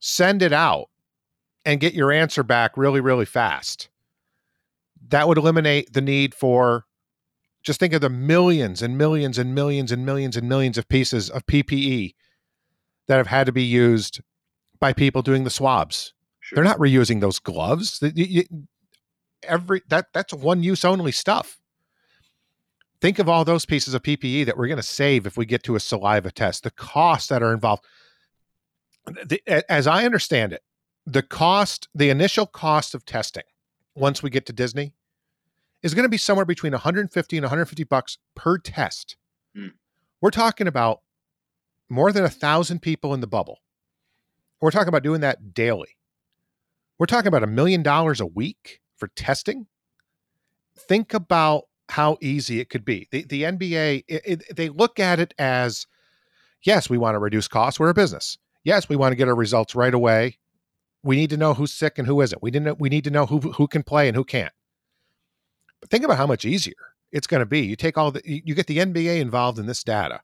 send 0.00 0.40
it 0.40 0.52
out, 0.52 0.88
and 1.66 1.80
get 1.80 1.92
your 1.92 2.10
answer 2.10 2.42
back 2.42 2.76
really, 2.76 3.00
really 3.00 3.26
fast 3.26 3.90
that 5.08 5.28
would 5.28 5.38
eliminate 5.38 5.92
the 5.92 6.00
need 6.00 6.34
for 6.34 6.84
just 7.62 7.80
think 7.80 7.92
of 7.92 8.00
the 8.00 8.10
millions 8.10 8.82
and 8.82 8.96
millions 8.96 9.38
and 9.38 9.54
millions 9.54 9.92
and 9.92 10.06
millions 10.06 10.36
and 10.36 10.48
millions 10.48 10.78
of 10.78 10.88
pieces 10.88 11.28
of 11.28 11.46
PPE 11.46 12.14
that 13.08 13.16
have 13.16 13.26
had 13.26 13.46
to 13.46 13.52
be 13.52 13.64
used 13.64 14.20
by 14.80 14.92
people 14.92 15.22
doing 15.22 15.44
the 15.44 15.50
swabs. 15.50 16.14
Sure. 16.40 16.56
They're 16.56 16.64
not 16.64 16.78
reusing 16.78 17.20
those 17.20 17.38
gloves. 17.38 18.02
Every 19.42 19.82
that 19.88 20.06
that's 20.12 20.32
one 20.32 20.62
use 20.62 20.84
only 20.84 21.12
stuff. 21.12 21.58
Think 23.00 23.18
of 23.18 23.28
all 23.28 23.44
those 23.44 23.64
pieces 23.64 23.94
of 23.94 24.02
PPE 24.02 24.46
that 24.46 24.56
we're 24.56 24.66
going 24.66 24.76
to 24.76 24.82
save 24.82 25.26
if 25.26 25.36
we 25.36 25.46
get 25.46 25.62
to 25.64 25.76
a 25.76 25.80
saliva 25.80 26.32
test. 26.32 26.64
The 26.64 26.70
costs 26.70 27.28
that 27.28 27.42
are 27.42 27.52
involved. 27.52 27.84
The, 29.26 29.40
as 29.70 29.86
I 29.86 30.04
understand 30.04 30.52
it, 30.52 30.62
the 31.06 31.22
cost, 31.22 31.88
the 31.94 32.10
initial 32.10 32.46
cost 32.46 32.94
of 32.94 33.04
testing, 33.06 33.44
once 33.98 34.22
we 34.22 34.30
get 34.30 34.46
to 34.46 34.52
Disney, 34.52 34.94
is 35.82 35.94
going 35.94 36.04
to 36.04 36.08
be 36.08 36.18
somewhere 36.18 36.46
between 36.46 36.72
150 36.72 37.36
and 37.36 37.44
150 37.44 37.84
bucks 37.84 38.18
per 38.34 38.58
test. 38.58 39.16
Mm. 39.56 39.72
We're 40.20 40.30
talking 40.30 40.66
about 40.66 41.00
more 41.88 42.12
than 42.12 42.24
a 42.24 42.30
thousand 42.30 42.80
people 42.80 43.14
in 43.14 43.20
the 43.20 43.26
bubble. 43.26 43.58
We're 44.60 44.70
talking 44.70 44.88
about 44.88 45.02
doing 45.02 45.20
that 45.20 45.54
daily. 45.54 45.96
We're 46.98 47.06
talking 47.06 47.28
about 47.28 47.44
a 47.44 47.48
million 47.48 47.82
dollars 47.82 48.20
a 48.20 48.26
week 48.26 48.80
for 48.96 49.08
testing. 49.08 49.66
Think 50.76 51.14
about 51.14 51.64
how 51.88 52.18
easy 52.20 52.60
it 52.60 52.68
could 52.68 52.84
be. 52.84 53.08
The, 53.10 53.22
the 53.22 53.42
NBA, 53.44 54.04
it, 54.08 54.22
it, 54.24 54.56
they 54.56 54.68
look 54.68 54.98
at 54.98 55.20
it 55.20 55.32
as 55.38 55.86
yes, 56.62 56.90
we 56.90 56.98
want 56.98 57.14
to 57.14 57.20
reduce 57.20 57.48
costs. 57.48 57.78
We're 57.78 57.90
a 57.90 57.94
business. 57.94 58.36
Yes, 58.64 58.88
we 58.88 58.96
want 58.96 59.12
to 59.12 59.16
get 59.16 59.28
our 59.28 59.34
results 59.34 59.74
right 59.74 59.94
away. 59.94 60.38
We 61.02 61.16
need 61.16 61.30
to 61.30 61.36
know 61.36 61.54
who's 61.54 61.72
sick 61.72 61.98
and 61.98 62.06
who 62.06 62.20
isn't. 62.20 62.42
We 62.42 62.50
didn't. 62.50 62.80
We 62.80 62.88
need 62.88 63.04
to 63.04 63.10
know 63.10 63.26
who 63.26 63.38
who 63.38 63.66
can 63.68 63.82
play 63.82 64.08
and 64.08 64.16
who 64.16 64.24
can't. 64.24 64.52
But 65.80 65.90
think 65.90 66.04
about 66.04 66.16
how 66.16 66.26
much 66.26 66.44
easier 66.44 66.74
it's 67.12 67.26
going 67.26 67.40
to 67.40 67.46
be. 67.46 67.60
You 67.60 67.76
take 67.76 67.96
all 67.96 68.10
the, 68.10 68.22
you 68.24 68.54
get 68.54 68.66
the 68.66 68.78
NBA 68.78 69.20
involved 69.20 69.58
in 69.58 69.66
this 69.66 69.84
data. 69.84 70.20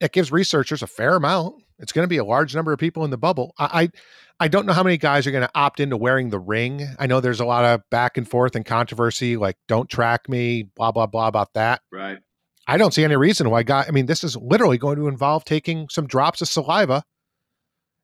It 0.00 0.12
gives 0.12 0.30
researchers 0.30 0.82
a 0.82 0.86
fair 0.86 1.16
amount. 1.16 1.62
It's 1.78 1.92
going 1.92 2.04
to 2.04 2.08
be 2.08 2.16
a 2.16 2.24
large 2.24 2.54
number 2.54 2.72
of 2.72 2.78
people 2.78 3.04
in 3.04 3.10
the 3.10 3.18
bubble. 3.18 3.54
I, 3.58 3.82
I, 3.82 4.44
I 4.44 4.48
don't 4.48 4.66
know 4.66 4.72
how 4.72 4.82
many 4.82 4.96
guys 4.96 5.26
are 5.26 5.30
going 5.30 5.46
to 5.46 5.50
opt 5.54 5.80
into 5.80 5.96
wearing 5.96 6.30
the 6.30 6.38
ring. 6.38 6.86
I 6.98 7.06
know 7.06 7.20
there's 7.20 7.40
a 7.40 7.44
lot 7.44 7.64
of 7.64 7.82
back 7.90 8.16
and 8.16 8.28
forth 8.28 8.54
and 8.54 8.64
controversy, 8.64 9.36
like 9.36 9.56
"don't 9.68 9.88
track 9.88 10.28
me," 10.28 10.64
blah 10.74 10.92
blah 10.92 11.06
blah 11.06 11.28
about 11.28 11.54
that. 11.54 11.80
Right. 11.90 12.18
I 12.66 12.78
don't 12.78 12.92
see 12.92 13.04
any 13.04 13.16
reason 13.16 13.48
why 13.50 13.62
guy. 13.62 13.84
I 13.86 13.90
mean, 13.90 14.06
this 14.06 14.24
is 14.24 14.36
literally 14.36 14.78
going 14.78 14.96
to 14.96 15.08
involve 15.08 15.44
taking 15.44 15.88
some 15.88 16.06
drops 16.06 16.42
of 16.42 16.48
saliva 16.48 17.02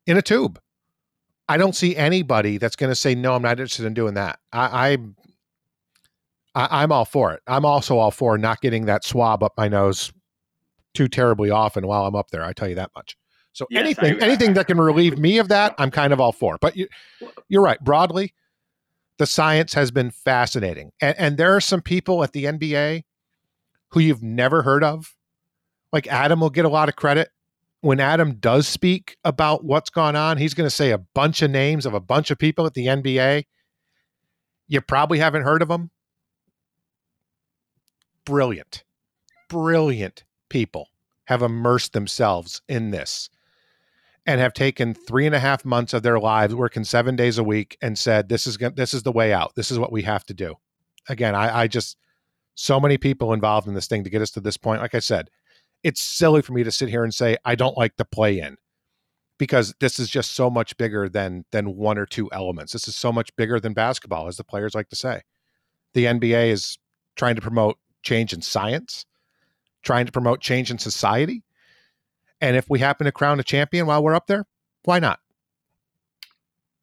in 0.07 0.17
a 0.17 0.23
tube. 0.23 0.59
I 1.53 1.59
don't 1.59 1.77
see 1.77 1.95
anybody 1.95 2.57
that's 2.57 2.77
going 2.77 2.91
to 2.91 2.95
say 2.95 3.15
no. 3.15 3.35
I'm 3.35 3.43
not 3.43 3.53
interested 3.53 3.85
in 3.85 3.93
doing 3.93 4.15
that. 4.15 4.39
I, 4.55 4.93
I 4.93 4.99
I, 6.55 6.83
am 6.83 6.91
all 6.93 7.05
for 7.05 7.35
it. 7.35 7.43
I'm 7.47 7.67
also 7.67 7.99
all 7.99 8.11
for 8.11 8.39
not 8.39 8.63
getting 8.63 8.87
that 8.87 9.05
swab 9.05 9.43
up 9.43 9.53
my 9.59 9.69
nose 9.69 10.13
too 10.95 11.09
terribly 11.09 11.51
often 11.51 11.87
while 11.87 12.07
I'm 12.07 12.15
up 12.15 12.31
there. 12.31 12.43
I 12.43 12.55
tell 12.55 12.71
you 12.71 12.75
that 12.77 12.91
much. 12.95 13.19
So 13.53 13.67
yes, 13.69 13.81
anything, 13.83 14.23
I, 14.23 14.25
anything 14.25 14.55
that 14.55 14.67
can 14.67 14.81
relieve 14.81 15.19
me 15.19 15.39
of 15.39 15.49
that, 15.49 15.75
I'm 15.77 15.91
kind 15.91 16.15
of 16.15 16.21
all 16.21 16.33
for. 16.33 16.57
But 16.59 16.75
you, 16.75 16.89
you're 17.51 17.63
right. 17.63 17.79
Broadly, 17.81 18.33
the 19.19 19.27
science 19.27 19.75
has 19.75 19.91
been 19.91 20.11
fascinating, 20.11 20.93
and, 21.03 21.19
and 21.19 21.37
there 21.37 21.55
are 21.55 21.61
some 21.61 21.83
people 21.83 22.23
at 22.23 22.33
the 22.33 22.45
NBA 22.45 23.03
who 23.91 24.01
you've 24.01 24.23
never 24.23 24.63
heard 24.63 24.83
of. 24.83 25.15
Like 25.93 26.07
Adam 26.07 26.41
will 26.41 26.51
get 26.51 26.65
a 26.65 26.71
lot 26.71 26.89
of 26.89 26.97
credit 26.97 27.29
when 27.83 28.01
Adam 28.01 28.35
does 28.35 28.67
speak 28.67 29.17
about 29.25 29.65
what's 29.65 29.91
gone 29.91 30.17
on. 30.17 30.39
He's 30.39 30.55
going 30.55 30.67
to 30.67 30.75
say 30.75 30.91
a 30.91 30.99
bunch 30.99 31.43
of 31.43 31.51
names 31.51 31.85
of 31.85 31.95
a 31.95 32.01
bunch 32.01 32.31
of 32.31 32.39
people 32.39 32.65
at 32.65 32.75
the 32.75 32.87
NBA. 32.87 33.45
You 34.69 34.81
probably 34.81 35.19
haven't 35.19 35.43
heard 35.43 35.61
of 35.63 35.69
them 35.69 35.91
brilliant, 38.25 38.85
brilliant 39.49 40.25
people 40.49 40.89
have 41.27 41.43
immersed 41.43 41.93
themselves 41.93 42.63
in 42.69 42.91
this 42.91 43.29
and 44.27 44.41
have 44.41 44.53
taken 44.53 44.95
three 44.95 45.27
and 45.27 45.35
a 45.35 45.41
half 45.41 45.65
months 45.65 45.93
of 45.93 46.03
their 46.03 46.19
lives 46.19 46.55
working 46.55 46.85
seven 46.85 47.17
days 47.17 47.39
a 47.39 47.45
week 47.45 47.77
and 47.83 47.99
said 47.99 48.29
this 48.29 48.47
is 48.47 48.59
this 48.77 48.95
is 48.95 49.03
the 49.03 49.13
way 49.13 49.33
out 49.33 49.55
this 49.57 49.71
is 49.71 49.79
what 49.79 49.91
we 49.91 50.03
have 50.03 50.25
to 50.25 50.35
do 50.35 50.55
again 51.09 51.35
I, 51.35 51.63
I 51.63 51.67
just 51.67 51.97
so 52.55 52.79
many 52.79 52.99
people 52.99 53.33
involved 53.33 53.67
in 53.67 53.75
this 53.75 53.89
thing 53.89 54.05
to 54.05 54.11
get 54.11 54.23
us 54.23 54.31
to 54.33 54.41
this 54.41 54.57
point 54.57 54.81
like 54.81 54.95
i 54.95 55.01
said 55.01 55.29
it's 55.83 56.01
silly 56.01 56.43
for 56.43 56.53
me 56.53 56.65
to 56.65 56.71
sit 56.71 56.89
here 56.89 57.05
and 57.05 57.15
say 57.15 57.37
i 57.45 57.55
don't 57.55 57.77
like 57.77 57.97
the 57.97 58.05
play 58.05 58.39
in 58.39 58.57
because 59.39 59.75
this 59.81 59.99
is 59.99 60.09
just 60.09 60.33
so 60.33 60.49
much 60.49 60.77
bigger 60.77 61.09
than 61.09 61.45
than 61.51 61.77
one 61.77 61.99
or 61.99 62.07
two 62.07 62.31
elements 62.33 62.73
this 62.73 62.89
is 62.89 62.97
so 62.97 63.13
much 63.13 63.35
bigger 63.37 63.59
than 63.59 63.73
basketball 63.73 64.27
as 64.27 64.37
the 64.37 64.45
players 64.45 64.75
like 64.75 64.89
to 64.89 64.97
say 64.97 65.23
the 65.95 66.05
nba 66.05 66.51
is 66.51 66.79
trying 67.17 67.35
to 67.35 67.41
promote 67.41 67.79
change 68.03 68.33
in 68.33 68.43
science, 68.43 69.07
trying 69.83 70.07
to 70.07 70.13
promote 70.13 70.41
change 70.41 70.71
in 70.71 70.79
society. 70.79 71.43
And 72.41 72.57
if 72.57 72.69
we 72.69 72.81
happen 72.81 73.05
to 73.05 73.13
crown 73.13 73.39
a 73.41 73.45
champion 73.45 73.87
while 73.87 74.03
we're 74.03 74.15
up 74.15 74.27
there, 74.27 74.45
why 74.85 74.99
not? 74.99 75.21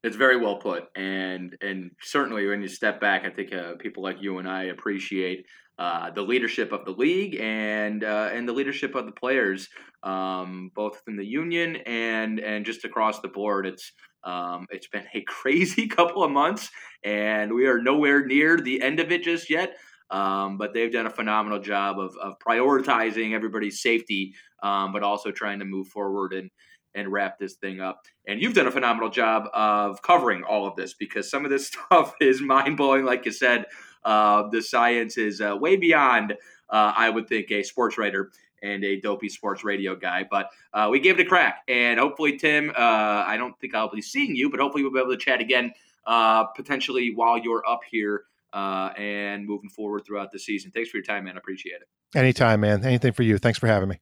It's 0.02 0.16
very 0.16 0.38
well 0.38 0.56
put, 0.56 0.86
and 0.96 1.58
and 1.60 1.92
certainly 2.02 2.48
when 2.48 2.62
you 2.62 2.70
step 2.70 3.02
back, 3.02 3.26
I 3.26 3.30
think 3.30 3.54
uh, 3.54 3.74
people 3.80 4.02
like 4.02 4.22
you 4.22 4.38
and 4.38 4.48
I 4.48 4.64
appreciate 4.66 5.46
uh, 5.80 6.12
the 6.12 6.22
leadership 6.22 6.74
of 6.74 6.84
the 6.84 6.92
league 6.92 7.38
and 7.40 8.04
uh, 8.04 8.30
and 8.34 8.48
the 8.48 8.52
leadership 8.52 8.96
of 8.96 9.06
the 9.06 9.14
players, 9.14 9.70
um, 10.04 10.72
both 10.76 11.02
in 11.08 11.16
the 11.16 11.26
union 11.26 11.78
and 11.86 12.40
and 12.42 12.66
just 12.66 12.84
across 12.84 13.22
the 13.22 13.30
board. 13.30 13.66
It's 13.66 13.94
um, 14.26 14.68
it's 14.72 14.88
been 14.88 15.06
a 15.14 15.22
crazy 15.28 15.88
couple 15.88 16.22
of 16.22 16.32
months, 16.32 16.70
and 17.06 17.54
we 17.54 17.66
are 17.66 17.82
nowhere 17.82 18.26
near 18.26 18.58
the 18.60 18.82
end 18.82 19.00
of 19.00 19.10
it 19.14 19.24
just 19.24 19.50
yet. 19.50 19.78
Um, 20.12 20.58
but 20.58 20.74
they've 20.74 20.92
done 20.92 21.06
a 21.06 21.12
phenomenal 21.12 21.60
job 21.60 21.98
of, 21.98 22.14
of 22.22 22.34
prioritizing 22.40 23.34
everybody's 23.34 23.82
safety, 23.82 24.34
um, 24.64 24.92
but 24.92 25.04
also 25.04 25.32
trying 25.32 25.60
to 25.60 25.66
move 25.66 25.88
forward 25.88 26.34
and 26.34 26.50
and 26.94 27.10
wrap 27.10 27.38
this 27.40 27.54
thing 27.54 27.80
up. 27.80 28.02
And 28.28 28.42
you've 28.42 28.56
done 28.56 28.68
a 28.68 28.72
phenomenal 28.72 29.10
job 29.10 29.44
of 29.54 30.02
covering 30.02 30.44
all 30.44 30.68
of 30.68 30.76
this 30.76 30.94
because 30.94 31.30
some 31.30 31.46
of 31.46 31.52
this 31.52 31.68
stuff 31.88 32.16
is 32.20 32.42
mind 32.42 32.76
blowing. 32.76 33.06
Like 33.06 33.26
you 33.26 33.32
said, 33.32 33.66
uh, 34.04 34.50
the 34.50 34.62
science 34.62 35.18
is 35.18 35.42
uh, 35.42 35.56
way 35.60 35.76
beyond, 35.76 36.34
uh, 36.70 36.94
I 36.96 37.10
would 37.10 37.28
think, 37.28 37.52
a 37.52 37.64
sports 37.64 37.98
writer 37.98 38.32
and 38.62 38.84
a 38.84 39.00
dopey 39.00 39.30
sports 39.30 39.64
radio 39.64 39.96
guy. 39.96 40.26
But 40.30 40.50
uh, 40.74 40.90
we 40.92 41.00
gave 41.00 41.20
it 41.20 41.26
a 41.26 41.30
crack. 41.30 41.64
And 41.68 42.00
hopefully, 42.00 42.38
Tim, 42.38 42.70
uh, 42.72 42.74
I 42.78 43.38
don't 43.38 43.58
think 43.60 43.76
I'll 43.76 43.90
be 43.90 44.02
seeing 44.02 44.36
you, 44.36 44.50
but 44.50 44.60
hopefully 44.60 44.84
we'll 44.84 44.94
be 44.94 45.00
able 45.00 45.12
to 45.12 45.18
chat 45.18 45.42
again 45.42 45.72
uh, 46.06 46.46
potentially 46.46 47.14
while 47.16 47.38
you're 47.38 47.64
up 47.68 47.82
here 47.90 48.24
and 48.54 49.46
moving 49.46 49.70
forward 49.70 50.04
throughout 50.06 50.32
the 50.32 50.40
season. 50.40 50.72
Thanks 50.72 50.90
for 50.90 50.98
your 50.98 51.06
time, 51.06 51.26
man. 51.26 51.36
I 51.36 51.38
appreciate 51.38 51.76
it. 51.82 52.18
Anytime, 52.18 52.62
man. 52.62 52.84
Anything 52.84 53.14
for 53.14 53.24
you. 53.24 53.38
Thanks 53.38 53.60
for 53.60 53.68
having 53.68 53.90
me. 53.90 54.00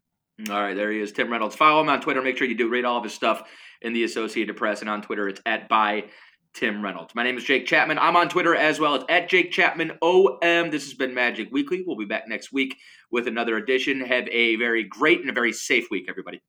All 0.49 0.61
right, 0.61 0.75
there 0.75 0.91
he 0.91 0.99
is, 0.99 1.11
Tim 1.11 1.31
Reynolds. 1.31 1.55
Follow 1.55 1.81
him 1.81 1.89
on 1.89 1.99
Twitter. 1.99 2.21
Make 2.21 2.37
sure 2.37 2.47
you 2.47 2.55
do 2.55 2.69
read 2.69 2.85
all 2.85 2.97
of 2.97 3.03
his 3.03 3.13
stuff 3.13 3.49
in 3.81 3.91
the 3.93 4.03
Associated 4.03 4.55
Press 4.55 4.81
and 4.81 4.89
on 4.89 5.01
Twitter. 5.01 5.27
It's 5.27 5.41
at 5.47 5.67
by 5.67 6.05
Tim 6.57 6.81
Reynolds. 6.81 7.13
My 7.13 7.21
name 7.21 7.37
is 7.37 7.43
Jake 7.43 7.67
Chapman. 7.67 7.99
I'm 7.99 8.15
on 8.15 8.29
Twitter 8.29 8.55
as 8.55 8.79
well. 8.79 8.95
It's 8.95 9.05
at 9.09 9.29
Jake 9.29 9.51
Chapman 9.51 9.91
OM. 10.01 10.71
This 10.71 10.85
has 10.85 10.95
been 10.95 11.13
Magic 11.13 11.51
Weekly. 11.51 11.83
We'll 11.85 11.95
be 11.95 12.05
back 12.05 12.27
next 12.27 12.51
week 12.51 12.77
with 13.11 13.27
another 13.27 13.57
edition. 13.57 14.01
Have 14.01 14.27
a 14.29 14.55
very 14.55 14.83
great 14.83 15.21
and 15.21 15.29
a 15.29 15.33
very 15.33 15.53
safe 15.53 15.91
week, 15.91 16.07
everybody. 16.09 16.41